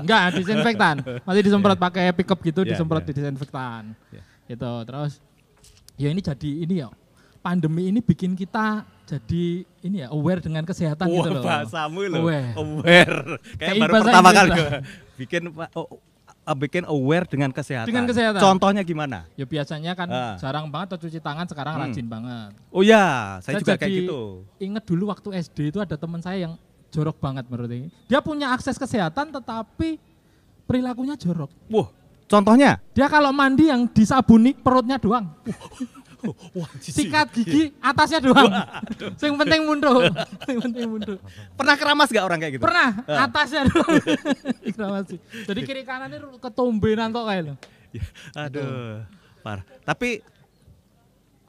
Enggak, 0.00 0.38
disinfektan. 0.38 1.02
Masih 1.26 1.42
disemprot 1.42 1.74
pakai 1.74 2.14
pickup 2.14 2.38
gitu, 2.46 2.62
Ya, 2.62 2.72
disemprot 2.72 3.02
ya. 3.02 3.06
di 3.10 3.12
disinfektan. 3.18 3.90
Ya. 4.14 4.22
Gitu. 4.46 4.72
Terus 4.86 5.18
ya 5.96 6.08
ini 6.10 6.20
jadi 6.20 6.50
ini 6.64 6.74
ya. 6.80 6.88
Pandemi 7.42 7.90
ini 7.90 7.98
bikin 7.98 8.38
kita 8.38 8.86
jadi 9.02 9.66
ini 9.82 10.06
ya 10.06 10.14
aware 10.14 10.38
dengan 10.38 10.62
kesehatan 10.62 11.10
gitu 11.10 11.26
Wah, 11.26 11.34
loh. 11.34 11.42
bahasamu 11.42 12.00
loh. 12.06 12.20
Aware. 12.22 12.48
Aware. 12.54 13.16
Kayak 13.58 13.74
baru 13.82 13.92
pertama 13.98 14.28
kali 14.30 14.48
gua 14.54 14.68
bikin 15.18 15.42
oh, 15.74 15.86
oh, 16.46 16.56
bikin 16.56 16.84
aware 16.86 17.26
dengan 17.26 17.50
kesehatan. 17.50 17.90
Dengan 17.90 18.06
kesehatan. 18.06 18.38
Contohnya 18.38 18.86
gimana? 18.86 19.26
Ya 19.34 19.42
biasanya 19.42 19.92
kan 19.98 20.06
Ah. 20.06 20.34
jarang 20.38 20.70
banget 20.70 21.02
cuci 21.02 21.18
tangan, 21.18 21.50
sekarang 21.50 21.74
Hmm. 21.74 21.82
rajin 21.90 22.06
banget. 22.06 22.50
Oh 22.70 22.86
ya, 22.86 23.38
saya, 23.42 23.58
juga 23.58 23.74
kayak 23.74 23.90
gitu. 24.06 24.46
Ingat 24.62 24.86
dulu 24.86 25.10
waktu 25.10 25.28
SD 25.34 25.74
itu 25.74 25.78
ada 25.82 25.98
teman 25.98 26.22
saya 26.22 26.46
yang 26.46 26.54
jorok 26.94 27.18
banget 27.18 27.42
menurut 27.50 27.70
ini. 27.74 27.88
Dia 28.06 28.22
punya 28.22 28.54
akses 28.54 28.78
kesehatan 28.78 29.34
tetapi 29.34 29.98
perilakunya 30.62 31.18
jorok. 31.18 31.50
Wah, 31.68 31.90
contohnya? 32.32 32.80
Dia 32.96 33.12
kalau 33.12 33.28
mandi 33.28 33.68
yang 33.68 33.84
disabuni 33.84 34.56
perutnya 34.56 34.96
doang. 34.96 35.28
Wah, 36.54 36.70
Sikat 36.78 37.34
gigi 37.34 37.74
atasnya 37.82 38.22
doang. 38.22 38.46
Yang 39.18 39.34
penting 39.42 39.60
mundur. 39.66 40.06
Yang 40.46 40.60
penting 40.70 40.86
mundur. 40.86 41.18
Pernah 41.58 41.74
keramas 41.74 42.14
gak 42.14 42.22
orang 42.22 42.38
kayak 42.38 42.52
gitu? 42.56 42.62
Pernah 42.62 43.02
Ah. 43.10 43.26
atasnya 43.26 43.66
doang. 43.66 43.98
Ikramasi. 44.70 45.18
Jadi 45.18 45.60
kiri 45.66 45.82
kanannya 45.82 46.22
ketombenan 46.38 47.10
kok 47.10 47.26
kayak 47.26 47.42
lo. 47.50 47.54
Ya, 47.90 48.02
Aduh, 48.38 49.02
parah. 49.42 49.66
Tapi 49.82 50.22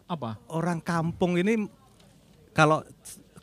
Apa? 0.10 0.42
orang 0.50 0.82
kampung 0.82 1.38
ini 1.38 1.70
kalau 2.52 2.82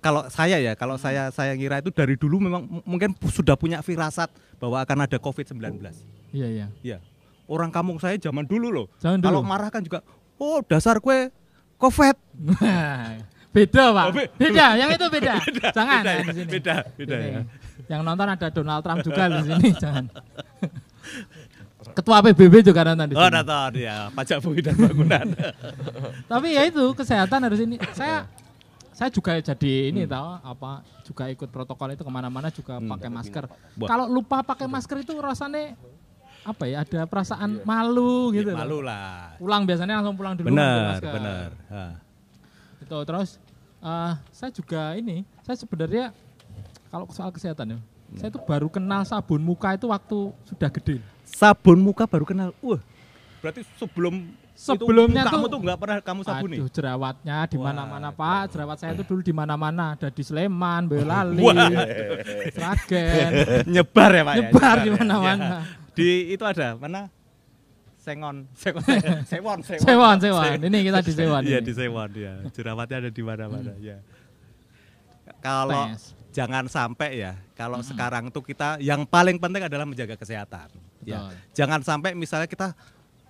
kalau 0.02 0.26
saya 0.32 0.58
ya, 0.58 0.74
kalau 0.74 0.98
saya 0.98 1.30
saya 1.30 1.54
ngira 1.54 1.78
itu 1.78 1.94
dari 1.94 2.18
dulu 2.18 2.42
memang 2.42 2.66
mungkin 2.82 3.14
sudah 3.30 3.54
punya 3.54 3.80
firasat 3.80 4.28
bahwa 4.58 4.82
akan 4.82 5.06
ada 5.06 5.16
COVID-19. 5.16 5.62
Iya 6.34 6.48
iya. 6.50 6.66
Ya. 6.82 6.98
Orang 7.50 7.68
kampung 7.68 7.98
saya 7.98 8.14
zaman 8.16 8.46
dulu 8.46 8.70
loh. 8.70 8.86
Zaman 8.96 9.18
dulu. 9.18 9.26
Kalau 9.26 9.40
marah 9.42 9.68
kan 9.68 9.82
juga, 9.82 10.06
oh 10.38 10.62
dasar 10.62 11.02
kue 11.02 11.34
covid. 11.74 12.14
beda 13.54 13.84
pak. 13.90 14.04
Oh, 14.06 14.14
be- 14.14 14.30
beda, 14.32 14.66
yang 14.78 14.90
itu 14.94 15.06
beda. 15.10 15.32
Jangan 15.76 16.00
beda, 16.00 16.12
ya, 16.14 16.14
ya, 16.14 16.22
di 16.22 16.32
sini. 16.32 16.46
beda, 16.48 16.74
beda 16.94 17.14
Sini. 17.18 17.28
ya. 17.28 17.42
Yang 17.90 18.00
nonton 18.06 18.26
ada 18.30 18.46
Donald 18.48 18.80
Trump 18.80 19.00
juga 19.02 19.22
di 19.26 19.40
sini. 19.42 19.68
Jangan. 19.82 20.04
Ketua 21.90 22.22
PBB 22.22 22.54
juga 22.62 22.86
nonton 22.86 23.06
di 23.10 23.14
Oh, 23.14 23.24
sini. 23.24 23.34
nonton 23.34 23.70
ya, 23.74 23.96
pajak 24.12 24.38
bumi 24.38 24.60
dan 24.60 24.74
bangunan. 24.76 25.26
Tapi 26.28 26.48
ya 26.54 26.62
itu 26.62 26.84
kesehatan 26.94 27.40
harus 27.42 27.58
ini. 27.58 27.76
Saya 27.90 28.30
saya 28.92 29.08
juga 29.08 29.32
jadi 29.34 29.74
Hmm. 29.82 29.90
ini 29.90 30.02
tahu 30.04 30.28
apa 30.38 30.70
juga 31.02 31.24
ikut 31.26 31.48
protokol 31.48 31.90
itu 31.90 32.04
ke 32.04 32.12
mana-mana 32.12 32.52
juga 32.52 32.78
pakai 32.78 33.08
masker. 33.08 33.44
Kalau 33.80 34.06
lupa 34.06 34.44
pakai 34.44 34.68
masker 34.68 35.02
itu 35.02 35.16
rasanya 35.18 35.74
apa 36.40 36.64
ya 36.64 36.80
ada 36.80 37.04
perasaan 37.04 37.60
malu 37.62 38.32
gitu. 38.32 38.48
loh. 38.48 38.56
Iya. 38.56 38.64
Malu 38.64 38.78
lah. 38.80 39.36
Pulang 39.36 39.62
biasanya 39.64 40.00
langsung 40.00 40.16
pulang 40.16 40.34
dulu 40.34 40.48
Benar, 40.48 40.96
masker. 40.96 41.12
benar. 41.12 41.48
Ha. 41.68 41.82
Itu 42.80 42.96
terus 43.04 43.30
eh, 43.78 44.12
saya 44.30 44.50
juga 44.50 44.82
ini 44.94 45.22
saya 45.44 45.56
sebenarnya 45.56 46.04
kalau 46.88 47.06
soal 47.10 47.30
kesehatan 47.30 47.76
ya 47.76 47.78
saya 48.16 48.28
itu 48.28 48.40
baru 48.42 48.66
kenal 48.66 49.06
sabun 49.06 49.38
muka 49.38 49.76
itu 49.76 49.86
waktu 49.86 50.18
sudah 50.44 50.70
gede. 50.72 50.98
Sabun 51.22 51.78
muka 51.78 52.10
baru 52.10 52.26
kenal. 52.26 52.50
Wah, 52.58 52.80
berarti 53.38 53.62
sebelum 53.78 54.34
Sebelumnya 54.60 55.24
kamu 55.24 55.48
tuh- 55.48 55.52
tuh 55.56 55.60
nggak 55.64 55.78
pernah 55.80 55.96
kamu 56.04 56.20
sabuni. 56.20 56.56
Aduh 56.60 56.68
jerawatnya 56.68 57.48
di 57.48 57.56
mana-mana 57.56 58.12
Pak. 58.12 58.52
Jerawat 58.52 58.76
saya 58.76 58.92
itu 58.92 59.08
dulu 59.08 59.24
di 59.24 59.32
mana-mana. 59.32 59.96
Ada 59.96 60.12
di 60.12 60.20
Sleman, 60.20 60.84
Boyolali. 60.84 61.40
Sragen, 62.52 63.30
Nyebar 63.72 64.10
ya, 64.12 64.22
Pak 64.22 64.34
ya? 64.34 64.40
nyebar 64.44 64.76
di 64.76 64.88
ya. 64.90 64.94
mana-mana. 65.00 65.48
Ya. 65.48 65.60
Di 65.94 66.34
itu 66.34 66.44
ada 66.46 66.78
mana? 66.78 67.10
Sengon, 68.00 68.48
Sengon, 68.60 68.82
Sewon, 69.28 69.58
Sewon. 69.60 69.84
Sewon, 69.84 70.16
Sewon. 70.24 70.56
Ini 70.56 70.78
kita 70.88 70.98
di 71.04 71.12
Sewon. 71.12 71.42
Iya 71.44 71.60
di 71.60 71.72
Sewon 71.76 72.10
ya. 72.16 72.32
Jerawatnya 72.48 72.96
ada 73.06 73.10
di 73.12 73.22
mana-mana 73.22 73.76
ya. 73.76 74.00
Kalau 75.44 75.92
jangan 76.32 76.64
sampai 76.64 77.20
ya, 77.20 77.32
kalau 77.52 77.84
sekarang 77.84 78.32
tuh 78.32 78.40
kita 78.40 78.80
yang 78.80 79.04
paling 79.04 79.36
penting 79.36 79.68
adalah 79.68 79.84
menjaga 79.84 80.16
kesehatan. 80.16 80.72
Ya. 81.04 81.28
Betul. 81.28 81.32
Jangan 81.52 81.80
sampai 81.84 82.10
misalnya 82.16 82.48
kita 82.48 82.72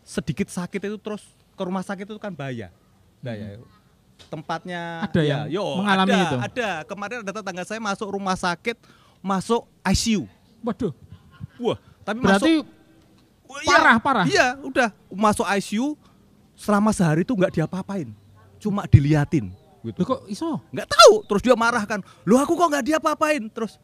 sedikit 0.07 0.47
sakit 0.47 0.81
itu 0.87 0.99
terus 1.03 1.23
ke 1.59 1.63
rumah 1.67 1.83
sakit 1.83 2.07
itu 2.07 2.21
kan 2.23 2.31
bahaya. 2.31 2.71
Bahaya. 3.21 3.59
Tempatnya 4.31 5.09
Ada 5.09 5.23
ya, 5.25 5.39
yang 5.49 5.65
mengalami 5.81 6.13
ada, 6.13 6.23
itu? 6.23 6.37
Ada. 6.39 6.71
Kemarin 6.87 7.17
ada 7.27 7.33
tetangga 7.35 7.65
saya 7.67 7.81
masuk 7.83 8.07
rumah 8.15 8.37
sakit, 8.39 8.77
masuk 9.19 9.67
ICU. 9.83 10.29
Waduh, 10.61 10.93
Wah, 11.57 11.81
tapi 12.11 12.19
berarti 12.21 12.55
masuk 12.63 12.79
Wah, 13.51 13.61
iya. 13.67 13.71
parah, 13.75 13.97
parah. 13.99 14.27
Iya, 14.31 14.47
udah 14.63 14.89
masuk 15.11 15.43
ICU 15.59 15.99
selama 16.55 16.95
sehari 16.95 17.27
itu 17.27 17.35
nggak 17.35 17.51
diapa-apain, 17.59 18.07
cuma 18.63 18.87
diliatin. 18.87 19.51
Gitu. 19.83 19.99
Loh 19.99 20.07
kok 20.07 20.21
iso? 20.31 20.63
Nggak 20.71 20.87
tahu, 20.87 21.27
terus 21.27 21.43
dia 21.43 21.59
marah 21.59 21.83
kan. 21.83 21.99
Lu 22.23 22.39
aku 22.39 22.55
kok 22.55 22.71
nggak 22.71 22.87
diapa-apain? 22.95 23.43
Terus 23.51 23.75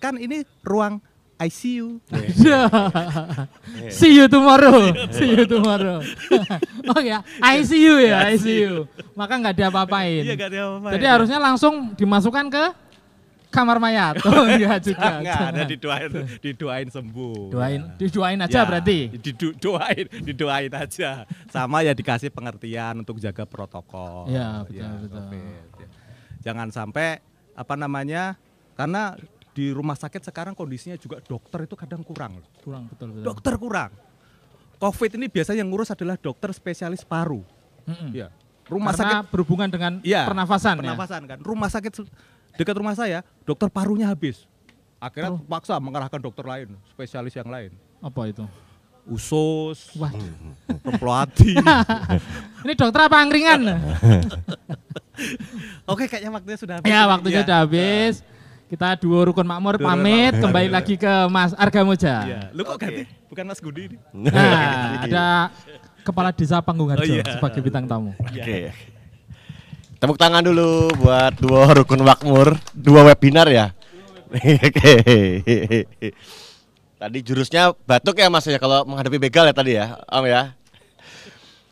kan 0.00 0.16
ini 0.16 0.48
ruang 0.64 0.96
ICU. 1.40 2.00
See 4.00 4.12
you 4.16 4.32
tomorrow. 4.32 4.92
See 5.12 5.28
you 5.28 5.44
tomorrow. 5.44 6.00
oh 6.96 7.00
ya, 7.04 7.20
ICU 7.40 8.00
ya, 8.00 8.32
ICU. 8.32 8.88
Maka 9.12 9.36
nggak 9.40 9.56
diapa-apain. 9.60 10.24
Iya 10.24 10.34
nggak 10.40 10.50
diapa-apain. 10.56 10.92
Jadi 10.96 11.06
harusnya 11.08 11.36
langsung 11.36 11.92
dimasukkan 11.96 12.46
ke 12.48 12.64
kamar 13.50 13.76
mayat. 13.76 14.22
Oh 14.22 14.46
iya 14.56 14.78
juga. 14.78 15.20
nggak 15.20 15.38
ada 15.50 15.62
didoain, 15.64 16.10
didoain 16.38 16.88
sembuh. 16.88 17.50
Doain, 17.50 17.80
Ya. 17.82 17.94
didoain 17.98 18.38
aja 18.38 18.56
Ya, 18.56 18.62
berarti. 18.64 18.98
Didoain, 19.12 20.06
didoain 20.22 20.72
aja. 20.72 21.26
Sama 21.46 21.82
ya 21.82 21.90
dikasih 21.90 22.30
pengertian 22.30 22.94
untuk 22.96 23.18
jaga 23.18 23.42
protokol. 23.42 24.26
Ya, 24.26 24.62
betul, 24.62 24.86
betul. 25.02 25.18
COVID, 25.20 25.42
ya. 25.76 25.88
Jangan 26.40 26.70
sampai 26.70 27.18
apa 27.52 27.74
namanya? 27.74 28.38
Karena 28.72 29.18
di 29.50 29.68
rumah 29.68 29.92
sakit 29.92 30.22
sekarang 30.22 30.54
kondisinya 30.54 30.94
juga 30.94 31.18
dokter 31.20 31.66
itu 31.66 31.74
kadang 31.74 32.00
kurang 32.00 32.38
loh. 32.38 32.48
Kurang 32.56 32.86
betul 32.86 33.12
betul. 33.12 33.24
Dokter 33.26 33.54
kurang. 33.58 33.90
Covid 34.78 35.10
ini 35.12 35.26
biasanya 35.26 35.60
yang 35.60 35.68
ngurus 35.68 35.90
adalah 35.90 36.16
dokter 36.16 36.48
spesialis 36.50 37.04
paru. 37.04 37.44
Mm-mm. 37.84 38.14
Ya. 38.14 38.32
Rumah 38.64 38.94
Karena 38.94 39.20
sakit 39.20 39.28
berhubungan 39.28 39.66
dengan 39.66 39.92
Iya, 40.00 40.24
pernafasan, 40.24 40.78
ya. 40.78 40.80
pernafasan 40.86 41.22
kan. 41.26 41.38
Rumah 41.42 41.68
sakit 41.68 41.92
dekat 42.54 42.74
rumah 42.74 42.92
saya, 42.92 43.20
dokter 43.42 43.66
parunya 43.66 44.06
habis. 44.06 44.46
Akhirnya 44.96 45.32
Oh. 45.32 45.40
paksa 45.40 45.76
mengerahkan 45.76 46.18
dokter 46.18 46.42
lain, 46.42 46.68
spesialis 46.86 47.32
yang 47.32 47.46
lain. 47.46 47.72
Apa 47.98 48.26
itu? 48.26 48.44
Usus, 49.02 49.96
Wah, 49.96 50.12
Remploati. 50.86 51.56
ini 52.64 52.72
dokter 52.74 53.00
apa 53.02 53.16
angkringan? 53.18 53.60
Oke, 55.86 56.06
kayaknya 56.06 56.30
waktunya 56.30 56.58
sudah 56.58 56.74
habis. 56.78 56.86
ya, 56.86 57.00
waktunya 57.06 57.34
Iya. 57.34 57.44
sudah 57.44 57.58
habis. 57.58 58.14
Kita 58.66 58.94
dua 58.94 59.26
rukun 59.26 59.42
makmur 59.42 59.74
Dua 59.76 59.86
pamit 59.88 60.30
makmur. 60.30 60.42
kembali 60.46 60.68
lagi 60.70 60.94
ke 60.94 61.12
Mas 61.26 61.50
Arga 61.54 61.82
Moja. 61.82 62.14
Iya. 62.22 62.40
Lu 62.54 62.62
kok 62.62 62.78
ganti? 62.78 63.02
Bukan 63.26 63.44
Mas 63.44 63.58
Gudi 63.58 63.82
ini. 63.88 63.96
Nah, 64.14 65.02
ada 65.02 65.26
kepala 66.00 66.30
desa 66.30 66.62
Panggung 66.62 66.86
Harjo 66.86 67.02
Oh, 67.02 67.18
iya. 67.18 67.24
sebagai 67.26 67.60
bintang 67.60 67.84
tamu. 67.84 68.14
Oke. 68.16 68.70
Tepuk 70.00 70.16
tangan 70.16 70.40
dulu 70.40 70.88
buat 70.96 71.36
dua 71.36 71.76
rukun 71.76 72.00
makmur, 72.00 72.56
dua 72.72 73.04
webinar 73.04 73.44
ya. 73.52 73.76
Tadi 77.00 77.18
jurusnya 77.20 77.76
batuk 77.84 78.16
ya 78.16 78.32
Mas 78.32 78.48
ya 78.48 78.56
kalau 78.56 78.88
menghadapi 78.88 79.20
begal 79.20 79.44
ya 79.44 79.52
tadi 79.52 79.76
ya, 79.76 80.00
Om 80.08 80.24
ya. 80.24 80.56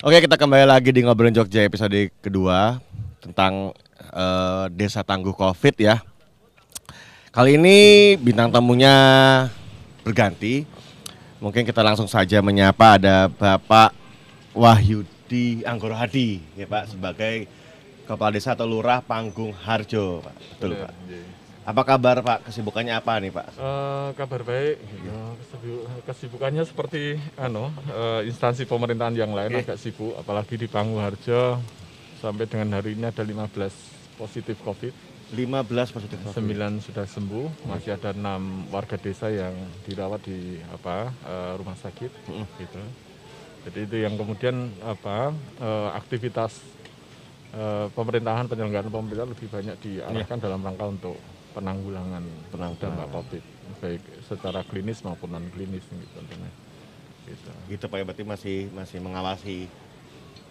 Oke, 0.05 0.20
kita 0.29 0.37
kembali 0.37 0.68
lagi 0.68 0.93
di 0.93 1.01
ngobrolin 1.01 1.33
Jogja 1.33 1.64
episode 1.64 2.12
kedua 2.20 2.76
tentang 3.24 3.72
eh, 3.97 4.64
desa 4.76 5.01
tangguh 5.01 5.33
Covid 5.33 5.81
ya. 5.81 6.05
Kali 7.33 7.57
ini 7.57 8.12
bintang 8.20 8.53
tamunya 8.53 8.93
berganti. 10.05 10.68
Mungkin 11.41 11.64
kita 11.64 11.81
langsung 11.81 12.05
saja 12.05 12.45
menyapa 12.45 13.01
ada 13.01 13.33
Bapak 13.33 13.97
Wahyudi 14.53 15.64
Anggoro 15.64 15.97
Hadi 15.97 16.45
ya 16.61 16.68
Pak 16.68 16.93
sebagai 16.93 17.49
Kepala 18.09 18.33
Desa 18.33 18.57
atau 18.57 18.65
Lurah 18.65 19.05
Panggung 19.05 19.53
Harjo 19.53 20.25
Pak. 20.25 20.35
Betul 20.57 20.81
Pak. 20.81 20.93
Apa 21.69 21.85
kabar 21.85 22.17
Pak? 22.25 22.49
Kesibukannya 22.49 22.97
apa 22.97 23.21
nih 23.21 23.29
Pak? 23.29 23.47
Eh, 23.53 24.09
kabar 24.17 24.41
baik. 24.41 24.81
Ya, 25.05 25.21
kesibu- 25.37 25.85
kesibukannya 26.09 26.65
seperti 26.65 27.21
ano 27.37 27.69
eh, 27.93 28.25
instansi 28.25 28.65
pemerintahan 28.65 29.13
yang 29.13 29.37
lain 29.37 29.53
Oke. 29.53 29.69
agak 29.69 29.77
sibuk, 29.77 30.17
apalagi 30.17 30.57
di 30.57 30.65
Pangguharjo 30.65 31.61
sampai 32.25 32.49
dengan 32.49 32.81
hari 32.81 32.97
ini 32.97 33.13
ada 33.13 33.21
15 33.21 33.77
positif 34.17 34.57
COVID, 34.65 34.97
15 35.37 35.93
positif 35.93 36.17
Covid. 36.25 36.41
9 36.41 36.81
sudah 36.81 37.05
sembuh, 37.05 37.69
masih 37.69 38.01
ada 38.01 38.17
enam 38.17 38.65
warga 38.73 38.97
desa 38.97 39.29
yang 39.29 39.53
dirawat 39.85 40.25
di 40.25 40.57
apa 40.73 41.13
eh, 41.13 41.53
rumah 41.61 41.77
sakit, 41.77 42.11
gitu. 42.57 42.81
Jadi 43.69 43.79
itu 43.85 43.97
yang 44.01 44.17
kemudian 44.17 44.73
apa 44.81 45.37
eh, 45.61 45.89
aktivitas 45.93 46.57
eh, 47.51 47.87
pemerintahan 47.91 48.45
penyelenggaraan 48.47 48.89
pemerintahan 48.89 49.31
lebih 49.31 49.49
banyak 49.49 49.77
diarahkan 49.79 50.39
dalam 50.39 50.61
rangka 50.61 50.85
untuk 50.87 51.17
penanggulangan 51.51 52.23
Penanggulangan. 52.49 52.83
dampak 52.83 53.09
COVID 53.11 53.43
baik 53.79 54.03
secara 54.25 54.61
klinis 54.63 55.01
maupun 55.01 55.29
non 55.31 55.45
klinis 55.49 55.85
gitu 55.85 56.07
tentunya. 56.13 56.51
Gitu. 57.25 57.51
Gitu 57.69 57.85
Pak 57.85 57.97
ya 57.97 58.05
berarti 58.05 58.25
masih 58.25 58.57
masih 58.73 58.99
mengawasi 58.99 59.57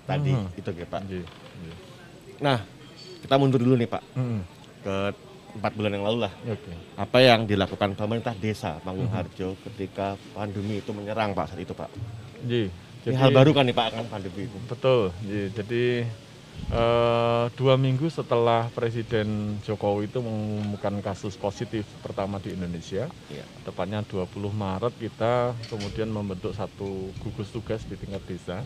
tadi 0.03 0.31
Mhm. 0.31 0.47
itu 0.55 0.69
ya 0.71 0.85
Pak. 0.85 1.01
Iya, 1.05 1.25
iya. 1.59 1.75
Nah, 2.37 2.57
kita 3.19 3.35
mundur 3.35 3.59
dulu 3.59 3.75
nih 3.75 3.89
Pak 3.89 4.03
Mm-mm. 4.13 4.41
ke 4.81 4.95
empat 5.57 5.71
bulan 5.73 5.91
yang 5.91 6.05
lalu 6.05 6.19
lah. 6.23 6.33
Oke. 6.45 6.71
Apa 6.93 7.17
yang 7.19 7.43
dilakukan 7.43 7.97
pemerintah 7.97 8.37
desa 8.37 8.77
Panggung 8.79 9.09
Harjo 9.09 9.57
ketika 9.65 10.13
pandemi 10.31 10.77
itu 10.77 10.93
menyerang 10.93 11.33
Pak 11.33 11.49
saat 11.49 11.59
itu 11.59 11.73
Pak? 11.73 11.89
Iya. 12.45 12.69
Ini 13.03 13.15
hal 13.15 13.31
baru 13.31 13.51
kan 13.51 13.63
nih 13.63 13.73
Pak 13.73 13.87
kan 13.89 14.05
pandemi 14.07 14.45
itu. 14.45 14.57
Betul. 14.67 15.09
Iya, 15.23 15.45
Jadi 15.51 15.83
eh, 16.67 17.45
dua 17.55 17.75
minggu 17.79 18.09
setelah 18.11 18.67
Presiden 18.73 19.59
Jokowi 19.63 20.09
itu 20.09 20.19
mengumumkan 20.19 20.99
kasus 20.99 21.37
positif 21.39 21.87
pertama 22.03 22.41
di 22.41 22.53
Indonesia, 22.53 23.07
Iya. 23.31 23.45
tepatnya 23.63 24.03
20 24.03 24.51
Maret 24.51 24.93
kita 24.97 25.55
kemudian 25.71 26.09
membentuk 26.11 26.51
satu 26.51 27.13
gugus 27.21 27.51
tugas 27.53 27.83
di 27.87 27.95
tingkat 27.95 28.23
desa 28.27 28.57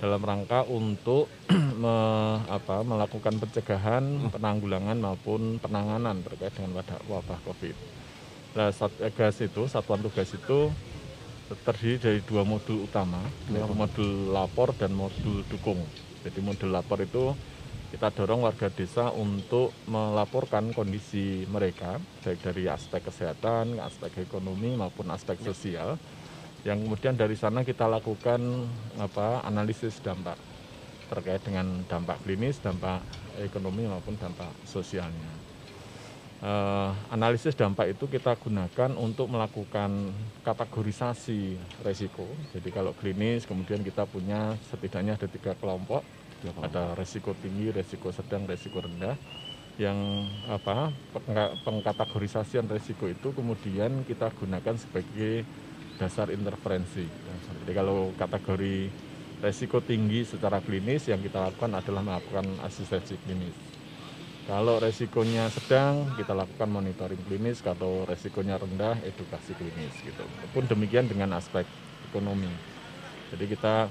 dalam 0.00 0.24
rangka 0.24 0.64
untuk 0.64 1.28
me- 1.82 2.40
apa, 2.48 2.80
melakukan 2.80 3.36
pencegahan, 3.36 4.32
penanggulangan 4.32 4.96
maupun 4.96 5.60
penanganan 5.60 6.24
terkait 6.24 6.56
dengan 6.56 6.80
wabah, 7.04 7.38
COVID. 7.44 7.76
Nah, 8.50 8.72
Satgas 8.74 9.44
itu, 9.44 9.68
satuan 9.68 10.00
tugas 10.02 10.26
itu 10.32 10.72
terdiri 11.62 11.96
dari 12.00 12.20
dua 12.24 12.42
modul 12.48 12.88
utama, 12.88 13.22
yaitu 13.46 13.74
modul 13.76 14.08
lapor 14.32 14.72
dan 14.74 14.90
modul 14.96 15.44
dukung. 15.46 15.84
Jadi 16.20 16.38
modul 16.44 16.70
lapor 16.72 17.00
itu 17.00 17.32
kita 17.90 18.14
dorong 18.14 18.46
warga 18.46 18.70
desa 18.70 19.10
untuk 19.10 19.74
melaporkan 19.90 20.70
kondisi 20.70 21.42
mereka, 21.50 21.98
baik 22.22 22.38
dari 22.38 22.70
aspek 22.70 23.02
kesehatan, 23.02 23.82
aspek 23.82 24.22
ekonomi 24.22 24.78
maupun 24.78 25.10
aspek 25.10 25.42
sosial, 25.42 25.98
yang 26.62 26.78
kemudian 26.86 27.18
dari 27.18 27.34
sana 27.34 27.66
kita 27.66 27.90
lakukan 27.90 28.38
apa 29.02 29.42
analisis 29.42 29.98
dampak 29.98 30.38
terkait 31.10 31.42
dengan 31.42 31.82
dampak 31.90 32.22
klinis, 32.22 32.62
dampak 32.62 33.02
ekonomi 33.42 33.90
maupun 33.90 34.14
dampak 34.14 34.54
sosialnya. 34.62 35.49
Eh, 36.40 36.90
analisis 37.12 37.52
dampak 37.52 37.92
itu 37.92 38.08
kita 38.08 38.32
gunakan 38.32 38.96
untuk 38.96 39.28
melakukan 39.28 40.08
kategorisasi 40.40 41.60
resiko. 41.84 42.24
Jadi 42.56 42.72
kalau 42.72 42.96
klinis 42.96 43.44
kemudian 43.44 43.84
kita 43.84 44.08
punya 44.08 44.56
setidaknya 44.72 45.20
ada 45.20 45.28
tiga 45.28 45.52
kelompok, 45.60 46.00
ada 46.64 46.96
resiko 46.96 47.36
tinggi, 47.36 47.68
resiko 47.76 48.08
sedang, 48.08 48.48
resiko 48.48 48.80
rendah. 48.80 49.20
Yang 49.76 50.00
apa 50.48 50.88
pengka- 51.12 51.60
pengkategorisasian 51.60 52.64
resiko 52.72 53.04
itu 53.04 53.36
kemudian 53.36 54.00
kita 54.08 54.32
gunakan 54.32 54.80
sebagai 54.80 55.44
dasar 56.00 56.32
interferensi. 56.32 57.04
Jadi 57.60 57.72
kalau 57.76 58.16
kategori 58.16 58.88
resiko 59.44 59.84
tinggi 59.84 60.24
secara 60.24 60.64
klinis 60.64 61.04
yang 61.04 61.20
kita 61.20 61.52
lakukan 61.52 61.76
adalah 61.76 62.00
melakukan 62.00 62.48
asistensi 62.64 63.20
klinis. 63.28 63.69
Kalau 64.50 64.82
resikonya 64.82 65.46
sedang, 65.46 66.10
kita 66.18 66.34
lakukan 66.34 66.66
monitoring 66.66 67.22
klinis. 67.22 67.62
Kalau 67.62 68.02
resikonya 68.02 68.58
rendah, 68.58 68.98
edukasi 69.06 69.54
klinis. 69.54 69.94
Gitu. 70.02 70.26
Pun 70.50 70.66
demikian 70.66 71.06
dengan 71.06 71.38
aspek 71.38 71.62
ekonomi. 72.10 72.50
Jadi 73.30 73.46
kita 73.46 73.86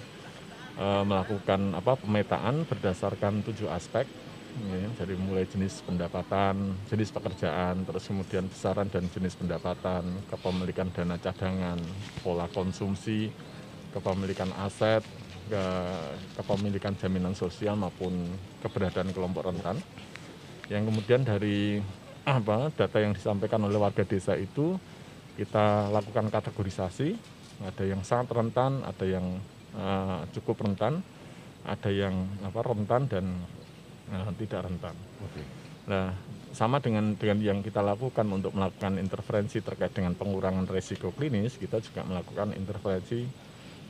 eh, 0.75 1.03
melakukan 1.07 1.79
apa 1.79 1.95
pemetaan 1.95 2.67
berdasarkan 2.67 3.39
tujuh 3.47 3.71
aspek. 3.71 4.03
ya, 4.59 4.91
dari 4.99 5.15
mulai 5.15 5.47
jenis 5.47 5.79
pendapatan, 5.87 6.75
jenis 6.91 7.13
pekerjaan, 7.15 7.87
terus 7.87 8.03
kemudian 8.03 8.43
besaran 8.49 8.91
dan 8.91 9.07
jenis 9.07 9.39
pendapatan, 9.39 10.03
kepemilikan 10.27 10.91
dana 10.91 11.15
cadangan, 11.21 11.79
pola 12.19 12.49
konsumsi, 12.51 13.31
kepemilikan 13.95 14.51
aset, 14.59 15.05
ke- 15.47 16.13
kepemilikan 16.35 16.97
jaminan 16.99 17.37
sosial 17.37 17.79
maupun 17.79 18.11
keberadaan 18.59 19.15
kelompok 19.15 19.47
rentan 19.47 19.79
yang 20.69 20.85
kemudian 20.85 21.25
dari 21.25 21.81
apa 22.23 22.69
data 22.77 22.97
yang 23.01 23.17
disampaikan 23.17 23.65
oleh 23.65 23.81
warga 23.81 24.05
desa 24.05 24.37
itu 24.37 24.77
kita 25.35 25.89
lakukan 25.89 26.29
kategorisasi. 26.29 27.17
Ada 27.59 27.83
yang 27.91 28.07
sangat 28.07 28.31
rentan 28.31 28.85
ada 28.87 29.03
yang 29.03 29.35
eh, 29.75 30.19
cukup 30.37 30.63
rentan 30.63 31.03
ada 31.67 31.91
yang 31.91 32.15
apa 32.45 32.59
rentan 32.63 33.01
dan 33.09 33.25
eh, 34.13 34.31
tidak 34.39 34.69
rentan. 34.69 34.95
Nah 35.89 36.15
sama 36.49 36.81
dengan 36.81 37.13
dengan 37.13 37.39
yang 37.41 37.59
kita 37.61 37.83
lakukan 37.83 38.25
untuk 38.31 38.55
melakukan 38.55 38.97
interferensi 38.97 39.61
terkait 39.61 39.93
dengan 39.93 40.17
pengurangan 40.17 40.65
resiko 40.65 41.13
klinis 41.13 41.61
kita 41.61 41.77
juga 41.77 42.01
melakukan 42.07 42.55
interferensi 42.55 43.27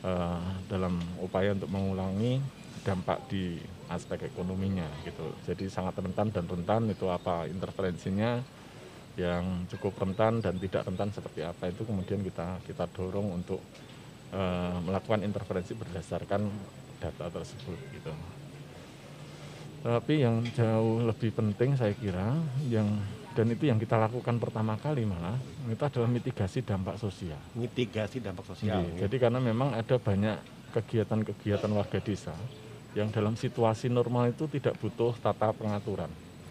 eh, 0.03 0.41
dalam 0.65 0.97
upaya 1.21 1.53
untuk 1.53 1.69
mengulangi 1.69 2.58
dampak 2.83 3.27
di 3.27 3.59
aspek 3.89 4.29
ekonominya 4.29 4.85
gitu. 5.03 5.33
Jadi 5.43 5.67
sangat 5.67 5.97
rentan 5.99 6.29
dan 6.29 6.45
rentan 6.45 6.81
itu 6.89 7.09
apa 7.09 7.49
interferensinya 7.49 8.39
yang 9.19 9.67
cukup 9.67 9.99
rentan 9.99 10.39
dan 10.39 10.55
tidak 10.61 10.87
rentan 10.87 11.11
seperti 11.11 11.43
apa 11.43 11.67
itu 11.67 11.83
kemudian 11.83 12.23
kita 12.23 12.63
kita 12.63 12.87
dorong 12.95 13.35
untuk 13.35 13.59
eh, 14.31 14.77
melakukan 14.85 15.25
interferensi 15.25 15.75
berdasarkan 15.75 16.47
data 17.01 17.25
tersebut 17.27 17.77
gitu. 17.95 18.13
Tapi 19.79 20.27
yang 20.27 20.43
jauh 20.51 21.07
lebih 21.07 21.31
penting 21.31 21.75
saya 21.79 21.95
kira 21.95 22.35
yang 22.67 22.99
dan 23.31 23.47
itu 23.47 23.71
yang 23.71 23.79
kita 23.79 23.95
lakukan 23.95 24.35
pertama 24.35 24.75
kali 24.75 25.07
malah 25.07 25.39
itu 25.71 25.79
adalah 25.79 26.09
mitigasi 26.11 26.59
dampak 26.59 26.99
sosial. 26.99 27.39
Mitigasi 27.55 28.19
dampak 28.19 28.43
sosial. 28.43 28.83
Iya, 28.83 29.07
Jadi 29.07 29.15
karena 29.15 29.39
memang 29.39 29.71
ada 29.71 29.95
banyak 29.95 30.35
kegiatan-kegiatan 30.75 31.71
warga 31.71 31.99
desa 32.03 32.35
yang 32.97 33.13
dalam 33.13 33.37
situasi 33.37 33.87
normal 33.87 34.33
itu 34.33 34.49
tidak 34.49 34.73
butuh 34.81 35.13
tata 35.21 35.53
pengaturan. 35.53 36.09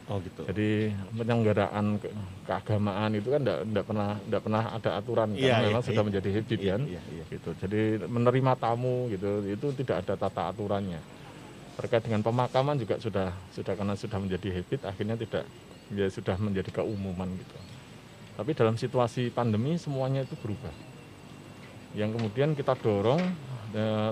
Oh 0.08 0.16
gitu. 0.24 0.40
Jadi 0.48 0.88
penyelenggaraan 1.12 2.00
ke- 2.00 2.08
keagamaan 2.48 3.12
itu 3.12 3.28
kan 3.28 3.44
tidak 3.44 3.84
pernah 3.84 4.10
tidak 4.16 4.42
pernah 4.46 4.62
ada 4.72 4.90
aturan 4.96 5.28
Iya, 5.36 5.52
karena 5.60 5.66
memang 5.68 5.82
iya, 5.84 5.88
sudah 5.92 6.02
iya. 6.02 6.08
menjadi 6.08 6.28
habit 6.32 6.58
Iya, 6.58 6.70
kan. 6.72 6.82
iya, 6.88 7.02
iya. 7.12 7.24
Gitu. 7.28 7.50
Jadi 7.60 7.80
menerima 8.08 8.52
tamu 8.56 8.96
gitu 9.12 9.28
itu 9.44 9.66
tidak 9.84 9.96
ada 10.06 10.14
tata 10.16 10.42
aturannya. 10.48 11.00
Terkait 11.76 12.02
dengan 12.02 12.24
pemakaman 12.24 12.80
juga 12.80 12.96
sudah 12.96 13.36
sudah 13.52 13.72
karena 13.76 13.94
sudah 14.00 14.18
menjadi 14.18 14.48
habit 14.50 14.80
akhirnya 14.88 15.16
tidak 15.20 15.44
ya 15.92 16.06
sudah 16.08 16.36
menjadi 16.40 16.70
keumuman 16.80 17.28
gitu. 17.36 17.56
Tapi 18.40 18.50
dalam 18.56 18.80
situasi 18.80 19.28
pandemi 19.28 19.76
semuanya 19.76 20.24
itu 20.24 20.32
berubah. 20.40 20.72
Yang 21.92 22.16
kemudian 22.16 22.56
kita 22.56 22.72
dorong 22.80 23.20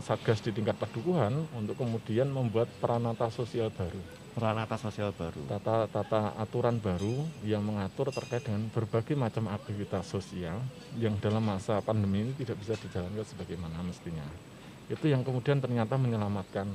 satgas 0.05 0.45
di 0.45 0.53
tingkat 0.53 0.77
padukuhan 0.77 1.33
untuk 1.57 1.81
kemudian 1.81 2.29
membuat 2.29 2.69
peranata 2.81 3.33
sosial 3.33 3.73
baru 3.73 3.99
Peranata 4.37 4.77
sosial 4.77 5.17
baru. 5.17 5.49
tata 5.49 5.89
tata 5.89 6.37
aturan 6.37 6.77
baru 6.77 7.25
yang 7.41 7.65
mengatur 7.65 8.13
terkait 8.13 8.45
dengan 8.45 8.69
berbagai 8.69 9.17
macam 9.17 9.49
aktivitas 9.49 10.05
sosial 10.05 10.61
yang 11.01 11.17
dalam 11.25 11.41
masa 11.41 11.81
pandemi 11.81 12.21
ini 12.21 12.37
tidak 12.37 12.61
bisa 12.61 12.77
dijalankan 12.77 13.25
sebagaimana 13.25 13.81
mestinya. 13.81 14.29
Itu 14.93 15.09
yang 15.09 15.25
kemudian 15.25 15.57
ternyata 15.57 15.97
menyelamatkan 15.97 16.69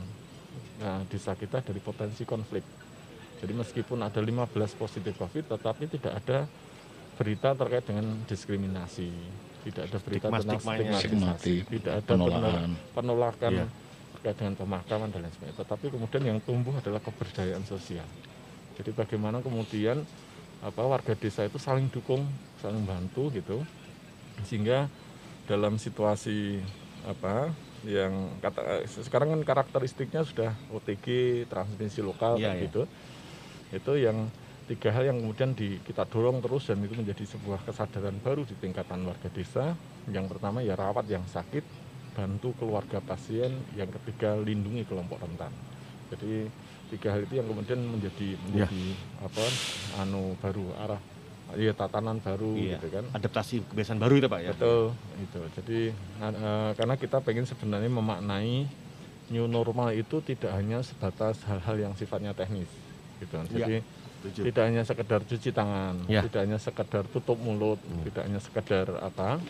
nah, 0.81 1.05
desa 1.05 1.37
kita 1.37 1.61
dari 1.61 1.77
potensi 1.77 2.25
konflik. 2.25 2.65
Jadi 3.45 3.53
meskipun 3.53 4.09
ada 4.09 4.17
15 4.17 4.57
positif 4.73 5.13
COVID, 5.21 5.53
tetapi 5.53 5.85
tidak 5.85 6.17
ada 6.17 6.49
berita 7.13 7.53
terkait 7.53 7.85
dengan 7.85 8.25
diskriminasi, 8.25 9.13
tidak 9.61 9.83
ada 9.85 9.97
berita 9.99 10.25
tentang 10.27 10.41
Stigma-stigmanya. 10.41 10.97
stigmatisasi, 10.97 11.53
Stigmatik, 11.53 11.61
tidak 11.69 11.93
ada 11.93 12.03
penolakan. 12.07 12.69
penolakan, 12.91 13.51
Iya. 13.53 13.65
terkait 14.11 14.35
dengan 14.37 14.55
pemakaman 14.55 15.07
dan 15.07 15.19
lain 15.21 15.33
sebagainya. 15.33 15.57
Tetapi 15.57 15.85
kemudian 15.89 16.23
yang 16.25 16.39
tumbuh 16.39 16.73
adalah 16.73 16.99
keberjayaan 16.99 17.63
sosial. 17.63 18.07
Jadi 18.73 18.89
bagaimana 18.91 19.39
kemudian 19.39 20.01
apa 20.61 20.81
warga 20.81 21.13
desa 21.13 21.41
itu 21.41 21.57
saling 21.57 21.89
dukung, 21.89 22.21
saling 22.57 22.81
bantu 22.81 23.29
gitu, 23.29 23.61
sehingga 24.43 24.89
dalam 25.45 25.75
situasi 25.75 26.61
apa 27.03 27.49
yang 27.81 28.13
kata 28.37 28.85
sekarang 28.85 29.33
kan 29.33 29.41
karakteristiknya 29.41 30.21
sudah 30.21 30.53
OTG 30.69 31.05
transmisi 31.45 31.99
lokal 31.99 32.37
Iya, 32.37 32.45
kayak 32.45 32.55
iya. 32.55 32.65
gitu, 32.69 32.81
itu 33.73 33.93
yang 33.97 34.17
tiga 34.71 34.89
hal 34.95 35.03
yang 35.11 35.19
kemudian 35.19 35.51
di, 35.51 35.83
kita 35.83 36.07
dorong 36.07 36.39
terus 36.39 36.71
dan 36.71 36.79
itu 36.79 36.95
menjadi 36.95 37.27
sebuah 37.27 37.67
kesadaran 37.67 38.15
baru 38.23 38.47
di 38.47 38.55
tingkatan 38.55 39.03
warga 39.03 39.27
desa. 39.27 39.75
Yang 40.07 40.31
pertama 40.31 40.63
ya 40.63 40.79
rawat 40.79 41.03
yang 41.11 41.27
sakit, 41.27 41.63
bantu 42.15 42.55
keluarga 42.55 43.03
pasien. 43.03 43.51
Yang 43.75 43.99
ketiga 43.99 44.39
lindungi 44.39 44.87
kelompok 44.87 45.19
rentan. 45.19 45.51
Jadi 46.15 46.47
tiga 46.95 47.15
hal 47.15 47.27
itu 47.27 47.35
yang 47.35 47.47
kemudian 47.51 47.79
menjadi 47.83 48.35
menjadi 48.47 48.83
apa 49.23 49.45
anu 50.03 50.35
baru 50.39 50.65
arah 50.79 51.01
ya 51.59 51.75
tatanan 51.75 52.23
baru 52.23 52.55
Iya. 52.55 52.79
gitu 52.79 52.87
kan. 52.95 53.05
Adaptasi 53.11 53.53
kebiasaan 53.67 53.99
baru 53.99 54.23
itu 54.23 54.27
Pak 54.31 54.39
ya. 54.39 54.49
Betul, 54.55 54.95
itu. 55.19 55.39
Jadi 55.59 55.79
eh, 55.91 56.71
karena 56.79 56.95
kita 56.95 57.19
pengen 57.19 57.43
sebenarnya 57.43 57.91
memaknai 57.91 58.67
new 59.31 59.47
normal 59.51 59.91
itu 59.95 60.23
tidak 60.23 60.51
hanya 60.55 60.79
sebatas 60.83 61.39
hal-hal 61.47 61.75
yang 61.79 61.93
sifatnya 61.95 62.35
teknis, 62.35 62.67
gitu. 63.19 63.35
Jadi 63.47 63.79
Setuju. 64.21 64.41
tidak 64.45 64.63
hanya 64.69 64.83
sekedar 64.85 65.19
cuci 65.21 65.49
tangan, 65.49 65.95
Ya. 66.05 66.21
tidak 66.21 66.41
hanya 66.45 66.57
sekedar 66.57 67.03
tutup 67.09 67.35
mulut, 67.35 67.81
tidak 68.05 68.23
hanya 68.29 68.37
sekedar 68.37 68.85
apa, 69.01 69.41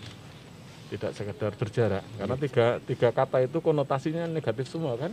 tidak 0.88 1.12
sekedar 1.12 1.52
berjarak. 1.54 2.04
Karena 2.16 2.36
tiga 2.36 2.66
tiga 2.82 3.10
kata 3.12 3.44
itu 3.44 3.60
konotasinya 3.60 4.24
negatif 4.26 4.66
semua 4.66 4.96
kan. 4.96 5.12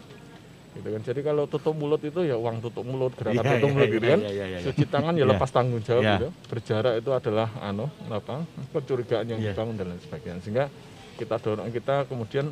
Gitu 0.69 0.85
kan. 0.85 1.01
Jadi 1.03 1.21
kalau 1.21 1.45
tutup 1.45 1.75
mulut 1.75 1.99
itu 1.99 2.23
ya 2.23 2.39
uang 2.39 2.63
tutup 2.63 2.87
mulut, 2.87 3.11
gerakan 3.13 3.35
Iya, 3.37 3.51
tutup 3.53 3.67
iya, 3.67 3.75
mulut 3.75 3.89
gitu 3.89 4.07
kan. 4.07 4.21
iya, 4.21 4.31
iya, 4.31 4.47
iya. 4.47 4.59
Cuci 4.63 4.85
tangan 4.87 5.13
ya 5.13 5.19
Iya. 5.27 5.31
lepas 5.35 5.51
tanggung 5.51 5.83
jawab 5.83 6.03
Iya. 6.03 6.15
gitu. 6.15 6.29
Berjarak 6.47 6.95
itu 6.95 7.11
adalah 7.11 7.49
anu 7.59 7.87
apa? 8.07 8.37
kecurigaan 8.71 9.27
yang 9.27 9.41
Iya. 9.43 9.53
dibangun 9.53 9.75
dan 9.75 9.87
lain 9.91 10.01
sebagainya. 10.01 10.39
Sehingga 10.39 10.65
kita 11.19 11.35
dorong 11.37 11.75
kita 11.75 12.07
kemudian 12.07 12.47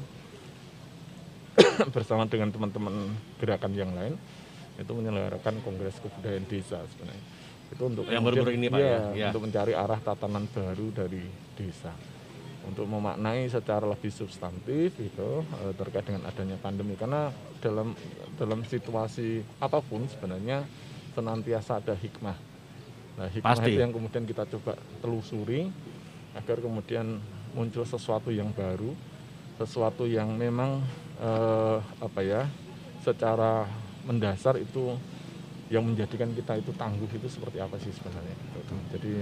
bersama 1.94 2.26
dengan 2.26 2.50
teman-teman 2.50 2.94
gerakan 3.38 3.72
yang 3.72 3.92
lain 3.94 4.18
itu 4.77 4.93
menyelenggarakan 4.93 5.64
kongres 5.64 5.97
kebudayaan 6.05 6.45
desa 6.49 6.85
sebenarnya 6.95 7.24
itu 7.66 7.83
untuk 7.83 8.07
Yang 8.07 8.22
baru-baru 8.31 8.53
ini, 8.55 8.66
Pak, 8.70 8.79
iya, 8.79 8.87
ya? 8.87 9.01
Iya. 9.11 9.27
untuk 9.35 9.43
mencari 9.51 9.72
arah 9.74 9.99
tatanan 9.99 10.45
baru 10.55 10.87
dari 10.95 11.24
desa 11.59 11.91
untuk 12.66 12.87
memaknai 12.91 13.47
secara 13.47 13.87
lebih 13.87 14.11
substantif 14.11 14.91
itu 14.99 15.31
eh, 15.62 15.72
terkait 15.79 16.07
dengan 16.11 16.27
adanya 16.27 16.59
pandemi 16.59 16.99
karena 16.99 17.31
dalam 17.62 17.95
dalam 18.35 18.66
situasi 18.66 19.41
apa 19.62 19.79
pun 19.79 20.03
sebenarnya 20.11 20.66
senantiasa 21.14 21.79
ada 21.79 21.95
hikmah 21.95 22.37
nah 23.16 23.29
hikmah 23.31 23.55
Pasti. 23.55 23.70
itu 23.70 23.81
yang 23.81 23.95
kemudian 23.95 24.27
kita 24.27 24.45
coba 24.51 24.74
telusuri 25.01 25.70
agar 26.37 26.59
kemudian 26.61 27.22
muncul 27.55 27.87
sesuatu 27.87 28.29
yang 28.35 28.51
baru 28.53 28.93
sesuatu 29.57 30.05
yang 30.05 30.35
memang 30.37 30.83
eh, 31.22 31.79
apa 32.03 32.20
ya 32.20 32.43
secara 33.01 33.64
mendasar 34.07 34.54
itu 34.57 34.94
yang 35.66 35.82
menjadikan 35.82 36.30
kita 36.30 36.62
itu 36.62 36.70
tangguh 36.78 37.11
itu 37.11 37.26
seperti 37.26 37.59
apa 37.59 37.74
sih 37.82 37.90
sebenarnya 37.90 38.36
gitu. 38.54 38.74
jadi 38.94 39.12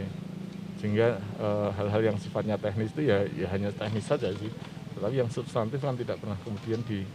sehingga 0.76 1.08
eh, 1.40 1.68
hal-hal 1.80 2.02
yang 2.12 2.16
sifatnya 2.20 2.60
teknis 2.60 2.92
itu 2.92 3.08
ya, 3.08 3.24
ya 3.32 3.48
hanya 3.48 3.72
teknis 3.72 4.04
saja 4.04 4.28
sih 4.36 4.52
tetapi 4.94 5.14
yang 5.16 5.30
substantif 5.32 5.80
kan 5.80 5.96
tidak 5.96 6.20
pernah 6.20 6.36
kemudian 6.44 6.84
di- 6.84 7.08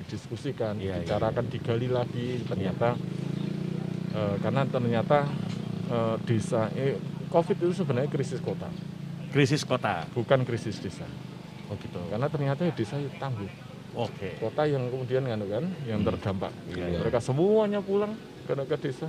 didiskusikan, 0.00 0.80
Iya, 0.80 0.96
iya, 0.96 1.04
dibicarakan, 1.04 1.44
digali 1.46 1.86
lagi 1.86 2.40
ternyata 2.48 2.96
eh, 4.16 4.36
karena 4.40 4.62
ternyata 4.66 5.18
eh, 5.92 6.16
desa 6.24 6.72
eh, 6.74 6.96
COVID 7.30 7.56
itu 7.62 7.72
sebenarnya 7.76 8.10
krisis 8.10 8.40
kota, 8.42 8.66
Krisis 9.30 9.62
kota. 9.62 10.02
bukan 10.10 10.42
krisis 10.42 10.82
desa. 10.82 11.06
Oh 11.70 11.78
gitu. 11.78 12.02
Karena 12.10 12.26
ternyata 12.26 12.66
ya 12.66 12.74
desa 12.74 12.98
itu 12.98 13.06
tangguh. 13.22 13.46
Oke. 13.94 14.38
Kota 14.38 14.62
yang 14.64 14.86
kemudian 14.88 15.26
kan, 15.26 15.40
kan 15.40 15.64
yang 15.84 16.00
terdampak. 16.02 16.52
Iya, 16.70 16.84
iya. 16.86 16.98
Mereka 17.02 17.18
semuanya 17.18 17.80
pulang 17.80 18.14
ke, 18.46 18.52
ke 18.54 18.76
desa 18.78 19.08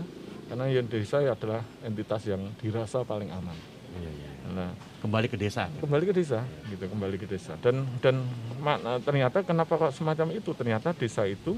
karena 0.50 0.66
yang 0.68 0.88
desa 0.88 1.22
adalah 1.22 1.62
entitas 1.82 2.22
yang 2.26 2.42
dirasa 2.58 3.06
paling 3.06 3.30
aman. 3.30 3.56
Iya, 3.96 4.10
iya. 4.10 4.30
Nah, 4.52 4.70
Kembali 5.00 5.26
ke 5.26 5.38
desa. 5.40 5.66
kembali 5.80 6.04
ke 6.06 6.14
desa 6.14 6.44
gitu 6.68 6.86
kembali 6.86 7.16
ke 7.16 7.26
desa 7.26 7.56
dan 7.58 7.88
dan 8.04 8.22
makna 8.60 9.00
ternyata 9.00 9.42
kenapa 9.42 9.80
kok 9.80 9.94
semacam 9.96 10.30
itu 10.30 10.52
ternyata 10.52 10.92
desa 10.92 11.24
itu 11.24 11.56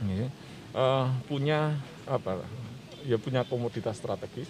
ya, 0.00 0.28
eh, 0.72 1.06
punya 1.26 1.74
apa 2.06 2.40
ya 3.02 3.18
punya 3.18 3.42
komoditas 3.42 3.98
strategis 3.98 4.46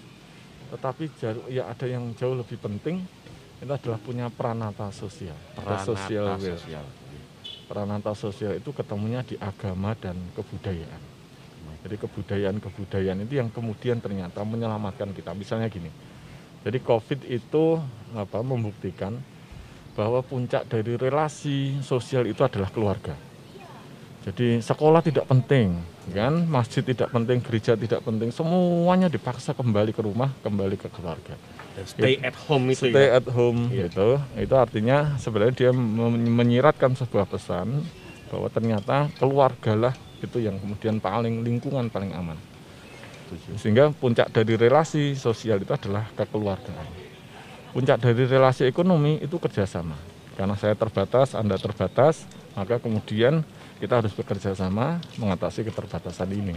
tetapi 0.70 1.10
jauh- 1.16 1.48
ya 1.48 1.66
ada 1.66 1.86
yang 1.88 2.12
jauh 2.14 2.36
lebih 2.36 2.54
penting 2.56 3.02
itu 3.58 3.72
adalah 3.72 3.98
punya 3.98 4.26
peranata 4.28 4.92
sosial 4.92 5.34
Peranata 5.56 6.36
will. 6.36 6.54
sosial. 6.54 6.84
Peranata 7.64 8.12
sosial 8.12 8.56
itu 8.56 8.70
ketemunya 8.70 9.24
di 9.24 9.34
agama 9.40 9.96
dan 9.96 10.16
kebudayaan 10.36 11.02
jadi 11.84 11.96
kebudayaan-kebudayaan 12.00 13.28
itu 13.28 13.34
yang 13.40 13.52
kemudian 13.52 14.00
ternyata 14.00 14.40
menyelamatkan 14.44 15.12
kita 15.12 15.36
misalnya 15.36 15.68
gini 15.68 15.88
jadi 16.64 16.80
COVID 16.80 17.28
itu 17.28 17.76
apa 18.16 18.40
membuktikan 18.40 19.20
bahwa 19.94 20.24
puncak 20.24 20.66
dari 20.66 20.98
relasi 20.98 21.78
sosial 21.84 22.26
itu 22.26 22.42
adalah 22.42 22.72
keluarga. 22.72 23.14
Jadi 24.26 24.58
sekolah 24.58 25.04
tidak 25.04 25.28
penting, 25.28 25.76
kan? 26.10 26.48
Masjid 26.48 26.80
tidak 26.80 27.12
penting, 27.12 27.44
gereja 27.44 27.76
tidak 27.76 28.00
penting, 28.00 28.32
semuanya 28.32 29.12
dipaksa 29.12 29.52
kembali 29.52 29.92
ke 29.92 30.00
rumah, 30.00 30.32
kembali 30.40 30.80
ke 30.80 30.88
keluarga. 30.88 31.36
Dan 31.74 31.84
stay 31.84 32.14
at 32.22 32.36
home 32.46 32.70
itu 32.70 32.86
Stay 32.86 33.10
ya. 33.10 33.18
at 33.18 33.26
home 33.26 33.66
Iya. 33.68 33.90
gitu. 33.90 34.08
Itu 34.38 34.54
artinya 34.54 35.18
sebenarnya 35.18 35.54
dia 35.54 35.70
men- 35.70 36.30
menyiratkan 36.30 36.94
sebuah 36.94 37.26
pesan 37.26 37.82
bahwa 38.30 38.46
ternyata 38.48 39.10
keluargalah 39.18 39.94
itu 40.18 40.38
yang 40.38 40.56
kemudian 40.56 40.98
paling 40.98 41.42
lingkungan 41.42 41.90
paling 41.90 42.14
aman. 42.14 42.38
Sehingga 43.58 43.90
puncak 43.90 44.30
dari 44.30 44.54
relasi 44.54 45.18
sosial 45.18 45.58
itu 45.58 45.74
adalah 45.74 46.06
kekeluargaan. 46.14 46.86
Puncak 47.74 47.98
dari 47.98 48.22
relasi 48.24 48.62
ekonomi 48.64 49.18
itu 49.18 49.34
kerjasama. 49.42 49.98
Karena 50.38 50.54
saya 50.54 50.78
terbatas, 50.78 51.34
Anda 51.34 51.58
terbatas, 51.58 52.22
maka 52.54 52.78
kemudian 52.78 53.42
kita 53.82 53.98
harus 53.98 54.14
bekerja 54.14 54.54
sama 54.54 55.02
mengatasi 55.18 55.66
keterbatasan 55.66 56.30
ini. 56.30 56.54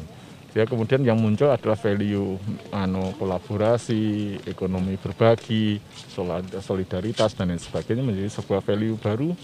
Sehingga 0.52 0.68
kemudian 0.70 1.04
yang 1.04 1.20
muncul 1.20 1.52
adalah 1.52 1.76
value 1.76 2.40
anu 2.72 3.14
kolaborasi, 3.20 4.38
ekonomi 4.48 4.96
berbagi, 4.98 5.78
solid- 6.10 6.58
solidaritas 6.64 7.36
dan 7.36 7.54
lain 7.54 7.62
sebagainya 7.62 8.04
menjadi 8.04 8.32
sebuah 8.42 8.64
value 8.64 8.98
baru 8.98 9.36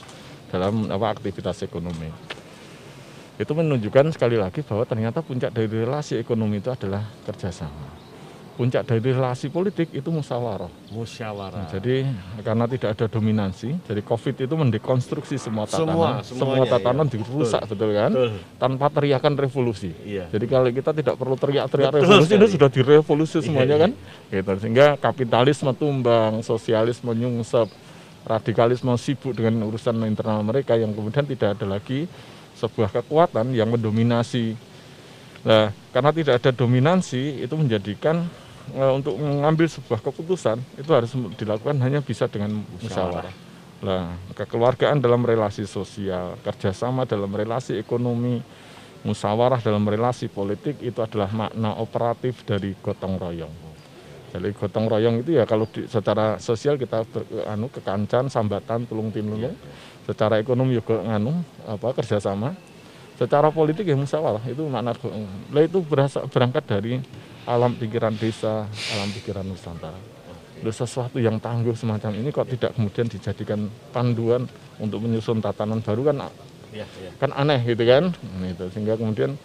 dalam 0.50 0.90
apa 0.90 1.18
aktivitas 1.18 1.66
ekonomi 1.66 2.34
itu 3.34 3.50
menunjukkan 3.50 4.14
sekali 4.14 4.38
lagi 4.38 4.62
bahwa 4.62 4.86
ternyata 4.86 5.26
puncak 5.26 5.50
dari 5.50 5.66
relasi 5.66 6.22
ekonomi 6.22 6.62
itu 6.62 6.70
adalah 6.70 7.02
kerjasama. 7.26 8.03
Puncak 8.54 8.86
dari 8.86 9.02
relasi 9.02 9.50
politik 9.50 9.90
itu 9.90 10.14
musyawarah. 10.14 10.70
Musyawarah. 10.94 11.66
Nah, 11.66 11.70
jadi 11.74 12.06
karena 12.46 12.70
tidak 12.70 12.90
ada 12.94 13.06
dominansi, 13.10 13.82
jadi 13.82 14.02
COVID 14.06 14.46
itu 14.46 14.54
mendekonstruksi 14.54 15.42
semua 15.42 15.66
Semua, 15.66 16.22
tatanan, 16.22 16.22
semuanya, 16.22 16.62
semua 16.62 16.66
tatanan 16.70 17.06
iya. 17.10 17.14
dirusak, 17.18 17.62
betul, 17.66 17.90
kan? 17.98 18.12
Betul. 18.14 18.30
Tanpa 18.62 18.86
teriakan 18.94 19.34
revolusi. 19.42 19.90
Iya. 20.06 20.30
Jadi 20.30 20.46
kalau 20.46 20.70
kita 20.70 20.92
tidak 20.94 21.16
perlu 21.18 21.34
teriak-teriak 21.34 21.92
Betul 21.98 22.06
revolusi, 22.06 22.34
itu 22.38 22.48
sudah 22.54 22.70
direvolusi 22.70 23.38
Iya, 23.42 23.46
semuanya 23.50 23.76
iya. 23.76 23.84
kan? 23.90 23.92
Gitu. 24.30 24.52
Sehingga 24.62 24.88
kapitalisme 25.02 25.72
tumbang, 25.74 26.46
sosialisme 26.46 27.10
nyungsep, 27.10 27.74
radikalisme 28.22 28.94
sibuk 29.02 29.34
dengan 29.34 29.66
urusan 29.66 29.98
internal 30.06 30.46
mereka 30.46 30.78
yang 30.78 30.94
kemudian 30.94 31.26
tidak 31.26 31.58
ada 31.58 31.66
lagi 31.74 32.06
sebuah 32.54 33.02
kekuatan 33.02 33.50
yang 33.58 33.74
mendominasi. 33.74 34.54
Nah, 35.42 35.74
karena 35.92 36.12
tidak 36.16 36.40
ada 36.40 36.52
dominansi, 36.56 37.44
itu 37.44 37.56
menjadikan 37.58 38.24
untuk 38.72 39.20
mengambil 39.20 39.68
sebuah 39.68 40.00
keputusan 40.00 40.58
itu 40.80 40.92
harus 40.96 41.12
dilakukan 41.36 41.76
hanya 41.84 42.00
bisa 42.00 42.32
dengan 42.32 42.64
musyawarah. 42.80 43.36
Nah, 43.84 44.16
kekeluargaan 44.32 45.04
dalam 45.04 45.28
relasi 45.28 45.68
sosial, 45.68 46.40
kerjasama 46.40 47.04
dalam 47.04 47.28
relasi 47.28 47.76
ekonomi, 47.76 48.40
musyawarah 49.04 49.60
dalam 49.60 49.84
relasi 49.84 50.32
politik 50.32 50.80
itu 50.80 51.04
adalah 51.04 51.28
makna 51.36 51.76
operatif 51.76 52.48
dari 52.48 52.72
gotong 52.80 53.20
royong. 53.20 53.52
Jadi 54.32 54.50
gotong 54.56 54.88
royong 54.88 55.22
itu 55.22 55.36
ya 55.38 55.44
kalau 55.44 55.68
di, 55.68 55.86
secara 55.86 56.40
sosial 56.40 56.80
kita 56.80 57.04
ber, 57.06 57.28
anu 57.46 57.68
kekancan, 57.70 58.32
sambatan, 58.32 58.88
tulung 58.88 59.12
tinulung. 59.12 59.54
Secara 60.08 60.40
ekonomi 60.40 60.80
juga 60.80 61.04
nganu 61.04 61.44
apa 61.68 61.94
kerjasama. 61.94 62.56
Secara 63.20 63.54
politik 63.54 63.86
ya 63.86 63.94
musyawarah 63.94 64.42
itu 64.48 64.64
makna 64.66 64.96
lah 65.54 65.64
itu 65.64 65.80
berasa, 65.86 66.26
berangkat 66.26 66.64
dari 66.66 66.98
alam 67.44 67.74
pikiran 67.74 68.14
desa, 68.14 68.64
alam 68.90 69.10
pikiran 69.12 69.44
Nusantara. 69.44 70.00
Loh, 70.60 70.72
sesuatu 70.72 71.20
yang 71.20 71.38
tangguh 71.38 71.74
semacam 71.74 72.12
ini 72.14 72.30
kok 72.30 72.48
tidak 72.48 72.72
kemudian 72.72 73.04
dijadikan 73.06 73.60
panduan 73.92 74.48
untuk 74.78 75.04
menyusun 75.04 75.38
tatanan 75.38 75.84
baru 75.84 76.08
kan 76.08 76.32
Iya, 76.72 76.88
iya. 76.98 77.12
kan 77.16 77.30
aneh 77.30 77.60
gitu 77.62 77.84
kan 77.84 78.16
Nah, 78.34 78.48
itu 78.48 78.66
sehingga 78.72 78.96
kemudian 78.96 79.36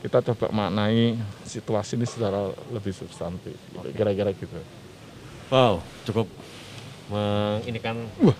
kita 0.00 0.24
coba 0.24 0.48
maknai 0.50 1.14
situasi 1.44 1.94
ini 1.94 2.08
secara 2.08 2.48
lebih 2.72 2.90
substantif 2.90 3.52
gitu. 3.54 3.86
kira-kira 3.92 4.32
gitu 4.32 4.56
Wow, 5.46 5.84
cukup 6.02 6.26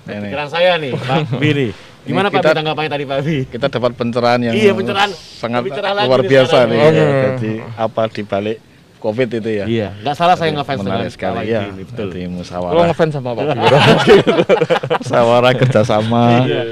ini. 0.08 0.26
pikiran 0.26 0.48
saya 0.48 0.80
nih, 0.80 0.96
Pak 0.96 1.36
Billy. 1.42 1.68
Gimana 2.02 2.32
Pak 2.32 2.56
tanggapannya 2.56 2.90
tadi 2.90 3.04
Pak 3.04 3.18
Bi? 3.20 3.36
Kita 3.44 3.68
dapat 3.68 3.92
pencerahan 3.92 4.40
yang 4.40 4.54
Iya, 4.56 4.72
pencerahan. 4.72 5.10
sangat 5.12 5.60
Lebih 5.62 5.72
cerah 5.76 5.92
lagi 5.92 6.08
luar 6.08 6.22
biasa 6.24 6.56
nih. 6.64 6.78
Oh, 6.80 6.90
ya. 6.90 7.06
Jadi 7.36 7.52
apa 7.76 8.02
di 8.08 8.22
balik 8.24 8.58
COVID 9.02 9.28
itu 9.42 9.50
ya? 9.50 9.64
Iya, 9.66 9.88
nggak 9.98 10.14
salah 10.14 10.38
saya 10.38 10.54
ngefans 10.54 10.78
dengan 10.80 11.02
Menarik 11.02 11.12
sekali 11.12 11.36
Pak 11.36 11.44
ya. 11.50 11.60
ini, 11.66 11.82
betul. 11.82 12.08
Lo 12.14 12.30
musyawarah, 12.38 12.84
ngefans 12.88 13.12
sama 13.12 13.30
Pak 13.34 13.44
Biro 13.50 13.78
musyawarah 15.02 15.52
kerjasama, 15.58 16.24
Iya. 16.46 16.62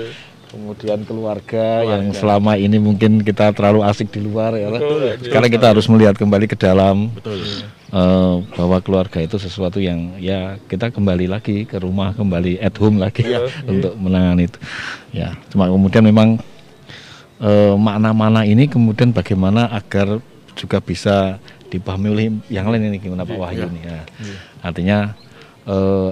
kemudian 0.51 0.99
keluarga, 1.03 1.67
yang 1.83 2.11
selama 2.11 2.55
ini 2.55 2.79
mungkin 2.79 3.23
kita 3.23 3.51
terlalu 3.51 3.83
asik 3.83 4.11
di 4.11 4.23
luar 4.23 4.55
ya. 4.55 4.71
Sekarang 5.19 5.51
kita 5.51 5.75
harus 5.75 5.87
melihat 5.87 6.15
kembali 6.15 6.47
ke 6.47 6.55
dalam 6.55 7.11
Betul. 7.15 7.39
eh, 7.91 8.35
bahwa 8.55 8.79
keluarga 8.83 9.19
itu 9.19 9.39
sesuatu 9.39 9.79
yang 9.79 10.19
ya 10.19 10.59
kita 10.67 10.91
kembali 10.91 11.27
lagi 11.27 11.67
ke 11.67 11.79
rumah, 11.79 12.15
kembali 12.15 12.59
at 12.59 12.75
home 12.79 12.99
lagi 12.99 13.27
untuk 13.67 13.95
menangani 13.95 14.47
itu. 14.47 14.59
Ya, 15.11 15.35
cuma 15.51 15.67
kemudian 15.71 16.03
memang 16.03 16.39
eh, 17.39 17.75
makna-makna 17.79 18.43
ini 18.43 18.67
kemudian 18.67 19.11
bagaimana 19.11 19.71
agar 19.71 20.19
juga 20.59 20.83
bisa 20.83 21.39
dipahami 21.71 22.09
oleh 22.11 22.25
yang 22.51 22.67
lain 22.67 22.91
ini 22.91 22.99
gimana 22.99 23.23
Pak 23.23 23.39
Wahyu 23.39 23.71
ini 23.71 23.81
ya. 23.87 24.03
Artinya 24.61 25.15
eh, 25.65 26.11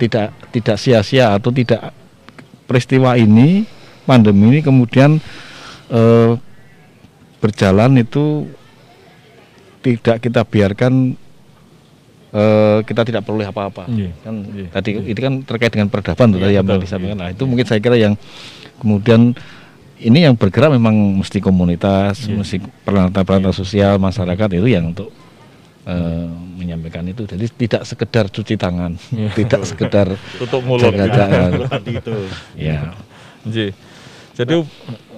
tidak 0.00 0.32
tidak 0.50 0.76
sia-sia 0.80 1.36
atau 1.36 1.52
tidak 1.52 1.92
peristiwa 2.64 3.14
ini 3.20 3.68
pandemi 4.08 4.56
ini 4.56 4.60
kemudian 4.64 5.20
eh, 5.92 6.32
berjalan 7.38 8.00
itu 8.00 8.48
tidak 9.84 10.24
kita 10.24 10.42
biarkan 10.48 11.12
eh, 12.32 12.78
kita 12.88 13.02
tidak 13.04 13.22
perlu 13.28 13.44
apa-apa. 13.44 13.84
Iya. 13.92 14.10
kan 14.24 14.34
tadi 14.72 14.90
ini 14.96 15.20
kan 15.20 15.34
terkait 15.44 15.72
dengan 15.76 15.92
peradaban 15.92 16.32
tuh 16.32 16.40
tadi 16.40 16.56
yang 16.56 16.66
disampaikan. 16.80 17.18
nah 17.20 17.28
itu 17.28 17.44
mungkin 17.44 17.66
saya 17.68 17.78
kira 17.84 18.00
yang 18.00 18.16
kemudian 18.80 19.36
ini 20.02 20.26
yang 20.26 20.34
bergerak 20.34 20.74
memang 20.74 20.94
mesti 21.22 21.38
komunitas 21.38 22.26
mesti 22.26 22.58
peralatan-peralatan 22.82 23.54
sosial 23.54 24.02
masyarakat 24.02 24.48
itu 24.58 24.66
yang 24.66 24.90
untuk 24.90 25.14
eh, 25.86 26.26
menyampaikan 26.58 27.06
itu. 27.06 27.26
Jadi 27.26 27.46
tidak 27.66 27.82
sekedar 27.86 28.26
cuci 28.30 28.54
tangan 28.58 28.98
tidak 29.38 29.62
sekedar 29.66 30.14
tutup 30.42 30.62
mulut. 30.66 30.90
jaga 30.90 31.06
jarak 31.10 31.50
Tadi 31.70 31.92
itu. 31.98 32.14
ya 32.58 32.92
Ji. 33.46 33.74
Jadi 34.32 34.64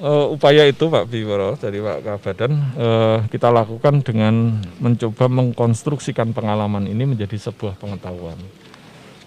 eh, 0.02 0.26
upaya 0.28 0.66
itu 0.66 0.90
Pak 0.90 1.06
Biro 1.06 1.54
dari 1.54 1.78
Pak 1.78 1.98
Kabadan 2.02 2.52
eh, 2.76 3.18
kita 3.30 3.48
lakukan 3.48 4.02
dengan 4.02 4.60
mencoba 4.82 5.30
mengkonstruksikan 5.30 6.34
pengalaman 6.34 6.84
ini 6.90 7.08
menjadi 7.08 7.38
sebuah 7.38 7.78
pengetahuan. 7.78 8.36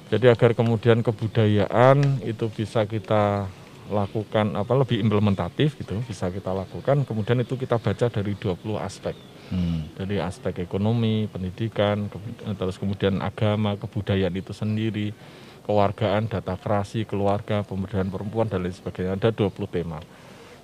Jadi 0.07 0.31
agar 0.31 0.55
kemudian 0.55 1.03
kebudayaan 1.03 2.23
itu 2.23 2.47
bisa 2.47 2.87
kita 2.87 3.51
lakukan 3.87 4.53
apa 4.53 4.73
lebih 4.75 4.99
implementatif 4.99 5.79
gitu 5.79 5.99
bisa 6.03 6.27
kita 6.27 6.51
lakukan 6.51 7.03
kemudian 7.03 7.39
itu 7.39 7.55
kita 7.55 7.79
baca 7.79 8.07
dari 8.07 8.33
20 8.35 8.77
aspek 8.77 9.15
Hmm. 9.47 9.87
dari 9.95 10.19
aspek 10.19 10.59
ekonomi, 10.59 11.23
pendidikan, 11.31 12.11
kebu- 12.11 12.51
terus 12.51 12.75
kemudian 12.75 13.23
agama, 13.23 13.79
kebudayaan 13.79 14.35
itu 14.35 14.51
sendiri, 14.51 15.15
kewargaan, 15.63 16.27
data 16.27 16.59
kerasi, 16.59 17.07
keluarga, 17.07 17.63
pemberdayaan 17.63 18.11
perempuan 18.11 18.51
dan 18.51 18.67
lain 18.67 18.75
sebagainya. 18.75 19.15
Ada 19.15 19.31
20 19.31 19.71
tema. 19.71 20.03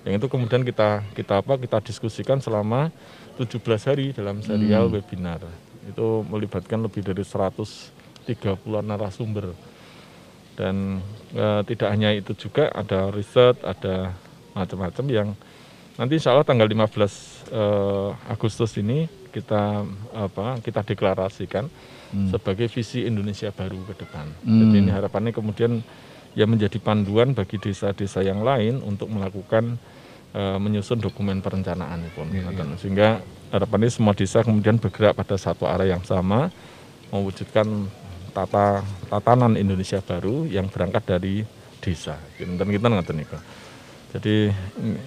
Yang 0.04 0.20
itu 0.20 0.26
kemudian 0.28 0.68
kita 0.68 1.00
kita 1.16 1.40
apa 1.40 1.56
kita 1.56 1.80
diskusikan 1.80 2.44
selama 2.44 2.92
17 3.40 3.88
hari 3.88 4.12
dalam 4.12 4.44
serial 4.44 4.92
webinar. 4.92 5.40
Itu 5.88 6.20
melibatkan 6.28 6.84
lebih 6.84 7.00
dari 7.00 7.24
130-an 7.24 8.84
narasumber. 8.84 9.56
Dan 10.54 11.02
eh, 11.34 11.62
tidak 11.66 11.88
hanya 11.90 12.14
itu 12.14 12.32
juga 12.38 12.70
ada 12.70 13.10
riset, 13.10 13.58
ada 13.66 14.14
macam-macam 14.54 15.04
yang 15.10 15.28
nanti 15.98 16.18
insya 16.18 16.34
Allah 16.34 16.46
tanggal 16.46 16.66
15 16.66 16.78
eh, 17.50 18.10
Agustus 18.30 18.78
ini 18.78 19.06
kita 19.34 19.82
apa 20.14 20.62
kita 20.62 20.86
deklarasikan 20.86 21.66
sebagai 22.30 22.70
visi 22.70 23.02
Indonesia 23.02 23.50
baru 23.50 23.82
ke 23.90 24.06
depan. 24.06 24.30
Jadi 24.46 24.76
ini 24.78 24.90
harapannya 24.94 25.34
kemudian 25.34 25.82
ya 26.38 26.46
menjadi 26.46 26.78
panduan 26.82 27.32
bagi 27.32 27.58
desa-desa 27.62 28.20
yang 28.22 28.42
lain 28.42 28.82
untuk 28.82 29.10
melakukan 29.10 29.78
eh, 30.34 30.58
menyusun 30.58 30.98
dokumen 30.98 31.40
perencanaan 31.40 32.02
pun 32.12 32.30
sehingga 32.78 33.22
harapannya 33.54 33.90
semua 33.90 34.14
desa 34.18 34.42
kemudian 34.42 34.82
bergerak 34.82 35.14
pada 35.14 35.38
satu 35.38 35.70
arah 35.70 35.86
yang 35.86 36.02
sama 36.02 36.50
mewujudkan 37.14 37.86
tata 38.34 38.82
tatanan 39.06 39.54
Indonesia 39.54 40.02
baru 40.02 40.44
yang 40.44 40.66
berangkat 40.66 41.06
dari 41.06 41.46
desa. 41.78 42.18
Dan 42.36 42.66
kita 42.66 42.90
ngaten 42.90 43.14
niku. 43.14 43.38
Jadi 44.14 44.46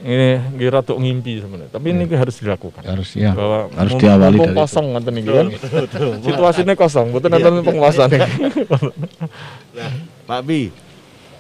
ini 0.04 0.36
kira 0.60 0.84
tuh 0.84 1.00
ngimpi 1.00 1.40
sebenarnya, 1.40 1.72
tapi 1.72 1.96
ini 1.96 2.04
harus 2.12 2.44
dilakukan. 2.44 2.84
Harus 2.84 3.16
ya. 3.16 3.32
Bahwa 3.32 3.72
Harus 3.72 3.96
mumpung- 3.96 4.04
diawali 4.04 4.36
mumpung 4.36 4.52
dari 4.52 4.60
kosong 4.60 4.86
ngoten 4.92 5.14
niku 5.16 5.32
kan. 5.32 5.48
Situasinya 6.28 6.74
kosong, 6.76 7.08
betul 7.16 7.30
nanti 7.32 7.48
penguasaan. 7.64 8.10
Nah, 9.72 9.92
Pak 10.28 10.42
Bi, 10.44 10.68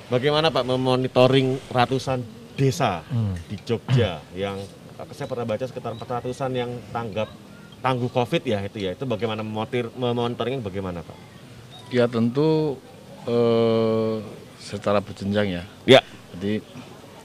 bagaimana 0.07 0.47
Pak 0.47 0.63
memonitoring 0.63 1.59
ratusan 1.67 2.23
desa 2.55 3.03
di 3.45 3.59
Jogja 3.67 4.23
yang 4.31 4.57
saya 5.11 5.27
pernah 5.27 5.45
baca 5.45 5.67
sekitar 5.67 5.91
400-an 5.93 6.51
yang 6.55 6.71
tanggap 6.89 7.29
tangguh 7.77 8.09
Covid 8.09 8.47
ya 8.47 8.63
itu 8.63 8.79
ya. 8.79 8.95
Itu 8.95 9.03
bagaimana 9.03 9.43
memotir 9.43 9.91
memonitoringnya 9.91 10.63
bagaimana 10.63 11.03
Pak? 11.03 11.17
Ya 11.87 12.05
tentu 12.11 12.75
eh, 13.23 14.15
secara 14.59 14.99
berjenjang 14.99 15.47
ya. 15.47 15.63
Ya. 15.87 16.01
Jadi 16.35 16.59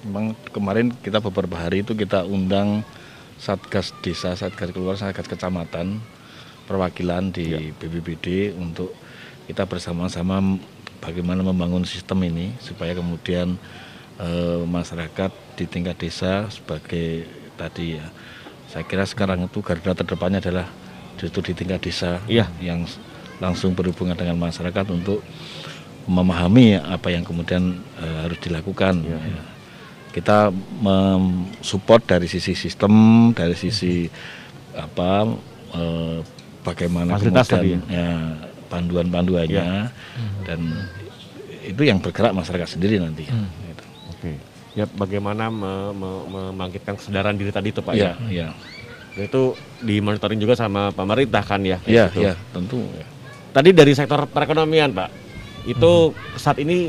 memang 0.07 0.35
kemarin 0.55 0.95
kita 1.03 1.19
beberapa 1.19 1.59
hari 1.59 1.83
itu 1.83 1.95
kita 1.95 2.23
undang 2.23 2.87
satgas 3.43 3.91
desa, 4.07 4.39
satgas 4.39 4.71
keluar, 4.71 4.95
satgas 4.95 5.27
kecamatan, 5.27 5.99
perwakilan 6.71 7.35
di 7.35 7.75
BPBD 7.75 8.55
untuk 8.55 8.95
kita 9.51 9.67
bersama-sama 9.67 10.39
bagaimana 11.03 11.43
membangun 11.43 11.83
sistem 11.83 12.23
ini 12.23 12.55
supaya 12.63 12.95
kemudian 12.95 13.59
eh, 14.23 14.63
masyarakat 14.63 15.31
di 15.59 15.65
tingkat 15.67 15.99
desa 15.99 16.47
sebagai 16.55 17.27
tadi 17.59 17.99
ya. 17.99 18.07
Saya 18.71 18.87
kira 18.87 19.05
sekarang 19.05 19.45
itu 19.45 19.59
garda 19.61 19.93
terdepannya 19.93 20.39
adalah 20.41 20.71
justru 21.21 21.51
di 21.51 21.53
tingkat 21.53 21.83
desa 21.85 22.23
Iya. 22.25 22.49
yang 22.63 22.87
langsung 23.43 23.75
berhubungan 23.75 24.15
dengan 24.15 24.39
masyarakat 24.39 24.87
untuk 24.95 25.19
memahami 26.07 26.79
apa 26.79 27.11
yang 27.11 27.27
kemudian 27.27 27.83
eh, 27.99 28.19
harus 28.23 28.39
dilakukan. 28.39 29.03
Ya. 29.03 29.19
Kita 30.13 30.53
mensupport 30.79 32.03
dari 32.07 32.31
sisi 32.31 32.55
sistem, 32.55 32.93
dari 33.35 33.59
sisi 33.59 34.07
apa 34.79 35.27
eh, 35.75 36.19
bagaimana 36.63 37.19
Fasilitas 37.19 37.51
kemudian 37.51 37.83
tadi 37.83 37.95
ya, 37.99 38.09
panduan-panduannya 38.71 39.69
dan 40.47 40.61
itu 41.63 41.83
yang 41.83 41.99
bergerak 41.99 42.31
masyarakat 42.31 42.79
sendiri 42.79 43.03
nanti. 43.03 43.27
Gitu. 43.27 43.85
Oke. 44.15 44.33
Ya 44.73 44.87
bagaimana 44.89 45.51
me- 45.53 45.93
me- 45.93 46.25
membangkitkan 46.29 46.97
kesadaran 46.97 47.37
diri 47.37 47.51
tadi 47.51 47.71
itu 47.71 47.83
Pak 47.83 47.93
Iya, 47.93 48.15
ya. 48.27 48.29
iya. 48.31 48.49
Dan 49.13 49.29
Itu 49.29 49.53
dimonitoring 49.85 50.41
juga 50.41 50.57
sama 50.57 50.89
pemerintah 50.91 51.45
kan 51.45 51.61
ya. 51.61 51.77
Iya, 51.85 52.09
gitu. 52.09 52.25
iya, 52.25 52.33
tentu. 52.53 52.81
ya. 52.97 53.07
Tadi 53.53 53.71
dari 53.77 53.93
sektor 53.93 54.25
perekonomian 54.25 54.97
Pak, 54.97 55.11
itu 55.69 56.17
saat 56.41 56.57
ini 56.57 56.89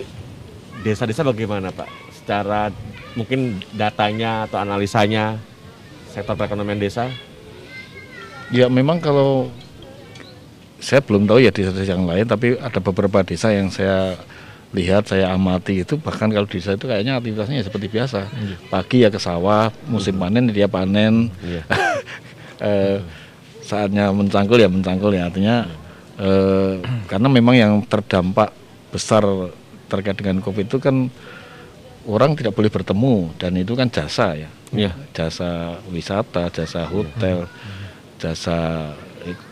desa-desa 0.80 1.28
bagaimana 1.28 1.76
Pak? 1.76 2.16
Secara 2.24 2.72
mungkin 3.20 3.60
datanya 3.76 4.48
atau 4.48 4.64
analisanya 4.64 5.36
sektor 6.08 6.40
perekonomian 6.40 6.80
desa? 6.80 7.12
Ya 8.48 8.72
memang 8.72 9.04
kalau 9.04 9.52
saya 10.80 11.04
belum 11.04 11.28
tahu 11.28 11.44
ya 11.44 11.52
di 11.52 11.68
desa 11.68 11.84
yang 11.84 12.08
lain, 12.08 12.24
tapi 12.24 12.56
ada 12.56 12.80
beberapa 12.80 13.20
desa 13.28 13.52
yang 13.52 13.68
saya 13.68 14.16
lihat, 14.72 15.12
saya 15.12 15.36
amati 15.36 15.84
itu 15.84 16.00
bahkan 16.00 16.32
kalau 16.32 16.48
desa 16.48 16.80
itu 16.80 16.88
kayaknya 16.88 17.20
aktivitasnya 17.20 17.60
ya 17.60 17.66
seperti 17.68 17.88
biasa. 17.92 18.32
Pagi 18.72 19.04
ya 19.04 19.12
ke 19.12 19.20
sawah, 19.20 19.68
musim 19.92 20.16
panen 20.16 20.48
dia 20.48 20.72
panen. 20.72 21.28
Iya. 21.44 21.64
Eh, 22.64 22.96
saatnya 23.60 24.08
mencangkul 24.16 24.56
ya 24.56 24.72
mencangkul 24.72 25.12
ya 25.12 25.28
artinya 25.28 25.68
eh, 26.18 26.74
karena 27.08 27.28
memang 27.30 27.56
yang 27.56 27.74
terdampak 27.86 28.52
besar 28.90 29.26
terkait 29.88 30.18
dengan 30.18 30.42
covid 30.42 30.66
itu 30.70 30.78
kan 30.78 31.10
orang 32.04 32.36
tidak 32.36 32.54
boleh 32.54 32.70
bertemu 32.70 33.32
dan 33.38 33.56
itu 33.56 33.74
kan 33.74 33.88
jasa 33.88 34.36
ya 34.36 34.50
Iya. 34.74 34.90
jasa 35.14 35.78
wisata 35.94 36.50
jasa 36.50 36.90
hotel 36.90 37.46
jasa 38.18 38.90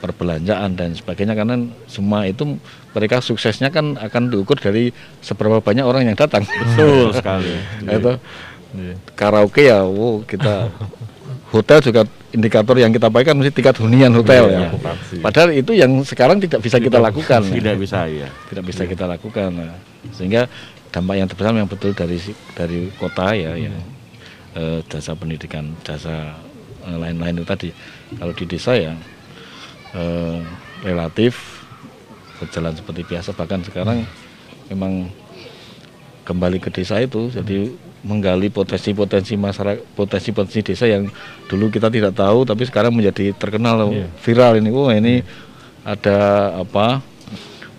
perbelanjaan 0.01 0.75
dan 0.75 0.91
sebagainya 0.91 1.37
karena 1.37 1.55
semua 1.87 2.27
itu 2.27 2.57
mereka 2.91 3.23
suksesnya 3.23 3.71
kan 3.71 3.95
akan 3.95 4.33
diukur 4.33 4.59
dari 4.59 4.91
seberapa 5.23 5.63
banyak 5.63 5.85
orang 5.85 6.11
yang 6.11 6.17
datang 6.17 6.43
Betul 6.43 7.15
sekali. 7.15 7.55
itu 7.95 8.11
karaoke 9.15 9.67
ya 9.69 9.85
wow, 9.85 10.23
kita 10.25 10.67
hotel 11.51 11.83
juga 11.83 12.01
indikator 12.31 12.79
yang 12.79 12.95
kita 12.95 13.11
pakai 13.11 13.31
kan 13.31 13.35
mesti 13.35 13.51
tingkat 13.51 13.75
hunian 13.83 14.15
hotel 14.15 14.47
ya. 14.47 14.71
okupansi. 14.71 15.19
padahal 15.19 15.49
itu 15.51 15.71
yang 15.75 15.91
sekarang 16.07 16.39
tidak 16.39 16.63
bisa 16.63 16.79
kita 16.79 16.97
lakukan. 16.97 17.43
Tidak 17.43 17.75
bisa 17.75 18.07
ya. 18.07 18.31
tidak 18.47 18.63
bisa 18.63 18.87
kita 18.87 19.03
lakukan. 19.03 19.51
Nah, 19.51 19.75
sehingga 20.15 20.47
dampak 20.95 21.15
yang 21.19 21.27
terbesar 21.27 21.51
yang 21.51 21.67
betul 21.67 21.91
dari 21.91 22.17
dari 22.55 22.87
kota 22.95 23.35
ya 23.35 23.51
ya. 23.59 23.71
Eh, 24.51 24.79
jasa 24.91 25.15
pendidikan 25.15 25.75
jasa 25.83 26.35
eh, 26.87 26.97
lain-lain 26.97 27.43
itu 27.43 27.47
tadi. 27.47 27.69
Kalau 28.15 28.31
di 28.31 28.45
desa 28.47 28.71
ya 28.75 28.95
eh, 29.95 30.39
relatif 30.87 31.63
berjalan 32.39 32.73
seperti 32.79 33.03
biasa. 33.03 33.35
Bahkan 33.35 33.59
sekarang 33.67 34.07
memang 34.71 35.11
kembali 36.23 36.63
ke 36.63 36.71
desa 36.71 36.95
itu 37.03 37.27
jadi 37.27 37.75
menggali 38.01 38.49
potensi-potensi 38.49 39.37
masyarakat 39.37 39.85
potensi-potensi 39.93 40.73
desa 40.73 40.89
yang 40.89 41.05
dulu 41.45 41.69
kita 41.69 41.93
tidak 41.93 42.17
tahu 42.17 42.41
tapi 42.43 42.65
sekarang 42.65 42.93
menjadi 42.93 43.29
terkenal 43.37 43.93
viral 44.25 44.57
ini 44.57 44.69
wah 44.73 44.89
ini 44.93 45.21
ada 45.85 46.17
apa 46.61 47.01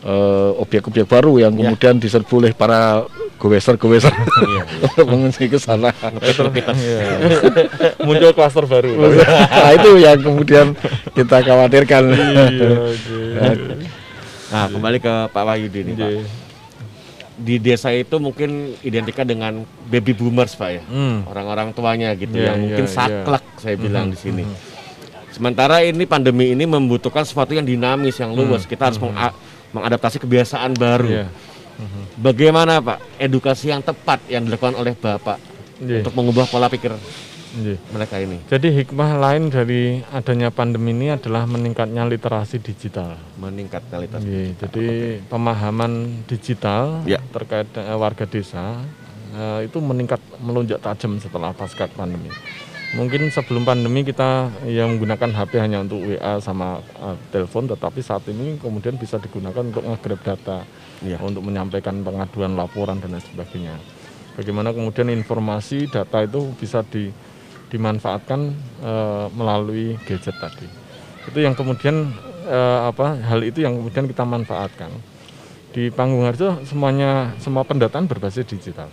eh, 0.06 0.50
objek-objek 0.62 1.06
baru 1.06 1.42
yang 1.42 1.54
kemudian 1.54 1.98
diserbu 1.98 2.34
oleh 2.42 2.52
para 2.54 3.06
goweser-goweser 3.42 4.14
untuk 4.86 5.06
mengungsi 5.10 5.50
ke 5.50 5.58
sana. 5.58 5.90
Iya. 6.78 7.02
Muncul 8.06 8.30
klaster 8.34 8.64
baru. 8.70 8.94
nah 9.50 9.72
itu 9.74 9.90
yang 9.98 10.18
kemudian 10.22 10.66
kita 11.10 11.42
khawatirkan. 11.42 12.02
Nah, 14.52 14.68
kembali 14.68 14.98
ke 15.02 15.14
Pak 15.32 15.42
Wahyudi 15.42 15.80
nih, 15.90 15.94
Pak. 15.98 16.41
Di 17.32 17.56
desa 17.56 17.88
itu 17.90 18.20
mungkin 18.20 18.76
identiknya 18.84 19.24
dengan 19.24 19.52
baby 19.88 20.12
boomers, 20.12 20.52
Pak 20.52 20.68
ya. 20.68 20.82
Hmm. 20.84 21.24
Orang-orang 21.24 21.72
tuanya 21.72 22.12
gitu 22.12 22.36
Iya, 22.36 22.52
yang 22.52 22.56
iya, 22.56 22.62
mungkin 22.62 22.84
iya. 22.84 22.92
saklek 22.92 23.44
saya 23.56 23.76
bilang 23.80 24.12
di 24.12 24.18
sini. 24.20 24.44
Sementara 25.32 25.80
ini 25.80 26.04
pandemi 26.04 26.52
ini 26.52 26.68
membutuhkan 26.68 27.24
sesuatu 27.24 27.56
yang 27.56 27.64
dinamis, 27.64 28.20
yang 28.20 28.36
luas. 28.36 28.68
Kita 28.68 28.92
harus 28.92 29.00
menga- 29.00 29.32
mengadaptasi 29.72 30.20
kebiasaan 30.20 30.76
baru. 30.76 31.08
Iya. 31.08 31.26
Bagaimana, 32.20 32.84
Pak? 32.84 33.16
Edukasi 33.16 33.72
yang 33.72 33.80
tepat 33.80 34.20
yang 34.28 34.44
dilakukan 34.44 34.76
oleh 34.76 34.92
Bapak 34.92 35.40
Iya. 35.80 36.04
untuk 36.04 36.14
mengubah 36.14 36.46
pola 36.46 36.68
pikir 36.68 36.92
Iya. 37.52 37.76
mereka 37.92 38.16
ini. 38.16 38.40
Jadi 38.48 38.68
hikmah 38.72 39.20
lain 39.20 39.52
dari 39.52 40.00
adanya 40.08 40.48
pandemi 40.48 40.96
ini 40.96 41.12
adalah 41.12 41.44
meningkatnya 41.44 42.08
literasi 42.08 42.56
digital. 42.58 43.20
Meningkat 43.36 43.84
kualitas. 43.92 44.24
Iya, 44.24 44.56
jadi 44.56 44.86
pemahaman 45.28 46.24
digital 46.24 47.04
Ya. 47.04 47.20
terkait 47.28 47.68
eh, 47.76 47.92
warga 47.92 48.24
desa 48.24 48.80
eh, 49.32 49.68
itu 49.68 49.78
meningkat 49.84 50.20
melonjak 50.40 50.80
tajam 50.80 51.20
setelah 51.20 51.52
pasca 51.52 51.84
pandemi. 51.88 52.32
Mungkin 52.92 53.32
sebelum 53.32 53.64
pandemi 53.64 54.04
kita 54.04 54.52
yang 54.68 54.96
menggunakan 54.96 55.32
HP 55.32 55.56
hanya 55.56 55.80
untuk 55.80 56.04
WA 56.04 56.40
sama 56.40 56.80
eh, 57.00 57.16
telepon, 57.32 57.64
tetapi 57.64 58.00
saat 58.00 58.24
ini 58.28 58.56
kemudian 58.56 58.96
bisa 58.96 59.16
digunakan 59.16 59.60
untuk 59.60 59.84
nge-grab 59.84 60.20
data, 60.24 60.64
Iya. 61.00 61.16
untuk 61.20 61.40
menyampaikan 61.40 62.00
pengaduan, 62.00 62.52
laporan 62.52 62.96
dan 62.96 63.16
lain 63.16 63.24
sebagainya. 63.24 63.76
Bagaimana 64.32 64.72
kemudian 64.72 65.08
informasi 65.08 65.88
data 65.88 66.24
itu 66.24 66.52
bisa 66.56 66.80
di, 66.84 67.12
dimanfaatkan 67.72 68.40
eh, 68.84 69.26
melalui 69.32 69.96
gadget 70.04 70.36
tadi. 70.36 70.68
Itu 71.24 71.40
yang 71.40 71.56
kemudian 71.56 72.12
eh, 72.44 72.80
apa 72.84 73.16
hal 73.16 73.40
itu 73.40 73.64
yang 73.64 73.80
kemudian 73.80 74.04
kita 74.04 74.28
manfaatkan. 74.28 74.92
di 75.72 75.88
Panggung 75.88 76.28
Harjo 76.28 76.60
semuanya 76.68 77.32
semua 77.40 77.64
pendataan 77.64 78.04
berbasis 78.04 78.44
digital. 78.44 78.92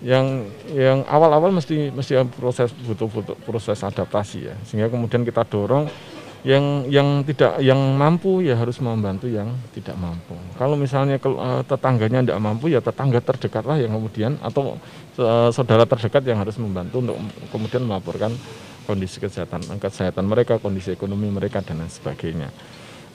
Yang 0.00 0.48
yang 0.72 1.04
awal-awal 1.04 1.52
mesti 1.52 1.92
mesti 1.92 2.24
proses 2.40 2.72
butuh, 2.72 3.04
butuh 3.04 3.36
proses 3.44 3.84
adaptasi 3.84 4.48
ya. 4.48 4.56
Sehingga 4.64 4.88
kemudian 4.88 5.28
kita 5.28 5.44
dorong 5.44 5.84
yang 6.44 6.84
yang 6.92 7.24
tidak 7.24 7.56
yang 7.64 7.80
mampu 7.96 8.44
ya 8.44 8.56
harus 8.56 8.76
membantu 8.80 9.28
yang 9.28 9.48
tidak 9.72 9.96
mampu. 9.96 10.36
Kalau 10.60 10.76
misalnya 10.76 11.16
eh, 11.16 11.62
tetangganya 11.68 12.20
tidak 12.20 12.40
mampu 12.40 12.68
ya 12.68 12.80
tetangga 12.84 13.20
terdekatlah 13.20 13.80
yang 13.80 13.96
kemudian 13.96 14.40
atau 14.40 14.76
saudara 15.54 15.86
terdekat 15.86 16.22
yang 16.26 16.42
harus 16.42 16.58
membantu 16.58 16.98
untuk 16.98 17.16
kemudian 17.54 17.86
melaporkan 17.86 18.34
kondisi 18.84 19.18
kesehatan 19.18 19.64
kesehatan 19.80 20.24
mereka, 20.28 20.60
kondisi 20.60 20.92
ekonomi 20.92 21.30
mereka 21.32 21.64
dan 21.64 21.80
lain 21.80 21.90
sebagainya. 21.90 22.48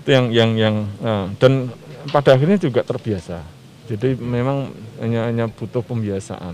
Itu 0.02 0.10
yang 0.10 0.26
yang 0.34 0.52
yang 0.58 0.76
eh, 1.04 1.26
dan 1.38 1.70
pada 2.10 2.36
akhirnya 2.36 2.58
juga 2.58 2.82
terbiasa. 2.82 3.44
Jadi 3.90 4.18
memang 4.18 4.70
hanya 5.02 5.30
hanya 5.30 5.46
butuh 5.50 5.82
pembiasaan. 5.82 6.54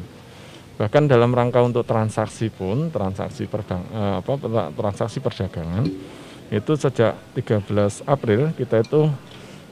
Bahkan 0.75 1.07
dalam 1.07 1.31
rangka 1.31 1.63
untuk 1.63 1.87
transaksi 1.87 2.51
pun 2.51 2.91
transaksi 2.91 3.47
perdang, 3.47 3.83
eh, 3.91 4.15
apa 4.19 4.33
transaksi 4.75 5.23
perdagangan 5.23 5.87
itu 6.53 6.73
sejak 6.77 7.17
13 7.33 8.05
April 8.05 8.53
kita 8.53 8.85
itu 8.85 9.09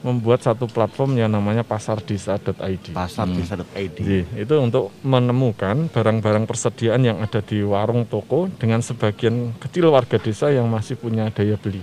membuat 0.04 0.44
satu 0.44 0.68
platform 0.68 1.16
yang 1.16 1.32
namanya 1.32 1.64
pasardesa.id. 1.64 2.92
Pasardesa.id. 2.92 3.96
Iya, 4.04 4.24
itu 4.36 4.54
untuk 4.60 4.92
menemukan 5.00 5.88
barang-barang 5.88 6.44
persediaan 6.44 7.00
yang 7.00 7.24
ada 7.24 7.40
di 7.40 7.64
warung 7.64 8.04
toko 8.04 8.52
dengan 8.60 8.84
sebagian 8.84 9.56
kecil 9.56 9.88
warga 9.88 10.20
desa 10.20 10.52
yang 10.52 10.68
masih 10.68 11.00
punya 11.00 11.32
daya 11.32 11.56
beli. 11.56 11.80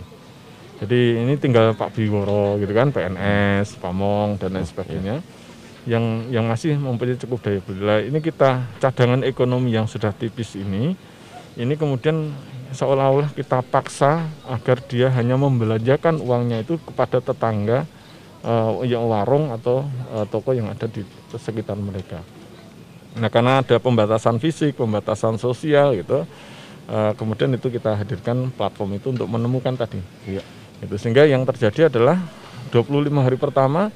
Jadi 0.77 1.17
ini 1.17 1.33
tinggal 1.41 1.73
Pak 1.73 1.97
Biworo 1.97 2.61
gitu 2.61 2.69
kan, 2.77 2.93
PNS, 2.93 3.81
Pamong 3.81 4.37
dan 4.37 4.53
lain 4.53 4.69
sebagainya 4.69 5.17
yang 5.89 6.29
yang 6.29 6.45
masih 6.45 6.77
mempunyai 6.77 7.17
cukup 7.17 7.41
daya 7.41 7.57
beli. 7.57 7.81
Nah, 7.81 7.99
ini 8.05 8.21
kita 8.21 8.69
cadangan 8.77 9.25
ekonomi 9.25 9.73
yang 9.73 9.89
sudah 9.89 10.13
tipis 10.13 10.53
ini, 10.53 10.93
ini 11.57 11.73
kemudian 11.73 12.29
seolah-olah 12.69 13.33
kita 13.33 13.65
paksa 13.65 14.29
agar 14.45 14.77
dia 14.85 15.09
hanya 15.09 15.35
membelanjakan 15.41 16.21
uangnya 16.21 16.61
itu 16.61 16.77
kepada 16.85 17.17
tetangga 17.17 17.89
uh, 18.45 18.81
yang 18.85 19.05
warung 19.07 19.53
atau 19.53 19.85
uh, 20.13 20.25
toko 20.29 20.53
yang 20.53 20.69
ada 20.69 20.85
di 20.85 21.01
sekitar 21.33 21.77
mereka. 21.77 22.21
Nah 23.17 23.27
karena 23.27 23.59
ada 23.59 23.75
pembatasan 23.77 24.39
fisik, 24.39 24.79
pembatasan 24.79 25.35
sosial 25.35 25.97
gitu, 25.99 26.23
uh, 26.87 27.11
kemudian 27.15 27.51
itu 27.51 27.67
kita 27.67 27.97
hadirkan 27.97 28.49
platform 28.53 28.97
itu 28.97 29.11
untuk 29.11 29.27
menemukan 29.27 29.75
tadi. 29.75 29.99
Iya. 30.27 30.43
Itu 30.81 30.95
sehingga 30.97 31.27
yang 31.27 31.45
terjadi 31.45 31.91
adalah 31.91 32.17
25 32.73 33.25
hari 33.25 33.37
pertama 33.37 33.91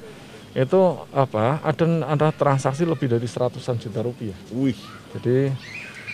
itu 0.56 0.80
apa 1.12 1.60
ada 1.60 1.84
ada 2.08 2.28
transaksi 2.32 2.88
lebih 2.88 3.12
dari 3.12 3.28
seratusan 3.28 3.76
juta 3.76 4.00
rupiah. 4.00 4.36
Wih. 4.52 4.76
Jadi 5.12 5.52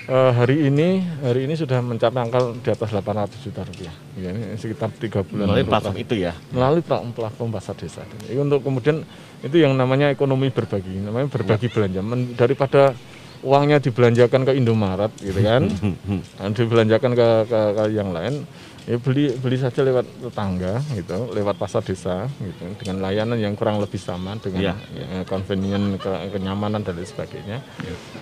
uh, 0.08 0.32
hari 0.32 0.66
ini 0.66 1.02
hari 1.20 1.46
ini 1.46 1.54
sudah 1.54 1.78
mencapai 1.78 2.20
angka 2.22 2.38
di 2.58 2.70
atas 2.70 2.88
800 2.90 3.44
juta 3.44 3.60
rupiah. 3.62 3.94
Ya, 4.18 4.30
ini 4.32 4.56
sekitar 4.56 4.90
tiga 4.96 5.20
bulan 5.22 5.52
Melalui 5.52 5.66
platform 5.66 5.96
itu 5.98 6.14
ya. 6.18 6.32
melalui 6.50 6.82
pla- 6.82 7.04
platform 7.04 7.50
pasar 7.52 7.74
desa. 7.76 8.02
Ini 8.26 8.40
untuk 8.40 8.62
kemudian 8.64 9.02
itu 9.42 9.56
yang 9.58 9.74
namanya 9.74 10.10
ekonomi 10.10 10.48
berbagi, 10.50 11.02
namanya 11.02 11.28
berbagi 11.28 11.66
belanja. 11.68 12.00
Men- 12.00 12.34
daripada 12.34 12.94
uangnya 13.42 13.82
dibelanjakan 13.82 14.46
ke 14.46 14.52
Indomaret 14.54 15.12
gitu 15.18 15.40
kan, 15.42 15.66
dan 16.38 16.50
dibelanjakan 16.54 17.10
ke, 17.12 17.28
ke, 17.50 17.60
ke 17.74 17.82
yang 17.90 18.14
lain, 18.14 18.46
ya 18.82 18.98
beli 18.98 19.30
beli 19.36 19.56
saja 19.56 19.80
lewat 19.80 20.02
tetangga 20.20 20.82
gitu, 20.92 21.30
lewat 21.30 21.54
pasar 21.54 21.80
desa 21.80 22.26
gitu, 22.36 22.64
dengan 22.82 22.98
layanan 23.00 23.38
yang 23.38 23.54
kurang 23.54 23.78
lebih 23.78 23.96
sama 23.96 24.34
dengan 24.36 24.58
Iya. 24.62 24.74
ya, 24.92 25.06
convenient, 25.24 25.96
ke- 25.96 26.30
kenyamanan 26.30 26.82
dan 26.82 26.94
lain 26.94 27.06
sebagainya. 27.06 27.62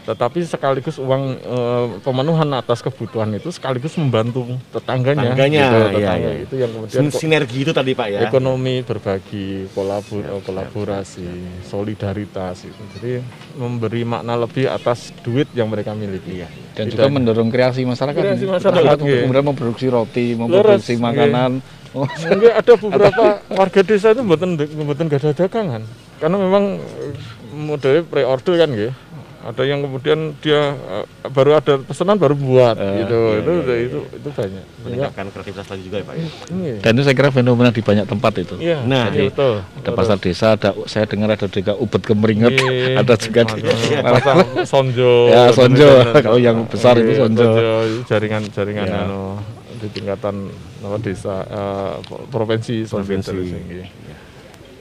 Tetapi 0.04 0.44
sekaligus 0.44 0.96
uang 0.96 1.22
eh, 1.36 1.86
pemenuhan 2.00 2.48
atas 2.52 2.80
kebutuhan 2.80 3.32
itu 3.32 3.48
sekaligus 3.48 3.96
membantu 3.96 4.44
tetangganya, 4.70 5.32
Tetangganya, 5.32 5.60
gitu, 5.62 5.76
iya, 5.76 5.88
tetangga. 5.90 6.28
iya. 6.28 6.32
itu 6.44 6.54
yang 6.56 6.70
kemudian 6.70 7.04
Sinergi 7.10 7.58
itu 7.62 7.72
tadi 7.72 7.92
Pak 7.92 8.06
ya. 8.08 8.20
ekonomi 8.24 8.80
berbagi 8.80 9.64
kolabor 9.72 10.22
kolaborasi 10.42 11.26
solidaritas 11.64 12.68
itu 12.68 12.82
jadi 12.96 13.12
memberi 13.56 14.02
makna 14.02 14.36
lebih 14.36 14.68
aas 14.68 15.12
duit 15.22 15.48
yang 15.54 15.68
mereka 15.68 15.92
miliki 15.92 16.42
Dan 16.70 16.86
juga 16.88 17.08
mendorong 17.10 17.50
kreasi 17.50 17.84
masyarakat. 17.84 18.16
Kreasi 18.16 18.46
masyarakat, 18.46 18.96
untuk 18.96 19.08
iya. 19.10 19.20
kemudian 19.26 19.44
memproduksi 19.44 19.86
roti, 19.90 20.26
iya. 20.52 20.98
makanan. 20.98 21.52
Oh, 21.90 22.06
mungkin 22.06 22.54
ada 22.54 22.72
beberapa 22.78 23.24
warga 23.50 23.82
desa 23.82 24.14
itu 24.14 24.22
mboten 24.22 24.54
mboten 24.54 25.10
gak 25.10 25.26
ada 25.26 25.34
dagangan 25.34 25.82
karena 26.22 26.36
memang 26.38 26.78
eh, 26.78 27.12
modelnya 27.50 28.06
pre-order 28.06 28.54
kan 28.62 28.70
gitu 28.70 28.94
ada 29.40 29.62
yang 29.66 29.82
kemudian 29.82 30.38
dia 30.38 30.78
eh, 30.78 31.02
baru 31.34 31.58
ada 31.58 31.82
pesanan 31.82 32.14
baru 32.14 32.38
buat 32.38 32.78
gitu 32.78 33.18
itu, 33.42 33.52
itu 33.74 33.98
itu 34.22 34.28
banyak 34.30 34.64
Meningkatkan 34.86 35.34
kreativitas 35.34 35.66
lagi 35.66 35.82
juga 35.82 35.96
ya 35.98 36.04
Pak 36.06 36.14
ya. 36.14 36.26
iya. 36.62 36.74
Dan 36.78 36.90
itu 36.94 37.02
saya 37.02 37.16
kira 37.18 37.30
fenomena 37.34 37.74
di 37.74 37.82
banyak 37.82 38.06
tempat 38.06 38.32
itu. 38.38 38.54
Iya, 38.62 38.78
Nah, 38.86 39.10
iya, 39.10 39.26
betul. 39.26 39.54
Ada 39.82 39.90
pasar 39.90 40.16
desa, 40.22 40.46
ada 40.54 40.70
saya 40.86 41.04
dengar 41.10 41.28
ada 41.34 41.46
juga 41.50 41.72
ubet 41.74 42.02
kemeringet, 42.06 42.54
Iya, 42.54 42.96
ada 43.02 43.14
juga 43.18 43.40
di 43.50 43.60
pasar 43.98 44.36
sonjo. 44.62 45.12
Ya, 45.34 45.50
sonjo. 45.50 45.90
Kalau 46.22 46.38
yang 46.38 46.70
besar 46.70 46.94
itu 47.02 47.12
Iya, 47.12 47.20
sonjo. 47.26 47.44
itu 47.50 47.98
jaringan 48.06 48.46
jaringan 48.54 48.86
Ya. 48.86 49.04
anu, 49.04 49.42
di 49.80 49.88
tingkatan 49.90 50.52
apa 50.84 50.96
desa 51.00 51.42
eh, 51.42 51.94
provinsi 52.28 52.84
Provinsi. 52.84 53.30
provinsi 53.32 53.32
tinggi. 53.56 53.82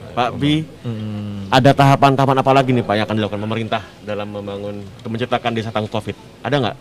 Pak 0.10 0.42
Bi, 0.42 0.66
Hmm. 0.84 1.48
ada 1.54 1.72
tahapan-tahapan 1.72 2.38
apa 2.42 2.52
lagi 2.52 2.74
nih 2.74 2.82
Pak 2.82 2.96
yang 2.98 3.06
akan 3.08 3.16
dilakukan 3.24 3.42
pemerintah 3.46 3.82
dalam 4.04 4.28
membangun 4.28 4.82
atau 5.00 5.08
menciptakan 5.08 5.52
desa 5.54 5.70
tangguh 5.70 5.88
Covid? 5.88 6.18
Ada 6.42 6.56
nggak 6.60 6.78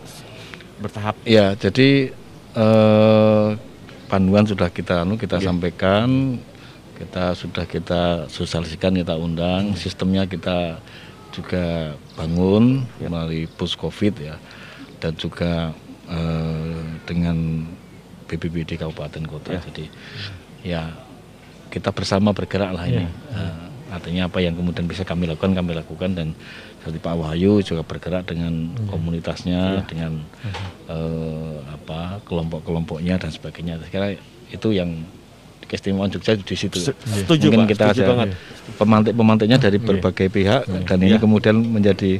bertahap? 0.81 1.15
Ya, 1.23 1.53
jadi 1.53 2.09
eh, 2.57 3.47
panduan 4.09 4.43
sudah 4.49 4.67
kita 4.67 5.05
anu 5.05 5.15
kita 5.15 5.37
sampaikan, 5.39 6.41
kita 6.97 7.37
sudah 7.37 7.63
kita 7.69 8.25
sosialisikan, 8.27 8.97
kita 8.97 9.13
undang, 9.15 9.77
sistemnya 9.77 10.25
kita 10.25 10.81
juga 11.29 11.93
bangun 12.17 12.81
melalui 12.97 13.45
pus 13.45 13.77
covid 13.77 14.17
ya, 14.17 14.35
dan 14.97 15.13
juga 15.15 15.69
eh, 16.09 16.81
dengan 17.05 17.63
BPBD 18.29 18.77
kabupaten 18.77 19.23
kota. 19.25 19.57
Jadi 19.59 19.89
ya 20.61 20.85
kita 21.67 21.89
bersama 21.89 22.29
bergerak 22.29 22.71
lah 22.71 22.85
ini. 22.85 23.05
Eh, 23.33 23.55
artinya 23.89 24.29
apa 24.29 24.37
yang 24.37 24.53
kemudian 24.53 24.85
bisa 24.85 25.01
kami 25.01 25.25
lakukan 25.25 25.49
kami 25.51 25.73
lakukan 25.73 26.13
dan 26.13 26.37
seperti 26.77 27.01
Pak 27.01 27.15
Wahyu 27.15 27.59
juga 27.59 27.81
bergerak 27.81 28.23
dengan 28.23 28.69
komunitasnya 28.85 29.81
dengan 29.83 30.21
eh, 30.85 31.57
apa 31.67 32.21
kelompok-kelompoknya 32.23 33.17
dan 33.17 33.29
sebagainya. 33.29 33.81
Saya 33.81 33.89
kira 33.89 34.07
itu 34.49 34.69
yang 34.69 34.93
keistimewaan 35.65 36.09
Jogja 36.09 36.33
di 36.33 36.55
situ. 36.55 36.81
Se- 36.81 36.97
setuju, 37.05 37.49
Mungkin 37.49 37.61
Pak, 37.61 37.69
kita 37.71 37.83
setuju 37.87 38.01
ada 38.01 38.09
banget. 38.09 38.27
pemantik-pemantiknya 38.75 39.57
dari 39.59 39.77
berbagai 39.77 40.27
pihak 40.27 40.61
dan 40.65 40.97
ini 40.99 41.17
kemudian 41.17 41.55
menjadi 41.61 42.17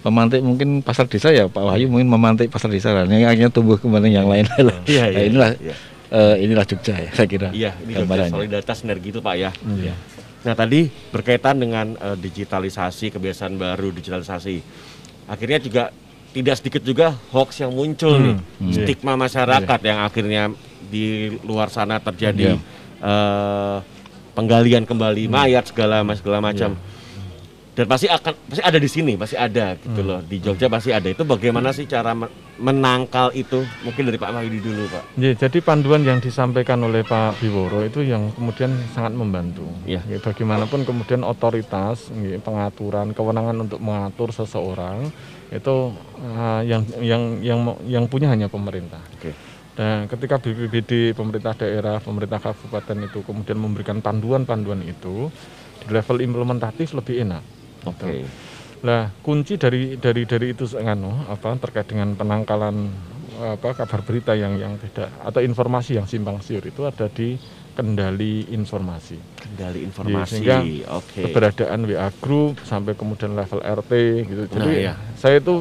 pemantik 0.00 0.40
mungkin 0.40 0.80
pasar 0.80 1.04
desa 1.04 1.28
ya 1.28 1.44
Pak 1.46 1.60
Wahyu 1.60 1.92
mungkin 1.92 2.08
memantik 2.08 2.48
pasar 2.48 2.72
desa 2.72 2.92
dan 2.92 3.12
yang 3.12 3.28
akhirnya 3.28 3.52
tumbuh 3.52 3.76
kembali 3.76 4.08
yang 4.08 4.28
lain. 4.28 4.48
Iya, 4.88 5.04
Nah, 5.06 5.12
iya, 5.12 5.22
inilah 5.28 5.50
iya. 5.60 5.74
eh, 6.10 6.34
inilah 6.44 6.64
Jogja 6.64 6.94
ya 6.96 7.10
saya 7.12 7.28
kira. 7.28 7.48
Iya, 7.52 7.76
ini 7.84 7.92
gambarannya. 8.00 8.32
solidaritas 8.32 8.76
sinergi 8.80 9.08
itu 9.12 9.20
Pak 9.20 9.34
ya. 9.36 9.50
Iya. 9.52 9.94
Nah 10.40 10.54
tadi 10.56 10.88
berkaitan 11.12 11.60
dengan 11.60 11.86
eh, 12.00 12.16
digitalisasi, 12.16 13.12
kebiasaan 13.12 13.60
baru 13.60 13.92
digitalisasi, 13.92 14.56
akhirnya 15.28 15.60
juga 15.60 15.82
tidak 16.30 16.54
sedikit 16.62 16.82
juga 16.86 17.12
hoax 17.34 17.60
yang 17.60 17.74
muncul 17.74 18.14
nih, 18.16 18.36
stigma 18.70 19.18
masyarakat 19.18 19.80
yang 19.82 19.98
akhirnya 20.00 20.42
di 20.88 21.34
luar 21.44 21.68
sana 21.68 21.98
terjadi 22.00 22.56
eh, 23.02 23.76
penggalian 24.32 24.88
kembali 24.88 25.28
mayat 25.28 25.68
segala 25.68 26.00
segala 26.16 26.40
macam. 26.40 26.72
Dan 27.80 27.88
pasti 27.88 28.12
akan 28.12 28.36
pasti 28.44 28.60
ada 28.60 28.76
di 28.76 28.90
sini, 28.92 29.16
pasti 29.16 29.40
ada 29.40 29.72
gitu 29.72 30.04
loh. 30.04 30.20
Di 30.20 30.36
Jogja 30.36 30.68
pasti 30.68 30.92
ada. 30.92 31.08
Itu 31.08 31.24
bagaimana 31.24 31.72
sih 31.72 31.88
cara 31.88 32.12
men- 32.12 32.28
menangkal 32.60 33.32
itu? 33.32 33.64
Mungkin 33.88 34.04
dari 34.04 34.20
Pak 34.20 34.36
Wahyudi 34.36 34.60
dulu, 34.60 34.84
Pak. 34.84 35.16
Ya, 35.16 35.32
jadi 35.32 35.64
panduan 35.64 36.04
yang 36.04 36.20
disampaikan 36.20 36.76
oleh 36.84 37.00
Pak 37.08 37.40
Biworo 37.40 37.80
itu 37.80 38.04
yang 38.04 38.36
kemudian 38.36 38.68
sangat 38.92 39.16
membantu. 39.16 39.64
Iya. 39.88 40.04
Ya, 40.12 40.20
bagaimanapun 40.20 40.84
kemudian 40.84 41.24
otoritas, 41.24 42.12
ya, 42.20 42.36
pengaturan, 42.44 43.16
kewenangan 43.16 43.56
untuk 43.64 43.80
mengatur 43.80 44.28
seseorang 44.28 45.08
itu 45.48 45.76
eh, 46.20 46.62
yang 46.68 46.84
yang 47.00 47.22
yang 47.40 47.60
yang 47.88 48.04
punya 48.12 48.28
hanya 48.28 48.52
pemerintah. 48.52 49.00
Oke. 49.16 49.32
Nah, 49.80 50.04
ketika 50.04 50.36
BPBD, 50.36 51.16
pemerintah 51.16 51.56
daerah, 51.56 51.96
pemerintah 51.96 52.44
kabupaten 52.44 53.08
itu 53.08 53.24
kemudian 53.24 53.56
memberikan 53.56 54.04
panduan-panduan 54.04 54.84
itu 54.84 55.32
di 55.80 55.88
level 55.88 56.20
implementatif 56.20 56.92
lebih 56.92 57.24
enak. 57.24 57.59
Oke. 57.86 58.24
Nah, 58.80 59.12
kunci 59.20 59.60
dari 59.60 60.00
dari 60.00 60.24
dari 60.24 60.56
itu 60.56 60.64
anu 60.80 61.12
apa 61.28 61.52
terkait 61.60 61.84
dengan 61.84 62.16
penangkalan 62.16 62.88
apa 63.40 63.72
kabar 63.72 64.00
berita 64.04 64.32
yang 64.32 64.56
yang 64.56 64.76
tidak 64.76 65.08
atau 65.20 65.40
informasi 65.40 65.96
yang 65.96 66.04
simpang 66.04 66.40
siur 66.40 66.60
itu 66.60 66.84
ada 66.84 67.08
di 67.08 67.36
kendali 67.72 68.48
informasi. 68.52 69.16
Kendali 69.36 69.80
informasi. 69.84 70.28
sehingga 70.28 70.60
Oke. 70.96 71.24
Keberadaan 71.24 71.88
WA 71.88 72.08
group 72.20 72.60
sampai 72.64 72.92
kemudian 72.92 73.32
level 73.32 73.60
RT 73.60 73.92
gitu. 74.26 74.42
Jadi 74.48 74.60
Nah, 74.60 74.72
iya. 74.72 74.94
saya 75.16 75.40
itu 75.40 75.54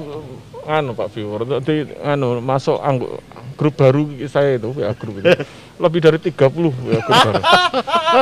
anu 0.67 0.91
Pak 0.93 1.07
Viewer, 1.11 1.47
nanti 1.47 1.87
anu 2.03 2.39
masuk 2.39 2.77
anggo- 2.79 3.23
grup 3.55 3.75
baru 3.75 4.07
saya 4.27 4.55
itu 4.55 4.71
WA 4.71 4.91
group 4.95 5.19
itu 5.19 5.27
lebih 5.79 5.99
dari 6.03 6.19
30 6.19 6.35
WA 6.35 6.99
group 6.99 7.07
baru. 7.07 7.41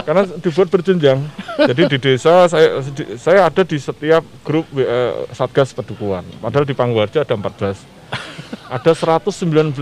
Karena 0.05 0.23
dibuat 0.39 0.67
berjenjang. 0.69 1.19
Jadi 1.57 1.81
di 1.89 1.97
desa 1.97 2.45
saya 2.45 2.79
saya 3.17 3.49
ada 3.49 3.61
di 3.65 3.77
setiap 3.81 4.21
grup 4.45 4.69
WA 4.69 5.25
Satgas 5.34 5.73
Pedukuhan. 5.73 6.23
Padahal 6.38 6.69
di 6.69 6.77
Pangwarja 6.77 7.25
ada 7.25 7.34
14. 7.34 7.81
Ada 8.69 8.91
119 8.93 9.73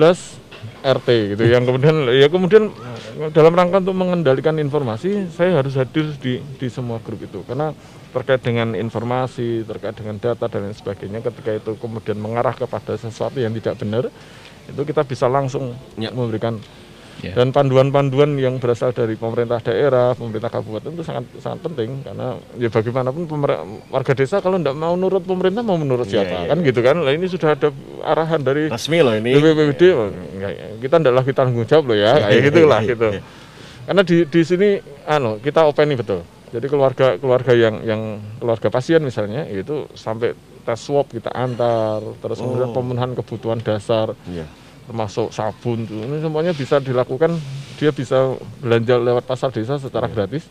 RT 0.86 1.08
gitu 1.34 1.44
yang 1.50 1.66
kemudian 1.66 1.96
ya 2.14 2.30
kemudian 2.30 2.70
dalam 3.34 3.54
rangka 3.58 3.82
untuk 3.82 3.98
mengendalikan 3.98 4.54
informasi 4.62 5.30
saya 5.34 5.58
harus 5.58 5.74
hadir 5.78 6.14
di 6.22 6.42
di 6.62 6.68
semua 6.70 7.02
grup 7.02 7.26
itu 7.26 7.42
karena 7.46 7.74
terkait 8.14 8.42
dengan 8.46 8.78
informasi 8.78 9.66
terkait 9.66 9.98
dengan 9.98 10.22
data 10.22 10.46
dan 10.46 10.70
lain 10.70 10.78
sebagainya 10.78 11.26
ketika 11.26 11.58
itu 11.58 11.72
kemudian 11.82 12.22
mengarah 12.22 12.54
kepada 12.54 12.94
sesuatu 13.02 13.42
yang 13.42 13.54
tidak 13.58 13.82
benar 13.82 14.04
itu 14.66 14.82
kita 14.86 15.02
bisa 15.06 15.26
langsung 15.26 15.74
Ya. 15.98 16.14
memberikan 16.14 16.62
Ya. 17.24 17.32
dan 17.32 17.56
panduan-panduan 17.56 18.36
yang 18.36 18.60
berasal 18.60 18.92
dari 18.92 19.16
pemerintah 19.16 19.64
daerah, 19.64 20.12
pemerintah 20.14 20.52
kabupaten 20.52 20.92
itu 20.92 21.02
sangat 21.02 21.24
sangat 21.40 21.64
penting. 21.64 22.04
Karena 22.04 22.36
ya 22.60 22.68
bagaimanapun 22.68 23.24
warga 23.88 24.12
desa 24.12 24.44
kalau 24.44 24.60
tidak 24.60 24.76
mau 24.76 24.94
nurut 24.94 25.24
pemerintah 25.24 25.64
mau 25.64 25.80
menurut 25.80 26.04
Iya, 26.06 26.28
siapa? 26.28 26.36
iya, 26.44 26.48
kan 26.52 26.58
gitu 26.60 26.80
kan? 26.84 26.96
Lah 27.00 27.16
ini 27.16 27.26
sudah 27.26 27.56
ada 27.56 27.72
arahan 28.04 28.44
dari 28.44 28.68
Resmi 28.68 29.00
loh 29.00 29.16
ini. 29.16 29.32
BPPD 29.32 29.82
oh, 29.96 30.12
enggak, 30.12 30.52
kita 30.84 30.96
tidak 31.00 31.14
lagi 31.16 31.32
tanggung 31.32 31.64
jawab 31.64 31.86
loh 31.88 31.98
ya. 31.98 32.12
Kayak 32.28 32.42
gitulah 32.52 32.82
gitu. 32.84 33.08
karena 33.86 34.02
di 34.02 34.18
di 34.26 34.42
sini 34.42 34.70
anu 35.06 35.38
kita 35.40 35.64
open 35.64 35.86
nih 35.88 35.98
betul. 35.98 36.20
Jadi 36.52 36.66
keluarga 36.68 37.08
keluarga 37.16 37.52
yang 37.52 37.76
yang 37.82 38.02
keluarga 38.38 38.68
pasien 38.68 39.00
misalnya 39.00 39.46
itu 39.46 39.88
sampai 39.94 40.36
tes 40.62 40.80
swab 40.80 41.06
kita 41.08 41.30
antar 41.30 42.02
terus 42.18 42.38
kemudian 42.38 42.70
Oh. 42.70 42.76
pemenuhan 42.76 43.14
kebutuhan 43.14 43.60
dasar. 43.60 44.12
Iya. 44.26 44.46
Termasuk 44.86 45.34
sabun 45.34 45.86
ini 45.86 46.22
semuanya 46.22 46.54
bisa 46.54 46.78
dilakukan. 46.82 47.34
Dia 47.76 47.92
bisa 47.92 48.40
belanja 48.64 48.96
lewat 48.96 49.28
pasar 49.28 49.52
desa 49.52 49.76
secara 49.76 50.08
gratis 50.08 50.48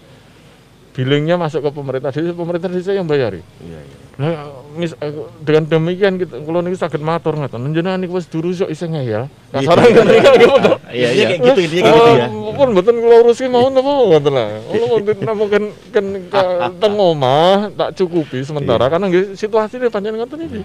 billingnya 0.95 1.35
masuk 1.35 1.61
ke 1.61 1.71
pemerintah 1.71 2.09
desa 2.09 2.31
pemerintah 2.31 2.71
desa 2.71 2.95
yang 2.95 3.05
bayari 3.05 3.43
Iya, 3.61 3.81
iya. 3.83 3.97
Nah, 4.15 4.31
mis, 4.79 4.95
eh, 4.95 5.11
dengan 5.43 5.67
demikian 5.67 6.15
kita 6.15 6.39
kalau 6.39 6.63
niki 6.63 6.79
saged 6.79 7.03
matur 7.03 7.35
ngoten. 7.35 7.67
Njenengan 7.67 7.99
niku 7.99 8.15
wis 8.15 8.31
duru 8.31 8.55
sok 8.55 8.71
isih 8.71 8.87
ngeyel. 8.87 9.27
Kasaran 9.51 9.91
ngoten. 9.91 10.07
Iya, 10.95 11.09
iya. 11.11 11.25
kayak 11.35 11.43
gitu, 11.43 11.61
intinya 11.67 11.91
kayak 11.91 11.99
gitu 11.99 12.15
ya. 12.15 12.27
Pun 12.55 12.69
mboten 12.71 12.95
kula 12.95 13.17
urusi 13.27 13.51
mau 13.51 13.67
napa 13.67 13.91
ngoten 13.91 14.31
lah. 14.31 14.47
Kula 14.71 14.85
wonten 14.87 15.17
namung 15.19 15.51
kan 15.51 15.65
kan 15.91 16.05
ka- 16.31 16.71
teng 16.79 16.95
omah 16.95 17.75
tak 17.75 17.99
cukupi 17.99 18.47
sementara 18.47 18.87
karena 18.87 19.11
nggih 19.11 19.35
situasine 19.35 19.91
pancen 19.91 20.15
ngoten 20.15 20.39
iki. 20.47 20.63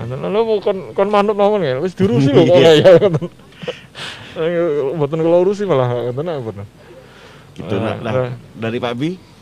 Ngoten 0.00 0.16
lho 0.24 0.40
kon 0.64 0.78
kon 0.96 1.08
manut 1.12 1.36
mawon 1.36 1.60
ya. 1.60 1.76
Wis 1.76 1.92
diurusi 1.92 2.32
lho 2.32 2.42
kok 2.48 2.56
ngeyel 2.56 2.94
ngoten. 2.96 3.24
Eh, 4.40 4.48
Mboten 4.96 5.20
kula 5.20 5.36
urusi 5.44 5.68
malah 5.68 5.92
ngoten 6.08 6.24
mboten. 6.40 6.64
Gitu. 7.52 7.74
Nah, 7.76 7.92
Ah, 7.92 7.96
nah, 8.00 8.12
ah. 8.24 8.30
dari 8.56 8.80
Pak 8.80 8.94
Bi 8.96 9.35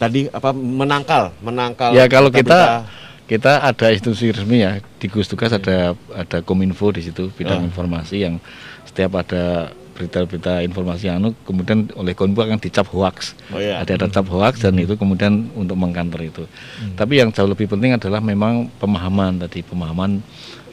tadi 0.00 0.26
apa 0.26 0.50
menangkal, 0.50 1.36
menangkal. 1.44 1.92
Ya 1.92 2.08
kalau 2.08 2.32
kita 2.32 2.88
kita 3.28 3.62
ada 3.62 3.86
institusi 3.92 4.32
resmi 4.32 4.58
ya 4.58 4.80
di 4.98 5.06
Gugus 5.06 5.28
Tugas 5.28 5.52
ada 5.52 5.92
ada 6.10 6.38
Kominfo 6.40 6.90
di 6.90 7.04
situ 7.04 7.30
bidang 7.30 7.62
Ah. 7.62 7.68
informasi 7.68 8.24
yang 8.24 8.40
setiap 8.82 9.20
ada 9.20 9.70
berita-berita 9.94 10.64
informasi 10.64 11.12
anu 11.12 11.36
kemudian 11.44 11.86
oleh 11.94 12.16
Kominfo 12.16 12.42
akan 12.42 12.58
dicap 12.58 12.88
hoax. 12.88 13.36
Oh 13.52 13.60
iya. 13.60 13.78
Ada 13.78 14.00
data 14.00 14.24
hoax 14.24 14.64
dan 14.64 14.74
itu 14.74 14.96
kemudian 14.96 15.52
untuk 15.52 15.76
mengkanter 15.76 16.24
itu. 16.24 16.48
Tapi 16.96 17.20
yang 17.20 17.30
jauh 17.30 17.46
lebih 17.46 17.68
penting 17.68 17.94
adalah 17.94 18.18
memang 18.18 18.66
pemahaman 18.80 19.36
tadi 19.38 19.60
pemahaman 19.62 20.24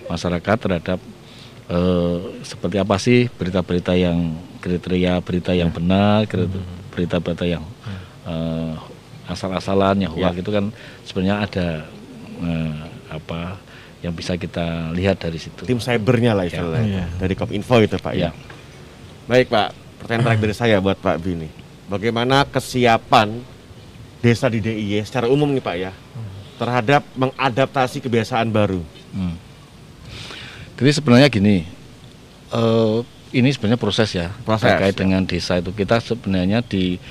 masyarakat 0.08 0.58
terhadap 0.58 1.00
eh, 1.68 2.18
seperti 2.42 2.78
apa 2.80 2.96
sih 2.98 3.28
berita-berita 3.28 3.92
yang 3.94 4.34
kriteria 4.64 5.20
berita 5.22 5.52
yang 5.52 5.70
benar, 5.70 6.24
kriteria- 6.26 6.66
berita-berita 6.90 7.46
yang 7.46 7.62
eh, 8.26 8.74
asal-asalan 9.28 10.08
yang 10.08 10.12
hoax 10.16 10.40
itu 10.40 10.50
kan 10.50 10.72
sebenarnya 11.04 11.36
ada 11.44 11.68
eh, 12.42 12.82
apa 13.12 13.60
yang 14.02 14.14
bisa 14.14 14.38
kita 14.38 14.94
lihat 14.94 15.20
dari 15.20 15.42
situ. 15.42 15.66
tim 15.66 15.82
cybernya 15.82 16.38
lah 16.38 16.46
istilahnya 16.46 17.10
dari 17.18 17.34
Kominfo 17.34 17.82
itu 17.82 17.98
Pak 17.98 18.14
ya. 18.14 18.30
Ya. 18.30 18.32
Baik 19.28 19.52
Pak, 19.52 19.76
pertanyaan 20.00 20.24
terakhir 20.32 20.44
dari 20.48 20.56
saya 20.56 20.78
buat 20.80 20.98
Pak 21.02 21.18
Bi 21.20 21.36
nih. 21.36 21.52
Bagaimana 21.92 22.48
kesiapan 22.48 23.42
desa 24.24 24.48
di 24.48 24.60
DIY 24.64 25.04
secara 25.04 25.28
umum 25.28 25.50
nih 25.52 25.64
Pak 25.64 25.76
ya 25.76 25.92
terhadap 26.58 27.06
mengadaptasi 27.14 28.02
kebiasaan 28.02 28.50
baru? 28.50 28.82
Hmm. 29.14 29.36
Jadi 30.78 30.92
sebenarnya 30.94 31.28
gini, 31.30 31.66
eh, 32.54 32.98
ini 33.34 33.50
sebenarnya 33.52 33.82
proses 33.82 34.10
ya 34.14 34.30
Proses, 34.46 34.70
terkait 34.70 34.96
ya. 34.96 35.00
dengan 35.04 35.22
desa 35.26 35.58
itu 35.58 35.74
kita 35.74 36.00
sebenarnya 36.00 36.64
di 36.64 37.02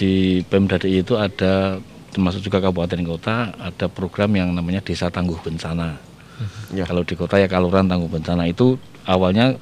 di 0.00 0.40
Pemda 0.48 0.80
DIY 0.80 1.04
itu 1.04 1.20
ada 1.20 1.76
termasuk 2.10 2.48
juga 2.48 2.64
kabupaten 2.64 3.04
kota 3.04 3.52
ada 3.60 3.86
program 3.92 4.32
yang 4.32 4.48
namanya 4.56 4.80
Desa 4.80 5.12
Tangguh 5.12 5.36
Bencana. 5.44 6.00
Ya. 6.72 6.88
Kalau 6.88 7.04
di 7.04 7.12
kota 7.12 7.36
ya 7.36 7.44
Kaluran 7.44 7.84
Tangguh 7.84 8.08
Bencana 8.08 8.48
itu 8.48 8.80
awalnya 9.04 9.60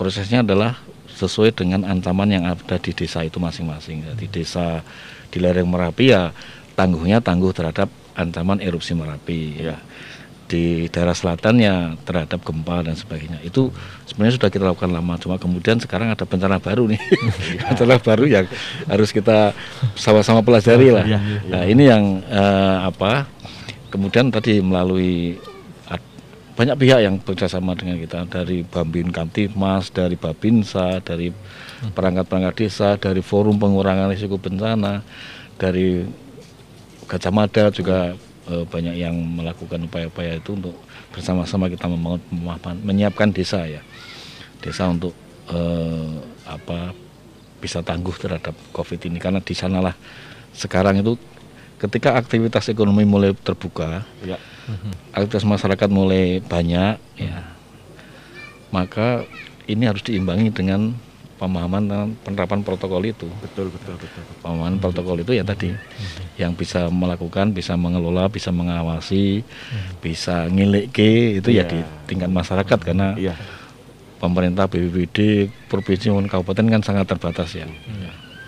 prosesnya 0.00 0.40
adalah 0.40 0.80
sesuai 1.12 1.52
dengan 1.52 1.84
ancaman 1.84 2.28
yang 2.32 2.44
ada 2.48 2.80
di 2.80 2.96
desa 2.96 3.20
itu 3.20 3.36
masing-masing. 3.36 4.16
Di 4.16 4.26
desa 4.32 4.80
di 5.28 5.44
lereng 5.44 5.68
Merapi 5.68 6.08
ya 6.08 6.32
tangguhnya 6.72 7.20
tangguh 7.20 7.52
terhadap 7.52 7.92
ancaman 8.16 8.64
erupsi 8.64 8.96
Merapi. 8.96 9.60
Ya. 9.60 9.76
Di 10.46 10.86
daerah 10.94 11.14
selatan 11.14 11.58
ya 11.58 11.98
terhadap 12.06 12.42
gempa 12.46 12.86
dan 12.86 12.94
sebagainya. 12.94 13.42
Itu 13.42 13.74
sebenarnya 14.06 14.38
sudah 14.38 14.50
kita 14.50 14.64
lakukan 14.70 14.94
lama. 14.94 15.18
Cuma 15.18 15.36
kemudian 15.42 15.82
sekarang 15.82 16.14
ada 16.14 16.22
bencana 16.22 16.62
baru 16.62 16.86
nih. 16.86 17.00
bencana 17.70 17.98
baru 17.98 18.24
yang 18.30 18.46
harus 18.86 19.10
kita 19.10 19.50
sama-sama 19.98 20.40
pelajari 20.46 20.94
lah. 20.94 21.04
Nah 21.50 21.62
ini 21.66 21.90
yang 21.90 22.22
eh, 22.26 22.78
apa? 22.86 23.26
Kemudian 23.90 24.30
tadi 24.30 24.62
melalui 24.62 25.38
banyak 26.56 26.76
pihak 26.80 27.00
yang 27.04 27.20
bekerjasama 27.20 27.76
dengan 27.76 28.00
kita 28.00 28.24
dari 28.24 28.64
Bambin 28.64 29.12
Kamtipmas, 29.12 29.92
dari 29.92 30.16
Babinsa, 30.16 31.04
dari 31.04 31.28
perangkat-perangkat 31.92 32.54
desa, 32.56 32.96
dari 32.96 33.20
Forum 33.20 33.60
Pengurangan 33.60 34.08
Risiko 34.08 34.40
Bencana, 34.40 35.04
dari 35.60 36.08
Gajah 37.04 37.32
Mada 37.32 37.68
juga 37.68 38.16
banyak 38.46 38.94
yang 38.94 39.14
melakukan 39.14 39.82
upaya-upaya 39.84 40.38
itu 40.38 40.54
untuk 40.54 40.74
bersama-sama 41.10 41.66
kita 41.66 41.90
membangun 41.90 42.22
pemahaman, 42.30 42.76
menyiapkan 42.86 43.34
desa 43.34 43.66
ya, 43.66 43.82
desa 44.62 44.86
untuk 44.86 45.12
eh, 45.50 46.14
apa 46.46 46.94
bisa 47.58 47.82
tangguh 47.82 48.14
terhadap 48.14 48.54
COVID 48.70 49.10
ini. 49.10 49.18
Karena 49.18 49.42
di 49.42 49.54
sanalah 49.56 49.94
sekarang 50.54 51.02
itu 51.02 51.18
ketika 51.76 52.14
aktivitas 52.16 52.70
ekonomi 52.70 53.04
mulai 53.04 53.34
terbuka, 53.34 54.06
Ya. 54.24 54.38
aktivitas 55.12 55.44
masyarakat 55.44 55.88
mulai 55.90 56.40
banyak 56.42 56.96
ya. 57.18 57.38
maka 58.74 59.22
ini 59.70 59.86
harus 59.86 60.02
diimbangi 60.02 60.50
dengan 60.52 60.92
pemahaman 61.36 61.84
tentang 61.84 62.08
penerapan 62.22 62.60
protokol 62.60 63.02
itu. 63.04 63.28
Betul 63.38 63.68
betul 63.68 63.94
betul. 63.94 64.22
pemahaman 64.40 64.80
protokol 64.80 65.20
itu 65.20 65.32
ya 65.32 65.42
tadi 65.42 65.68
yang 66.36 66.52
bisa 66.52 66.88
melakukan 66.88 67.52
bisa 67.52 67.76
mengelola 67.76 68.26
bisa 68.26 68.48
mengawasi 68.50 69.44
bisa 70.00 70.48
ngilik 70.48 70.88
itu 71.36 71.48
ya 71.48 71.60
Iya. 71.60 71.68
di 71.68 71.78
tingkat 72.06 72.28
masyarakat 72.28 72.78
karena 72.82 73.12
Iya. 73.14 73.36
pemerintah 74.16 74.64
BPBD 74.64 75.18
provinsi 75.66 76.08
maupun 76.08 76.26
kabupaten 76.26 76.66
kan 76.70 76.80
sangat 76.80 77.04
terbatas 77.06 77.52
ya. 77.52 77.68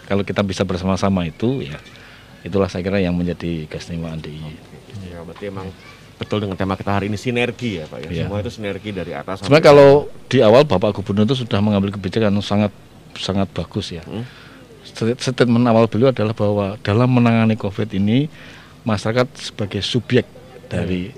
Kalau 0.05 0.25
kita 0.25 0.41
bisa 0.41 0.65
bersama-sama 0.65 1.29
itu 1.29 1.61
ya 1.61 1.77
itulah 2.41 2.71
saya 2.71 2.81
kira 2.81 2.97
yang 2.97 3.13
menjadi 3.13 3.67
keistimewaan 3.67 4.17
DIY 4.19 4.55
Ya, 5.05 5.21
berarti 5.21 5.51
emang 5.51 5.69
betul 6.19 6.43
dengan 6.43 6.59
tema 6.59 6.75
kita 6.75 6.91
hari 6.91 7.07
ini 7.07 7.17
sinergi 7.17 7.79
ya 7.81 7.85
Pak 7.87 7.99
ya. 8.05 8.09
Iya. 8.11 8.25
Semua 8.27 8.39
itu 8.43 8.51
sinergi 8.51 8.91
dari 8.91 9.13
atas. 9.15 9.41
Sebenarnya 9.41 9.67
kalau 9.71 9.89
di 10.27 10.39
awal 10.43 10.67
Bapak 10.67 10.99
Gubernur 10.99 11.25
itu 11.25 11.47
sudah 11.47 11.63
mengambil 11.63 11.95
kebijakan 11.95 12.35
yang 12.35 12.45
sangat 12.45 12.75
sangat 13.15 13.47
bagus 13.55 13.95
ya. 13.95 14.03
Hmm. 14.05 14.27
Stat- 14.83 15.23
Statement 15.23 15.65
awal 15.71 15.87
beliau 15.87 16.11
adalah 16.11 16.35
bahwa 16.35 16.75
dalam 16.83 17.09
menangani 17.09 17.55
COVID 17.55 17.89
ini 17.95 18.27
masyarakat 18.83 19.27
sebagai 19.39 19.81
subjek 19.81 20.27
dari 20.67 21.15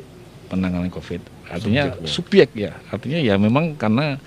penanganan 0.53 0.93
COVID. 0.93 1.51
Artinya 1.51 1.91
Subjeknya. 1.91 2.07
subjek 2.07 2.49
ya. 2.55 2.73
Artinya 2.93 3.19
ya 3.19 3.35
memang 3.41 3.75
karena 3.75 4.21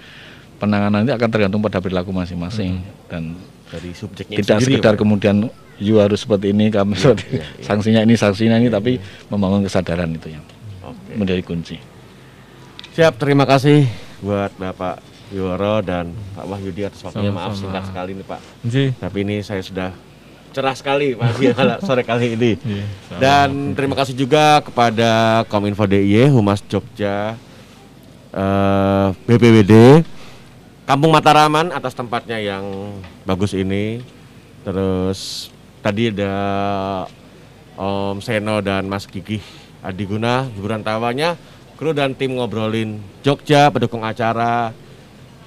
penanganan 0.59 1.03
itu 1.03 1.13
akan 1.15 1.29
tergantung 1.29 1.61
pada 1.63 1.79
perilaku 1.83 2.11
masing-masing 2.15 2.79
dan 3.11 3.35
dari 3.67 3.91
subjeknya 3.91 4.37
tidak 4.39 4.57
sendiri, 4.61 4.79
sekedar 4.79 4.93
Pak. 4.95 4.99
kemudian 5.01 5.35
you 5.81 5.97
harus 5.97 6.23
seperti 6.23 6.53
ini 6.53 6.69
kami 6.69 6.93
seperti 6.95 7.41
iya, 7.41 7.43
iya. 7.43 7.63
sanksinya 7.65 8.01
ini 8.05 8.13
sanksinya 8.15 8.57
ini 8.61 8.69
tapi 8.69 9.01
membangun 9.27 9.65
kesadaran 9.65 10.07
itu 10.13 10.31
yang 10.31 10.43
Oke. 10.93 11.13
menjadi 11.17 11.41
kunci. 11.41 11.77
Siap, 12.93 13.17
terima 13.17 13.49
kasih 13.49 13.89
buat 14.21 14.53
Bapak 14.55 15.01
Yuworo 15.33 15.81
dan 15.81 16.13
Pak 16.37 16.45
Wahyudi 16.45 16.85
atas 16.85 17.01
waktunya. 17.01 17.33
Maaf 17.33 17.57
singkat 17.57 17.89
sekali 17.89 18.13
nih 18.13 18.25
Pak. 18.25 18.39
Nggih. 18.61 18.89
Tapi 19.01 19.17
ini 19.25 19.35
saya 19.41 19.65
sudah 19.65 19.89
cerah 20.53 20.77
sekali 20.77 21.17
Pak 21.17 21.29
Gila, 21.41 21.75
sore 21.89 22.05
kali 22.05 22.37
ini. 22.37 22.51
Dan 23.17 23.73
terima 23.73 23.97
kasih 23.97 24.13
juga 24.13 24.61
kepada 24.61 25.41
Kominfo 25.49 25.89
DIY, 25.89 26.29
Humas 26.29 26.61
Jogja, 26.69 27.33
eh, 28.29 29.07
BPWD, 29.25 30.05
Kampung 30.85 31.09
Mataraman 31.09 31.73
atas 31.73 31.97
tempatnya 31.97 32.37
yang 32.37 32.93
bagus 33.25 33.57
ini. 33.57 34.05
Terus 34.63 35.49
tadi 35.81 36.13
ada 36.13 36.35
Om 37.73 38.21
Seno 38.21 38.61
dan 38.61 38.85
Mas 38.85 39.09
Gigih 39.09 39.41
Adiguna, 39.83 40.47
hiburan 40.55 40.79
tawanya, 40.79 41.35
kru 41.75 41.91
dan 41.91 42.15
tim 42.15 42.39
ngobrolin 42.39 43.03
Jogja, 43.19 43.67
pendukung 43.67 43.99
acara, 43.99 44.71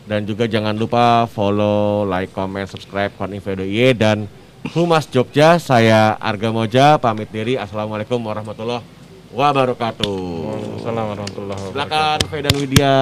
dan 0.05 0.29
juga 0.29 0.45
jangan 0.45 0.77
lupa 0.77 1.25
follow, 1.33 2.05
like, 2.05 2.31
comment, 2.37 2.69
subscribe 2.69 3.11
Kominfo 3.17 3.57
DIY 3.57 3.97
dan 3.97 4.29
Humas 4.77 5.09
Jogja, 5.09 5.57
saya 5.57 6.21
Arga 6.21 6.53
Moja, 6.53 7.01
pamit 7.01 7.33
diri. 7.33 7.57
Assalamualaikum 7.57 8.21
warahmatullahi 8.21 8.85
wabarakatuh. 9.33 10.19
Waalaikumsalam 10.21 11.05
warahmatullahi 11.17 11.61
wabarakatuh. 11.71 11.87
Silakan 11.87 12.19
Fe 12.29 12.39
dan 12.43 12.55
Widya. 12.61 12.95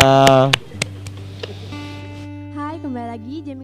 Hai, 2.55 2.77
kembali 2.79 3.09
lagi 3.11 3.35
jamming 3.43 3.64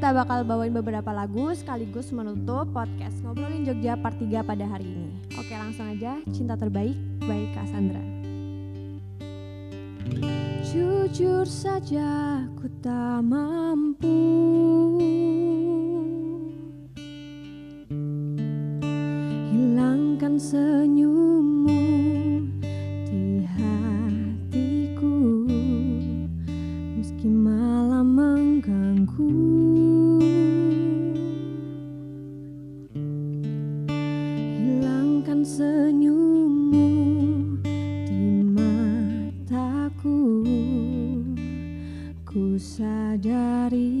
kita 0.00 0.16
bakal 0.16 0.48
bawain 0.48 0.72
beberapa 0.72 1.12
lagu 1.12 1.52
sekaligus 1.52 2.08
menutup 2.08 2.72
podcast 2.72 3.20
Ngobrolin 3.20 3.68
Jogja 3.68 4.00
part 4.00 4.16
3 4.16 4.40
pada 4.48 4.64
hari 4.64 4.88
ini. 4.88 5.12
Oke, 5.36 5.52
langsung 5.52 5.92
aja. 5.92 6.16
Cinta 6.32 6.56
terbaik 6.56 6.96
by 7.28 7.52
Cassandra. 7.52 8.00
Jujur 10.64 11.44
saja 11.44 12.40
ku 12.56 12.64
tak 12.80 13.28
mampu 13.28 14.16
Hilangkan 19.52 20.40
senyummu 20.40 21.84
di 23.04 23.44
hatiku 23.52 25.44
Meski 26.96 27.28
malam 27.28 28.16
mengganggu 28.16 29.59
Ku 42.50 42.58
sadari 42.58 43.94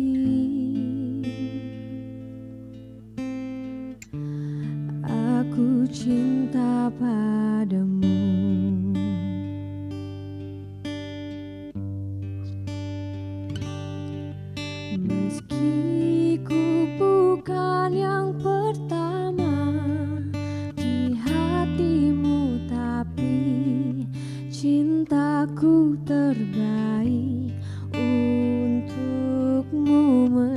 Aku 5.06 5.86
cinta 5.86 6.90
padamu. 6.98 8.10
Meski 14.98 16.42
ku 16.42 16.90
bukan 16.98 17.94
yang 17.94 18.34
pertama 18.34 19.78
di 20.74 21.14
hatimu 21.14 22.66
Tapi 22.66 23.46
cintaku 24.50 25.94
terbaik 26.02 26.90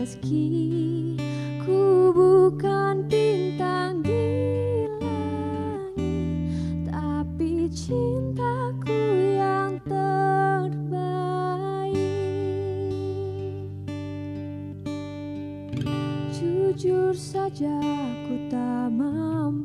Meski 0.04 1.16
ku 1.64 2.12
bukan 2.12 3.08
bintang 3.08 4.04
di 4.04 4.84
langit 5.00 6.84
Tapi 6.84 7.72
cintaku 7.72 9.00
yang 9.40 9.80
terbaik. 9.88 10.76
Jujur 16.36 17.16
saja 17.16 17.80
ku 18.28 18.36
tak 18.52 18.92
mampu 18.92 19.63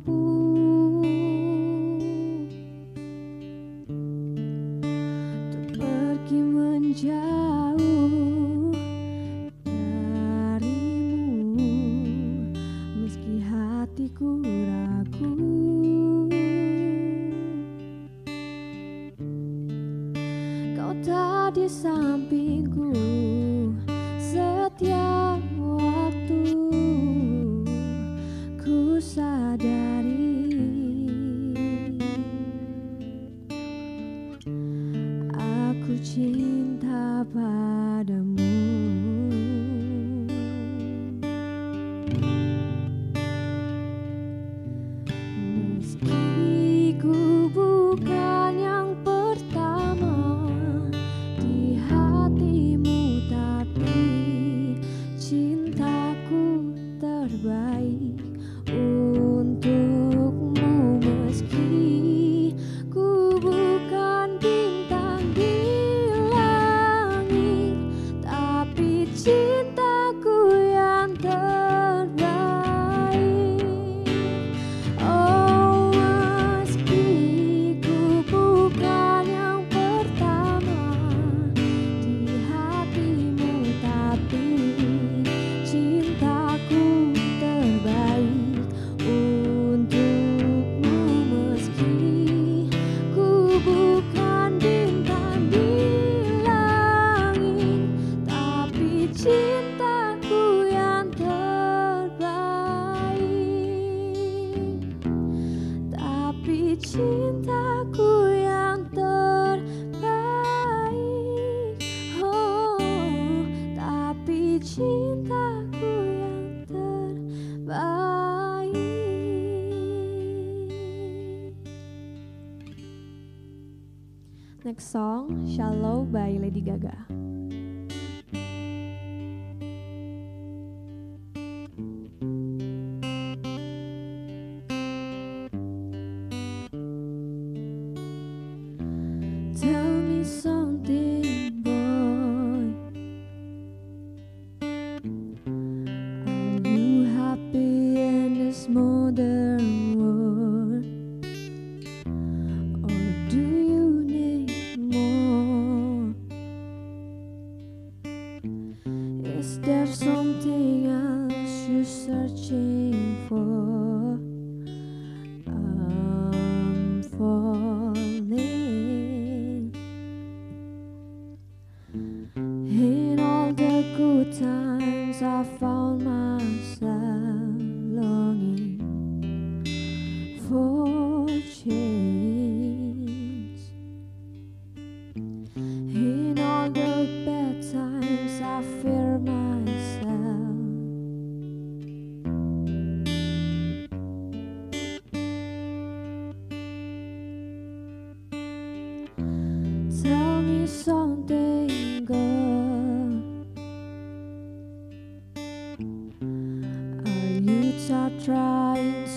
Shallow 125.48 126.04
by 126.04 126.36
Lady 126.36 126.60
Gaga. 126.60 126.97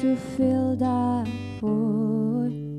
to 0.01 0.15
fill 0.15 0.75
that 0.77 1.27
void. 1.59 2.70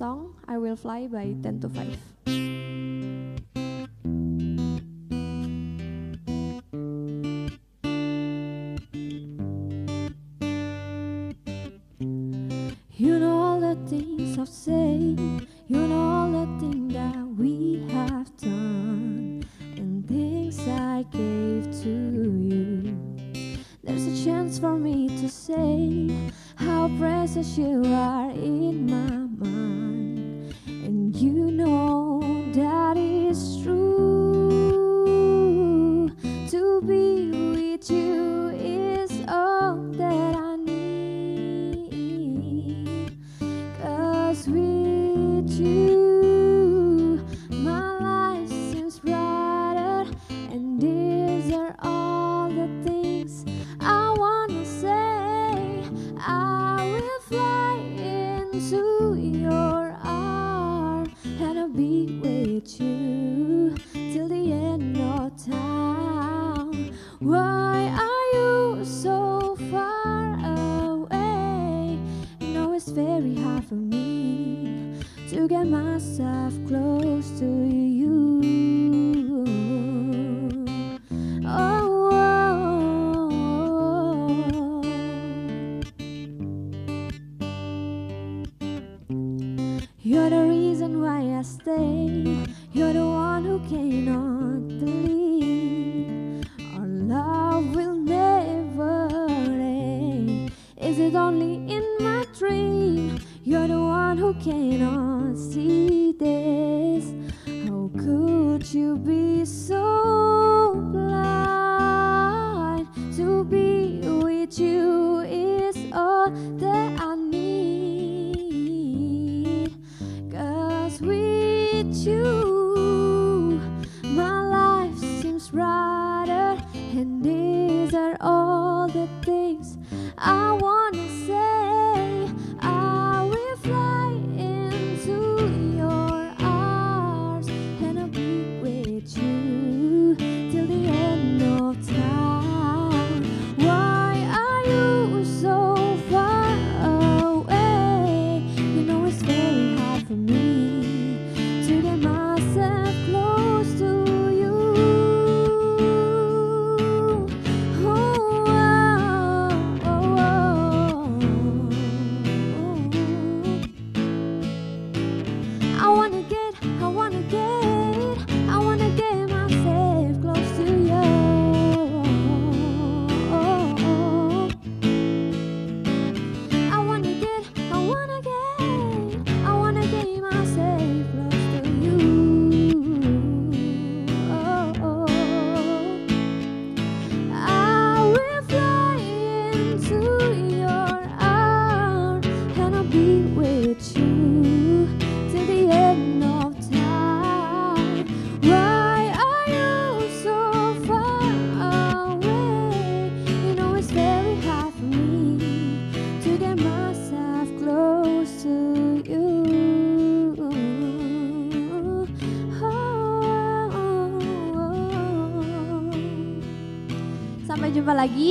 song, 0.00 0.32
I 0.48 0.56
will 0.56 0.76
fly 0.76 1.06
by 1.08 1.36
10 1.44 1.60
to 1.60 1.68
5. 1.68 2.19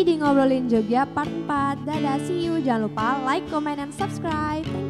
di 0.04 0.20
Ngobrolin 0.20 0.68
Jogja 0.70 1.08
part 1.10 1.32
4. 1.48 1.88
Dadah, 1.88 2.18
see 2.24 2.46
you. 2.46 2.60
Jangan 2.60 2.92
lupa 2.92 3.20
like, 3.24 3.46
comment, 3.48 3.80
and 3.80 3.94
subscribe. 3.94 4.64
Thank 4.66 4.84
you. 4.84 4.89